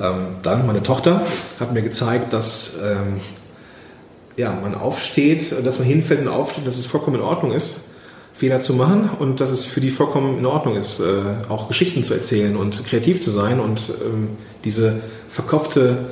Ähm, 0.00 0.38
dann 0.42 0.66
meine 0.66 0.82
Tochter 0.82 1.22
hat 1.60 1.72
mir 1.72 1.82
gezeigt, 1.82 2.32
dass 2.32 2.78
ähm, 2.82 3.20
ja, 4.36 4.52
man 4.60 4.74
aufsteht, 4.74 5.54
dass 5.64 5.78
man 5.78 5.88
hinfällt 5.88 6.20
und 6.20 6.28
aufsteht, 6.28 6.66
dass 6.66 6.76
es 6.76 6.86
vollkommen 6.86 7.16
in 7.16 7.22
Ordnung 7.22 7.52
ist, 7.52 7.86
Fehler 8.32 8.60
zu 8.60 8.74
machen 8.74 9.08
und 9.18 9.40
dass 9.40 9.50
es 9.50 9.64
für 9.64 9.80
die 9.80 9.90
vollkommen 9.90 10.38
in 10.38 10.46
Ordnung 10.46 10.76
ist, 10.76 11.00
äh, 11.00 11.04
auch 11.48 11.68
Geschichten 11.68 12.04
zu 12.04 12.12
erzählen 12.12 12.54
und 12.54 12.84
kreativ 12.84 13.20
zu 13.20 13.30
sein 13.30 13.60
und 13.60 13.92
ähm, 14.04 14.28
diese 14.64 15.00
verkopfte 15.28 16.10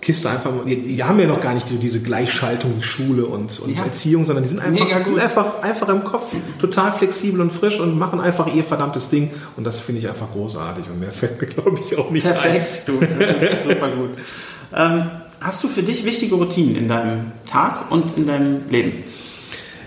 Kiste 0.00 0.30
einfach, 0.30 0.52
die, 0.64 0.80
die 0.80 1.02
haben 1.02 1.18
ja 1.18 1.26
noch 1.26 1.40
gar 1.40 1.54
nicht 1.54 1.66
so 1.66 1.74
diese 1.74 2.00
Gleichschaltung, 2.00 2.74
die 2.76 2.82
Schule 2.84 3.26
und, 3.26 3.58
und 3.58 3.76
Ja. 3.76 3.82
Erziehung, 3.82 4.24
sondern 4.24 4.44
die 4.44 4.50
sind 4.50 4.60
einfach, 4.60 5.04
sind 5.04 5.18
einfach, 5.18 5.60
einfach 5.60 5.88
im 5.88 6.04
Kopf, 6.04 6.32
total 6.60 6.92
flexibel 6.92 7.40
und 7.40 7.50
frisch 7.52 7.80
und 7.80 7.98
machen 7.98 8.20
einfach 8.20 8.54
ihr 8.54 8.62
verdammtes 8.62 9.08
Ding 9.08 9.32
und 9.56 9.66
das 9.66 9.80
finde 9.80 10.00
ich 10.00 10.08
einfach 10.08 10.30
großartig 10.30 10.84
und 10.88 11.00
mehr 11.00 11.10
fällt 11.10 11.40
mir, 11.40 11.48
glaube 11.48 11.80
ich, 11.80 11.98
auch 11.98 12.10
nicht 12.10 12.24
ein. 12.24 12.34
Perfekt, 12.34 12.84
du, 12.86 13.00
das 13.00 13.42
ist 13.42 13.62
super 13.64 13.90
gut. 13.90 14.10
Ähm, 14.70 15.10
hast 15.40 15.64
du 15.64 15.68
für 15.68 15.82
dich 15.82 16.04
wichtige 16.04 16.34
Routinen 16.34 16.76
in 16.76 16.88
deinem 16.88 17.32
Tag 17.50 17.90
und 17.90 18.16
in 18.16 18.26
deinem 18.26 18.68
Leben? 18.70 19.04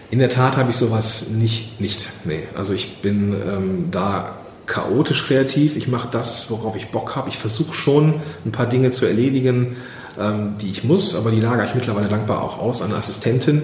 In 0.10 0.20
der 0.20 0.30
Tat 0.30 0.58
habe 0.58 0.72
ich 0.72 0.76
sowas 0.76 1.30
nicht, 1.30 1.80
nicht. 1.80 2.10
Nee. 2.26 2.44
Also 2.56 2.74
ich 2.74 3.02
bin 3.02 3.34
ähm, 3.34 3.88
da 3.92 4.38
chaotisch 4.66 5.26
kreativ. 5.26 5.76
Ich 5.76 5.88
mache 5.88 6.10
das, 6.12 6.52
worauf 6.52 6.76
ich 6.76 6.92
Bock 6.92 7.16
habe. 7.16 7.30
Ich 7.30 7.38
versuche 7.38 7.74
schon 7.74 8.16
ein 8.46 8.52
paar 8.52 8.68
Dinge 8.68 8.92
zu 8.92 9.06
erledigen, 9.06 9.78
die 10.60 10.70
ich 10.70 10.84
muss, 10.84 11.16
aber 11.16 11.32
die 11.32 11.40
lagere 11.40 11.66
ich 11.66 11.76
mittlerweile 11.76 12.08
dankbar 12.08 12.44
auch 12.44 12.60
aus 12.60 12.82
an 12.82 12.94
Assistentin. 12.94 13.64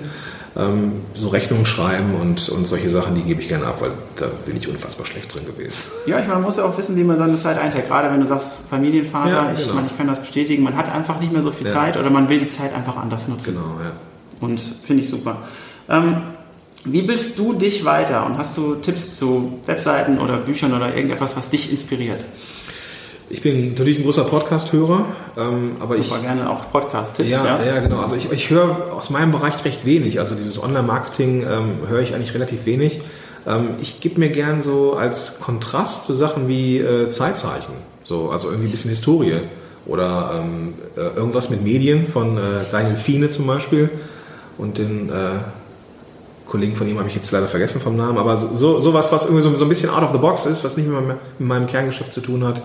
Ähm, 0.55 1.01
so 1.13 1.27
Rechnungen 1.27 1.67
schreiben 1.67 2.15
und, 2.19 2.49
und 2.49 2.67
solche 2.67 2.89
Sachen, 2.89 3.13
die 3.13 3.21
gebe 3.21 3.39
ich 3.41 3.47
gerne 3.47 3.67
ab, 3.67 3.79
weil 3.79 3.91
da 4.15 4.25
bin 4.45 4.57
ich 4.57 4.67
unfassbar 4.67 5.05
schlecht 5.05 5.31
drin 5.31 5.45
gewesen. 5.45 5.83
Ja, 6.07 6.17
ich 6.17 6.23
meine, 6.25 6.35
man 6.39 6.43
muss 6.45 6.55
ja 6.57 6.63
auch 6.63 6.75
wissen, 6.75 6.95
wie 6.95 7.03
man 7.03 7.15
seine 7.17 7.37
Zeit 7.37 7.59
einteilt. 7.59 7.87
Gerade 7.87 8.09
wenn 8.09 8.21
du 8.21 8.25
sagst 8.25 8.67
Familienvater, 8.67 9.29
Ja, 9.29 9.51
ich 9.53 9.61
genau. 9.61 9.75
meine, 9.75 9.87
ich 9.87 9.95
kann 9.97 10.07
das 10.07 10.19
bestätigen, 10.19 10.63
man 10.63 10.75
hat 10.75 10.91
einfach 10.91 11.19
nicht 11.19 11.31
mehr 11.31 11.43
so 11.43 11.51
viel 11.51 11.67
Ja. 11.67 11.73
Zeit 11.73 11.95
oder 11.97 12.09
man 12.09 12.27
will 12.27 12.39
die 12.39 12.47
Zeit 12.47 12.73
einfach 12.73 12.97
anders 12.97 13.27
nutzen. 13.27 13.53
Genau, 13.53 13.79
ja. 13.83 13.91
Und 14.39 14.59
finde 14.59 15.03
ich 15.03 15.09
super. 15.09 15.37
Ähm, 15.89 16.17
wie 16.85 17.03
bildest 17.03 17.37
du 17.37 17.53
dich 17.53 17.85
weiter 17.85 18.25
und 18.25 18.39
hast 18.39 18.57
du 18.57 18.75
Tipps 18.75 19.17
zu 19.17 19.59
Webseiten 19.67 20.17
oder 20.17 20.37
Büchern 20.37 20.73
oder 20.73 20.95
irgendetwas, 20.95 21.37
was 21.37 21.49
dich 21.51 21.69
inspiriert? 21.71 22.23
Ich 23.29 23.41
bin 23.41 23.69
natürlich 23.69 23.97
ein 23.99 24.03
großer 24.03 24.23
Podcast-Hörer, 24.23 25.05
ähm, 25.37 25.75
aber 25.81 25.97
ich, 25.97 26.07
Super 26.07 26.21
gerne 26.21 26.49
auch 26.49 26.71
Podcast-Tipps. 26.71 27.29
Ja, 27.29 27.61
ja, 27.61 27.79
genau. 27.79 27.99
Also 27.99 28.15
ich, 28.15 28.31
ich 28.31 28.49
höre 28.49 28.93
aus 28.93 29.09
meinem 29.09 29.33
Bereich 29.33 29.65
recht 29.65 29.85
wenig. 29.85 30.19
Also 30.19 30.33
dieses 30.33 30.63
Online-Marketing 30.63 31.41
ähm, 31.41 31.89
höre 31.89 31.99
ich 31.99 32.15
eigentlich 32.15 32.33
relativ 32.33 32.65
wenig. 32.65 33.01
Ähm, 33.45 33.71
ich 33.81 33.99
gebe 33.99 34.21
mir 34.21 34.29
gern 34.29 34.61
so 34.61 34.93
als 34.93 35.41
Kontrast 35.41 36.05
zu 36.05 36.13
Sachen 36.13 36.47
wie 36.47 36.77
äh, 36.77 37.09
Zeitzeichen. 37.09 37.73
So, 38.03 38.29
also 38.29 38.47
irgendwie 38.47 38.69
ein 38.69 38.71
bisschen 38.71 38.89
Historie. 38.89 39.41
Oder 39.85 40.41
ähm, 40.41 40.75
äh, 40.95 41.17
irgendwas 41.17 41.49
mit 41.49 41.63
Medien 41.63 42.07
von 42.07 42.37
äh, 42.37 42.41
Daniel 42.71 42.95
Fiene 42.95 43.27
zum 43.27 43.45
Beispiel. 43.45 43.89
Und 44.57 44.77
den 44.77 45.09
äh, 45.09 45.39
Kollegen 46.45 46.75
von 46.75 46.87
ihm 46.87 46.97
habe 46.97 47.09
ich 47.09 47.15
jetzt 47.15 47.31
leider 47.31 47.47
vergessen 47.47 47.81
vom 47.81 47.97
Namen. 47.97 48.17
Aber 48.17 48.37
so, 48.37 48.55
so 48.55 48.79
sowas, 48.79 49.11
was 49.11 49.25
irgendwie 49.25 49.43
so, 49.43 49.53
so 49.57 49.65
ein 49.65 49.69
bisschen 49.69 49.89
out 49.89 50.03
of 50.03 50.13
the 50.13 50.17
box 50.17 50.45
ist, 50.45 50.63
was 50.63 50.77
nicht 50.77 50.87
mit 50.87 50.95
meinem, 50.95 51.17
mit 51.39 51.47
meinem 51.47 51.67
Kerngeschäft 51.67 52.13
zu 52.13 52.21
tun 52.21 52.45
hat. 52.45 52.61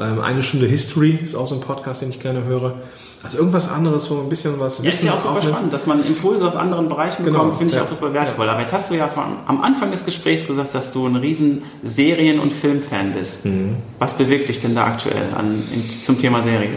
Ähm, 0.00 0.20
eine 0.20 0.42
Stunde 0.42 0.66
History 0.66 1.18
ist 1.22 1.34
auch 1.34 1.46
so 1.46 1.54
ein 1.54 1.60
Podcast, 1.60 2.02
den 2.02 2.10
ich 2.10 2.20
gerne 2.20 2.44
höre. 2.44 2.74
Also 3.22 3.36
irgendwas 3.36 3.70
anderes, 3.70 4.10
wo 4.10 4.18
ein 4.18 4.30
bisschen 4.30 4.58
was 4.58 4.78
Ja, 4.82 4.88
ist 4.88 5.04
ja 5.04 5.12
auch 5.12 5.18
super 5.18 5.42
spannend, 5.42 5.74
dass 5.74 5.86
man 5.86 6.02
Impulse 6.02 6.46
aus 6.46 6.56
anderen 6.56 6.88
Bereichen 6.88 7.22
Genau, 7.22 7.40
bekommt, 7.40 7.58
finde 7.58 7.72
ich 7.72 7.76
ja. 7.76 7.82
auch 7.82 7.86
super 7.86 8.14
wertvoll. 8.14 8.48
Aber 8.48 8.60
jetzt 8.60 8.72
hast 8.72 8.90
du 8.90 8.94
ja 8.94 9.08
von, 9.08 9.24
am 9.46 9.60
Anfang 9.62 9.90
des 9.90 10.06
Gesprächs 10.06 10.46
gesagt, 10.46 10.74
dass 10.74 10.92
du 10.92 11.06
ein 11.06 11.16
riesen 11.16 11.62
Serien- 11.82 12.40
und 12.40 12.50
Filmfan 12.54 13.12
bist. 13.12 13.44
Mhm. 13.44 13.76
Was 13.98 14.14
bewegt 14.14 14.48
dich 14.48 14.60
denn 14.60 14.74
da 14.74 14.86
aktuell 14.86 15.34
an, 15.36 15.62
in, 15.70 16.02
zum 16.02 16.18
Thema 16.18 16.42
Serie? 16.42 16.70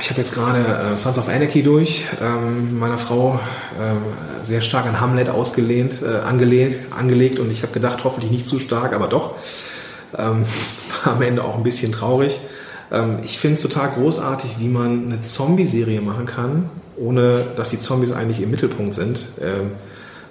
Ich 0.00 0.10
habe 0.10 0.20
jetzt 0.20 0.32
gerade 0.34 0.92
äh, 0.92 0.96
Sons 0.96 1.18
of 1.18 1.28
Anarchy 1.28 1.62
durch, 1.64 2.04
ähm, 2.20 2.78
meiner 2.78 2.98
Frau 2.98 3.40
ähm, 3.80 3.98
sehr 4.42 4.60
stark 4.60 4.86
an 4.86 5.00
Hamlet 5.00 5.28
ausgelehnt, 5.28 6.02
äh, 6.02 6.18
angelehnt, 6.20 6.76
angelegt 6.96 7.40
und 7.40 7.50
ich 7.50 7.62
habe 7.62 7.72
gedacht, 7.72 8.04
hoffentlich 8.04 8.30
nicht 8.30 8.46
zu 8.46 8.58
stark, 8.60 8.94
aber 8.94 9.08
doch. 9.08 9.34
Ähm, 10.16 10.44
am 11.10 11.22
Ende 11.22 11.44
auch 11.44 11.56
ein 11.56 11.62
bisschen 11.62 11.92
traurig. 11.92 12.40
Ähm, 12.92 13.18
ich 13.22 13.38
finde 13.38 13.54
es 13.54 13.62
total 13.62 13.90
großartig, 13.90 14.58
wie 14.58 14.68
man 14.68 15.06
eine 15.06 15.20
Zombie-Serie 15.20 16.00
machen 16.00 16.26
kann, 16.26 16.68
ohne 16.96 17.44
dass 17.56 17.70
die 17.70 17.80
Zombies 17.80 18.12
eigentlich 18.12 18.40
im 18.42 18.50
Mittelpunkt 18.50 18.94
sind. 18.94 19.26
Ähm, 19.40 19.72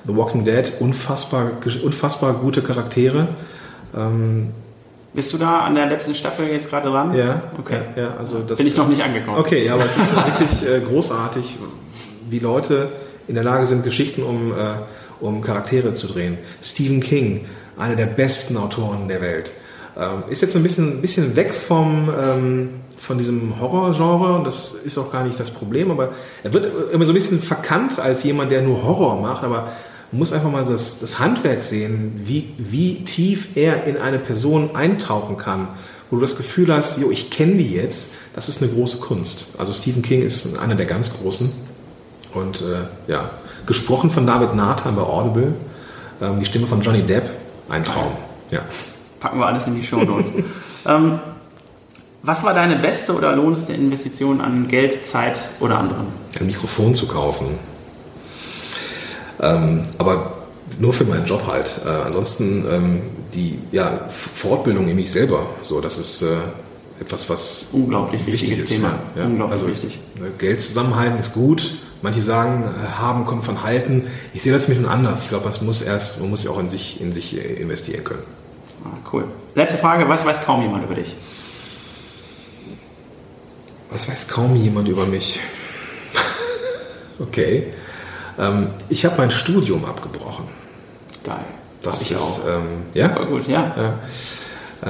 The 0.06 0.16
Walking 0.16 0.44
Dead, 0.44 0.74
unfassbar, 0.80 1.52
unfassbar 1.84 2.34
gute 2.34 2.62
Charaktere. 2.62 3.30
Ähm, 3.96 4.52
Bist 5.14 5.32
du 5.32 5.38
da 5.38 5.60
an 5.60 5.76
der 5.76 5.86
letzten 5.86 6.14
Staffel 6.14 6.48
jetzt 6.48 6.70
gerade 6.70 6.90
dran? 6.90 7.14
ja, 7.14 7.44
Okay. 7.58 7.80
Ja, 7.96 8.02
ja, 8.02 8.18
also 8.18 8.40
das, 8.40 8.58
Bin 8.58 8.68
ich 8.68 8.76
noch 8.76 8.88
nicht 8.88 9.02
angekommen. 9.02 9.38
Okay, 9.38 9.66
ja, 9.66 9.76
aber 9.76 9.86
es 9.86 9.98
ist 9.98 10.16
wirklich 10.26 10.68
äh, 10.68 10.82
großartig, 10.82 11.58
wie 12.30 12.40
Leute 12.40 12.90
in 13.28 13.36
der 13.36 13.44
Lage 13.44 13.66
sind, 13.66 13.84
Geschichten 13.84 14.24
um, 14.24 14.52
äh, 14.52 14.56
um 15.22 15.42
Charaktere 15.42 15.94
zu 15.94 16.08
drehen. 16.08 16.38
Stephen 16.62 17.00
King, 17.00 17.46
einer 17.78 17.96
der 17.96 18.08
besten 18.08 18.58
Autoren 18.58 19.08
der 19.08 19.22
Welt, 19.22 19.54
ähm, 19.98 20.24
ist 20.30 20.42
jetzt 20.42 20.56
ein 20.56 20.64
bisschen, 20.64 21.02
bisschen 21.02 21.36
weg 21.36 21.54
vom, 21.54 22.10
ähm, 22.10 22.70
von 22.98 23.18
diesem 23.18 23.60
Horrorgenre 23.60 24.44
das 24.44 24.74
ist 24.74 24.98
auch 24.98 25.12
gar 25.12 25.24
nicht 25.24 25.40
das 25.40 25.52
Problem, 25.52 25.92
aber 25.92 26.12
er 26.44 26.54
wird 26.54 26.72
immer 26.92 27.06
so 27.06 27.12
ein 27.12 27.16
bisschen 27.16 27.40
verkannt 27.40 28.00
als 28.00 28.24
jemand, 28.24 28.52
der 28.52 28.62
nur 28.62 28.84
Horror 28.84 29.22
macht, 29.22 29.44
aber 29.44 29.70
man 30.12 30.20
muss 30.20 30.32
einfach 30.32 30.52
mal 30.52 30.64
das, 30.64 31.00
das 31.00 31.20
Handwerk 31.20 31.62
sehen, 31.62 32.14
wie, 32.24 32.54
wie 32.58 33.04
tief 33.04 33.50
er 33.56 33.86
in 33.86 33.98
eine 33.98 34.20
Person 34.20 34.76
eintauchen 34.76 35.38
kann, 35.38 35.70
wo 36.10 36.18
du 36.18 36.22
das 36.22 36.36
Gefühl 36.36 36.72
hast, 36.72 37.00
jo, 37.00 37.10
ich 37.10 37.32
kenne 37.32 37.56
die 37.56 37.74
jetzt, 37.74 38.12
das 38.36 38.48
ist 38.48 38.62
eine 38.62 38.72
große 38.72 38.98
Kunst. 38.98 39.48
Also 39.58 39.74
Stephen 39.74 40.04
King 40.04 40.22
ist 40.22 40.58
einer 40.60 40.76
der 40.76 40.86
ganz 40.86 41.12
großen. 41.14 41.52
Und 42.34 42.62
äh, 42.62 43.12
ja, 43.12 43.32
gesprochen 43.66 44.12
von 44.12 44.28
David 44.28 44.56
Nathan 44.56 44.96
bei 44.96 45.02
Audible, 45.02 45.56
ähm, 46.22 46.40
die 46.40 46.46
Stimme 46.46 46.68
von 46.68 46.82
Johnny 46.82 47.02
Depp, 47.02 47.30
ein 47.70 47.84
Traum. 47.84 48.14
Ja. 48.52 48.62
Packen 49.24 49.40
wir 49.40 49.46
alles 49.46 49.68
in 49.68 49.76
die 49.76 49.84
Show 49.86 50.04
Notes. 50.04 50.32
ähm, 50.86 51.18
was 52.24 52.44
war 52.44 52.54
deine 52.54 52.76
beste 52.76 53.16
oder 53.16 53.34
lohnendste 53.34 53.72
Investition 53.72 54.42
an 54.42 54.68
Geld, 54.68 55.06
Zeit 55.06 55.42
oder 55.62 55.80
anderem? 55.80 56.08
ein 56.38 56.46
Mikrofon 56.46 56.94
zu 56.94 57.08
kaufen. 57.08 57.48
Ähm, 59.42 59.84
aber 59.98 60.44
nur 60.78 60.92
für 60.92 61.06
meinen 61.06 61.26
Job 61.26 61.48
halt. 61.48 61.80
Äh, 61.86 61.88
ansonsten 61.88 62.66
ähm, 62.70 63.02
die 63.34 63.60
ja, 63.72 64.10
Fortbildung 64.10 64.90
in 64.90 64.98
mich 64.98 65.10
selber. 65.10 65.46
So, 65.62 65.80
das 65.80 65.98
ist 65.98 66.22
äh, 66.22 66.36
etwas, 67.00 67.30
was 67.30 67.70
Unglaublich 67.72 68.26
wichtig 68.26 68.42
wichtiges 68.50 68.72
ist. 68.72 68.76
Thema. 68.76 69.00
Ja. 69.16 69.24
Unglaublich 69.24 69.54
also, 69.54 69.68
wichtig. 69.68 70.00
äh, 70.18 70.38
Geld 70.38 70.62
zusammenhalten 70.62 71.18
ist 71.18 71.34
gut. 71.34 71.76
Manche 72.02 72.20
sagen, 72.20 72.66
äh, 72.66 73.00
haben 73.00 73.24
kommt 73.24 73.46
von 73.46 73.64
halten. 73.64 74.04
Ich 74.34 74.44
sehe 74.44 74.52
das 74.52 74.66
ein 74.66 74.72
bisschen 74.72 74.90
anders. 74.90 75.22
Ich 75.22 75.30
glaube, 75.30 75.46
man 75.46 75.66
muss 75.66 75.82
erst, 75.82 76.20
man 76.20 76.30
muss 76.30 76.44
ja 76.44 76.52
auch 76.52 76.60
in 76.60 76.68
sich, 76.68 77.00
in 77.00 77.14
sich 77.14 77.38
äh, 77.38 77.54
investieren 77.54 78.04
können. 78.04 78.43
Cool. 79.14 79.26
Letzte 79.54 79.78
Frage, 79.78 80.10
was 80.10 80.26
weiß 80.26 80.42
kaum 80.42 80.64
jemand 80.64 80.84
über 80.86 80.96
dich? 80.96 81.16
Was 83.92 84.10
weiß 84.10 84.28
kaum 84.28 84.56
jemand 84.56 84.88
über 84.88 85.06
mich? 85.06 85.40
okay. 87.20 87.68
Ähm, 88.40 88.70
ich 88.90 89.06
habe 89.06 89.16
mein 89.18 89.30
Studium 89.30 89.86
abgebrochen. 89.86 90.46
Geil. 91.24 91.46
Das 91.84 91.98
Hab 91.98 92.02
ich 92.02 92.12
ist, 92.12 92.42
auch. 92.42 92.48
ähm, 92.48 92.64
ja? 92.96 93.08
Gut, 93.10 93.48
ja. 93.48 93.76
ja. 93.78 94.00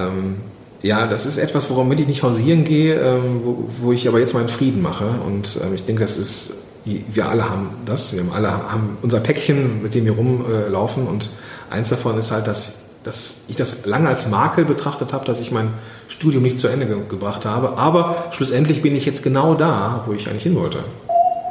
Ähm, 0.07 0.37
Ja, 0.83 1.07
das 1.07 1.25
ist 1.25 1.37
etwas, 1.37 1.69
worum 1.69 1.91
ich 1.91 2.07
nicht 2.07 2.23
hausieren 2.23 2.63
gehe, 2.65 2.95
ähm, 2.95 3.41
wo, 3.43 3.65
wo, 3.81 3.91
ich 3.91 4.07
aber 4.07 4.19
jetzt 4.19 4.33
meinen 4.33 4.49
Frieden 4.49 4.81
mache. 4.81 5.07
Und 5.25 5.57
ähm, 5.63 5.73
ich 5.73 5.83
denke, 5.85 6.01
das 6.01 6.17
ist, 6.17 6.57
wir 6.85 7.27
alle 7.27 7.49
haben 7.49 7.69
das. 7.85 8.13
Wir 8.13 8.21
haben 8.21 8.31
alle 8.31 8.51
haben 8.51 8.97
unser 9.01 9.19
Päckchen, 9.19 9.81
mit 9.81 9.95
dem 9.95 10.05
wir 10.05 10.13
rumlaufen. 10.13 11.07
und 11.07 11.29
eins 11.69 11.89
davon 11.89 12.17
ist 12.17 12.31
halt, 12.31 12.47
dass, 12.47 12.82
dass 13.03 13.41
ich 13.47 13.55
das 13.55 13.85
lange 13.85 14.07
als 14.07 14.29
Makel 14.29 14.65
betrachtet 14.65 15.13
habe, 15.13 15.25
dass 15.25 15.41
ich 15.41 15.51
mein 15.51 15.73
Studium 16.07 16.43
nicht 16.43 16.57
zu 16.57 16.67
Ende 16.67 16.85
ge 16.85 16.97
gebracht 17.07 17.45
habe. 17.45 17.77
Aber 17.77 18.15
schlussendlich 18.31 18.81
bin 18.81 18.95
ich 18.95 19.05
jetzt 19.05 19.23
genau 19.23 19.55
da, 19.55 20.03
wo 20.05 20.13
ich 20.13 20.27
eigentlich 20.29 20.43
hin 20.43 20.55
wollte. 20.55 20.79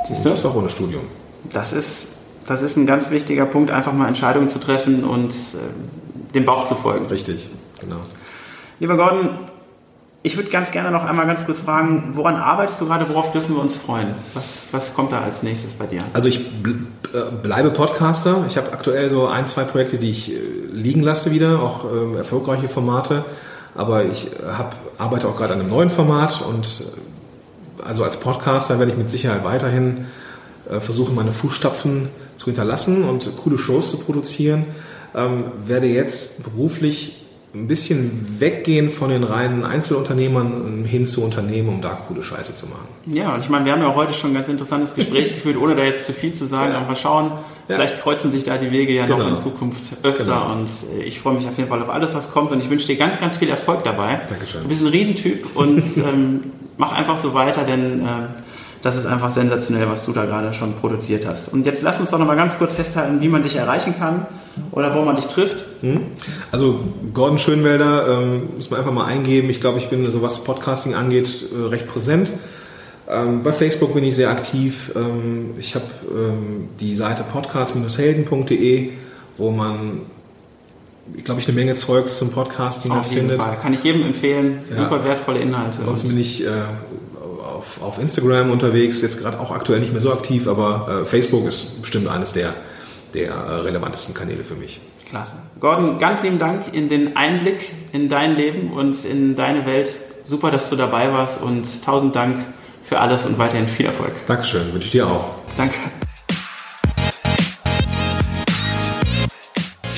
Siehst 0.06 0.24
du? 0.24 0.30
das 0.30 0.44
auch 0.44 0.54
ohne 0.54 0.70
Studium. 0.70 1.02
Das 1.52 1.72
ist, 1.72 2.08
das 2.46 2.62
ist 2.62 2.76
ein 2.76 2.86
ganz 2.86 3.10
wichtiger 3.10 3.46
Punkt, 3.46 3.70
einfach 3.70 3.92
mal 3.92 4.08
Entscheidungen 4.08 4.48
zu 4.48 4.58
treffen 4.58 5.04
und 5.04 5.32
äh, 5.32 6.34
dem 6.34 6.44
Bauch 6.44 6.64
zu 6.64 6.74
folgen. 6.74 7.06
Richtig, 7.06 7.50
genau. 7.80 8.00
Lieber 8.80 8.96
Gordon, 8.96 9.28
ich 10.24 10.36
würde 10.36 10.50
ganz 10.50 10.70
gerne 10.70 10.92
noch 10.92 11.04
einmal 11.04 11.26
ganz 11.26 11.44
kurz 11.46 11.58
fragen, 11.58 12.12
woran 12.14 12.36
arbeitest 12.36 12.80
du 12.80 12.86
gerade, 12.86 13.08
worauf 13.08 13.32
dürfen 13.32 13.56
wir 13.56 13.62
uns 13.62 13.74
freuen? 13.74 14.14
Was, 14.34 14.68
was 14.70 14.94
kommt 14.94 15.10
da 15.10 15.20
als 15.20 15.42
nächstes 15.42 15.74
bei 15.74 15.86
dir? 15.86 16.02
Also 16.12 16.28
ich 16.28 16.38
äh, 16.38 17.32
bleibe 17.42 17.70
Podcaster. 17.70 18.44
Ich 18.46 18.56
habe 18.56 18.72
aktuell 18.72 19.10
so 19.10 19.26
ein, 19.26 19.46
zwei 19.46 19.64
Projekte, 19.64 19.98
die 19.98 20.10
ich 20.10 20.32
äh, 20.32 20.38
liegen 20.70 21.02
lasse 21.02 21.32
wieder, 21.32 21.60
auch 21.60 21.84
äh, 21.84 22.16
erfolgreiche 22.18 22.68
Formate. 22.68 23.24
Aber 23.74 24.04
ich 24.04 24.30
hab, 24.46 24.76
arbeite 24.98 25.26
auch 25.26 25.36
gerade 25.36 25.54
an 25.54 25.60
einem 25.60 25.70
neuen 25.70 25.90
Format 25.90 26.42
und 26.42 26.84
also 27.82 28.04
als 28.04 28.20
Podcaster 28.20 28.78
werde 28.78 28.92
ich 28.92 28.98
mit 28.98 29.10
Sicherheit 29.10 29.44
weiterhin 29.44 30.06
versuchen, 30.78 31.14
meine 31.14 31.32
Fußstapfen 31.32 32.10
zu 32.36 32.44
hinterlassen 32.44 33.02
und 33.08 33.34
coole 33.38 33.56
Shows 33.56 33.90
zu 33.90 33.98
produzieren. 33.98 34.66
Ähm, 35.14 35.44
werde 35.64 35.86
jetzt 35.86 36.44
beruflich 36.44 37.21
ein 37.54 37.66
bisschen 37.66 38.40
weggehen 38.40 38.88
von 38.88 39.10
den 39.10 39.24
reinen 39.24 39.64
Einzelunternehmern 39.64 40.84
hin 40.86 41.04
zu 41.04 41.22
Unternehmen, 41.22 41.68
um 41.68 41.82
da 41.82 41.90
coole 41.90 42.22
Scheiße 42.22 42.54
zu 42.54 42.66
machen. 42.66 42.88
Ja, 43.04 43.34
und 43.34 43.40
ich 43.40 43.50
meine, 43.50 43.66
wir 43.66 43.72
haben 43.72 43.82
ja 43.82 43.88
auch 43.88 43.96
heute 43.96 44.14
schon 44.14 44.30
ein 44.30 44.34
ganz 44.34 44.48
interessantes 44.48 44.94
Gespräch 44.94 45.28
geführt, 45.34 45.58
ohne 45.58 45.76
da 45.76 45.82
jetzt 45.84 46.06
zu 46.06 46.14
viel 46.14 46.32
zu 46.32 46.46
sagen. 46.46 46.72
Ja. 46.72 46.78
Aber 46.78 46.86
mal 46.86 46.96
schauen, 46.96 47.32
ja. 47.68 47.74
vielleicht 47.74 48.00
kreuzen 48.00 48.30
sich 48.30 48.44
da 48.44 48.56
die 48.56 48.70
Wege 48.70 48.94
ja 48.94 49.04
genau. 49.04 49.18
noch 49.18 49.28
in 49.28 49.36
Zukunft 49.38 49.82
öfter. 50.02 50.24
Genau. 50.24 50.52
Und 50.52 50.70
äh, 50.98 51.02
ich 51.04 51.20
freue 51.20 51.34
mich 51.34 51.46
auf 51.46 51.58
jeden 51.58 51.68
Fall 51.68 51.82
auf 51.82 51.90
alles, 51.90 52.14
was 52.14 52.30
kommt. 52.30 52.52
Und 52.52 52.60
ich 52.60 52.70
wünsche 52.70 52.86
dir 52.86 52.96
ganz, 52.96 53.20
ganz 53.20 53.36
viel 53.36 53.50
Erfolg 53.50 53.84
dabei. 53.84 54.22
Dankeschön. 54.30 54.62
Du 54.62 54.68
bist 54.68 54.82
ein 54.82 54.88
Riesentyp 54.88 55.54
und 55.54 55.82
ähm, 55.98 56.44
mach 56.78 56.92
einfach 56.92 57.18
so 57.18 57.34
weiter, 57.34 57.64
denn 57.64 58.00
äh, 58.00 58.04
das 58.82 58.96
ist 58.96 59.06
einfach 59.06 59.30
sensationell, 59.30 59.88
was 59.88 60.04
du 60.06 60.12
da 60.12 60.24
gerade 60.24 60.52
schon 60.52 60.74
produziert 60.74 61.26
hast. 61.26 61.52
Und 61.52 61.66
jetzt 61.66 61.82
lass 61.82 62.00
uns 62.00 62.10
doch 62.10 62.18
nochmal 62.18 62.36
ganz 62.36 62.58
kurz 62.58 62.72
festhalten, 62.72 63.20
wie 63.20 63.28
man 63.28 63.44
dich 63.44 63.54
erreichen 63.54 63.94
kann 63.96 64.26
oder 64.72 64.94
wo 64.94 65.02
man 65.02 65.14
dich 65.14 65.26
trifft. 65.26 65.64
Hm? 65.82 66.00
Also 66.50 66.80
Gordon 67.14 67.38
Schönwelder 67.38 68.20
ähm, 68.20 68.50
muss 68.56 68.70
man 68.70 68.80
einfach 68.80 68.92
mal 68.92 69.04
eingeben. 69.04 69.48
Ich 69.50 69.60
glaube, 69.60 69.78
ich 69.78 69.88
bin, 69.88 70.10
so 70.10 70.20
was 70.20 70.42
Podcasting 70.42 70.94
angeht, 70.94 71.44
äh, 71.52 71.68
recht 71.68 71.86
präsent. 71.86 72.32
Ähm, 73.08 73.44
bei 73.44 73.52
Facebook 73.52 73.94
bin 73.94 74.02
ich 74.02 74.16
sehr 74.16 74.30
aktiv. 74.30 74.90
Ähm, 74.96 75.50
ich 75.58 75.76
habe 75.76 75.86
ähm, 76.12 76.68
die 76.80 76.96
Seite 76.96 77.24
podcast-helden.de, 77.30 78.90
wo 79.36 79.50
man 79.52 80.00
ich 81.16 81.24
glaube 81.24 81.40
ich, 81.40 81.48
eine 81.48 81.56
Menge 81.56 81.74
Zeugs 81.74 82.18
zum 82.18 82.30
Podcasting 82.30 82.92
Auf 82.92 83.06
jeden 83.08 83.28
findet. 83.28 83.40
Fall. 83.40 83.58
Kann 83.60 83.74
ich 83.74 83.82
jedem 83.82 84.02
empfehlen. 84.02 84.60
Ja. 84.70 84.78
Super 84.78 85.04
wertvolle 85.04 85.40
Inhalte. 85.40 85.80
Ansonsten 85.80 86.08
bin 86.08 86.18
ich 86.18 86.44
äh, 86.44 86.48
auf, 87.62 87.80
auf 87.80 87.98
Instagram 87.98 88.50
unterwegs, 88.50 89.00
jetzt 89.02 89.18
gerade 89.18 89.38
auch 89.38 89.52
aktuell 89.52 89.80
nicht 89.80 89.92
mehr 89.92 90.00
so 90.00 90.12
aktiv, 90.12 90.48
aber 90.48 91.02
äh, 91.02 91.04
Facebook 91.04 91.46
ist 91.46 91.80
bestimmt 91.80 92.08
eines 92.08 92.32
der, 92.32 92.54
der 93.14 93.30
äh, 93.30 93.52
relevantesten 93.60 94.14
Kanäle 94.14 94.42
für 94.42 94.54
mich. 94.54 94.80
Klasse. 95.08 95.36
Gordon, 95.60 95.98
ganz 95.98 96.22
lieben 96.22 96.38
Dank 96.38 96.74
in 96.74 96.88
den 96.88 97.16
Einblick 97.16 97.72
in 97.92 98.08
dein 98.08 98.34
Leben 98.34 98.72
und 98.72 99.04
in 99.04 99.36
deine 99.36 99.64
Welt. 99.64 99.94
Super, 100.24 100.50
dass 100.50 100.70
du 100.70 100.76
dabei 100.76 101.12
warst 101.12 101.40
und 101.40 101.84
tausend 101.84 102.16
Dank 102.16 102.46
für 102.82 102.98
alles 102.98 103.26
und 103.26 103.38
weiterhin 103.38 103.68
viel 103.68 103.86
Erfolg. 103.86 104.12
Dankeschön, 104.26 104.72
wünsche 104.72 104.86
ich 104.86 104.92
dir 104.92 105.06
auch. 105.06 105.36
Danke. 105.56 105.76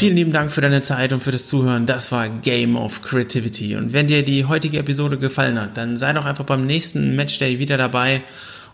Vielen 0.05 0.17
lieben 0.17 0.33
Dank 0.35 0.53
für 0.53 0.61
deine 0.61 0.83
Zeit 0.83 1.15
und 1.15 1.23
für 1.23 1.33
das 1.33 1.47
Zuhören. 1.47 1.87
Das 1.87 2.13
war 2.13 2.29
Game 2.29 2.77
of 2.77 3.01
Creativity. 3.01 3.75
Und 3.75 3.95
wenn 3.95 4.07
dir 4.07 4.23
die 4.23 4.45
heutige 4.45 4.79
Episode 4.79 5.17
gefallen 5.17 5.59
hat, 5.59 5.79
dann 5.79 5.97
sei 5.97 6.13
doch 6.13 6.27
einfach 6.27 6.45
beim 6.45 6.67
nächsten 6.67 7.17
Matchday 7.17 7.59
wieder 7.59 7.79
dabei. 7.79 8.21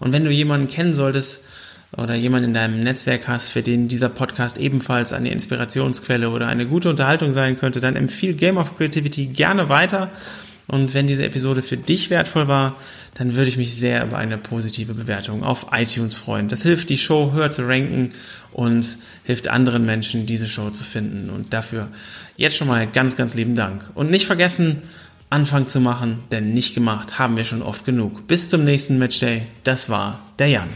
Und 0.00 0.10
wenn 0.10 0.24
du 0.24 0.32
jemanden 0.32 0.68
kennen 0.68 0.92
solltest 0.92 1.44
oder 1.96 2.16
jemanden 2.16 2.48
in 2.48 2.54
deinem 2.54 2.80
Netzwerk 2.80 3.28
hast, 3.28 3.50
für 3.50 3.62
den 3.62 3.86
dieser 3.86 4.08
Podcast 4.08 4.58
ebenfalls 4.58 5.12
eine 5.12 5.30
Inspirationsquelle 5.30 6.30
oder 6.30 6.48
eine 6.48 6.66
gute 6.66 6.90
Unterhaltung 6.90 7.30
sein 7.30 7.56
könnte, 7.56 7.78
dann 7.78 7.94
empfiehl 7.94 8.34
Game 8.34 8.56
of 8.56 8.76
Creativity 8.76 9.26
gerne 9.26 9.68
weiter. 9.68 10.10
Und 10.70 10.94
wenn 10.94 11.08
diese 11.08 11.24
Episode 11.24 11.62
für 11.62 11.76
dich 11.76 12.10
wertvoll 12.10 12.46
war, 12.46 12.76
dann 13.14 13.34
würde 13.34 13.48
ich 13.48 13.56
mich 13.56 13.74
sehr 13.74 14.04
über 14.04 14.18
eine 14.18 14.38
positive 14.38 14.94
Bewertung 14.94 15.42
auf 15.42 15.66
iTunes 15.72 16.16
freuen. 16.16 16.48
Das 16.48 16.62
hilft, 16.62 16.90
die 16.90 16.98
Show 16.98 17.32
höher 17.32 17.50
zu 17.50 17.66
ranken 17.66 18.12
und 18.52 18.98
hilft 19.24 19.48
anderen 19.48 19.84
Menschen, 19.84 20.26
diese 20.26 20.46
Show 20.46 20.70
zu 20.70 20.84
finden. 20.84 21.28
Und 21.28 21.52
dafür 21.52 21.88
jetzt 22.36 22.56
schon 22.56 22.68
mal 22.68 22.86
ganz, 22.86 23.16
ganz 23.16 23.34
lieben 23.34 23.56
Dank. 23.56 23.90
Und 23.94 24.10
nicht 24.10 24.26
vergessen, 24.26 24.82
Anfang 25.28 25.66
zu 25.66 25.80
machen, 25.80 26.20
denn 26.30 26.54
nicht 26.54 26.74
gemacht 26.74 27.18
haben 27.18 27.36
wir 27.36 27.44
schon 27.44 27.62
oft 27.62 27.84
genug. 27.84 28.28
Bis 28.28 28.48
zum 28.48 28.64
nächsten 28.64 28.98
Matchday. 28.98 29.42
Das 29.64 29.90
war 29.90 30.20
der 30.38 30.48
Jan. 30.48 30.68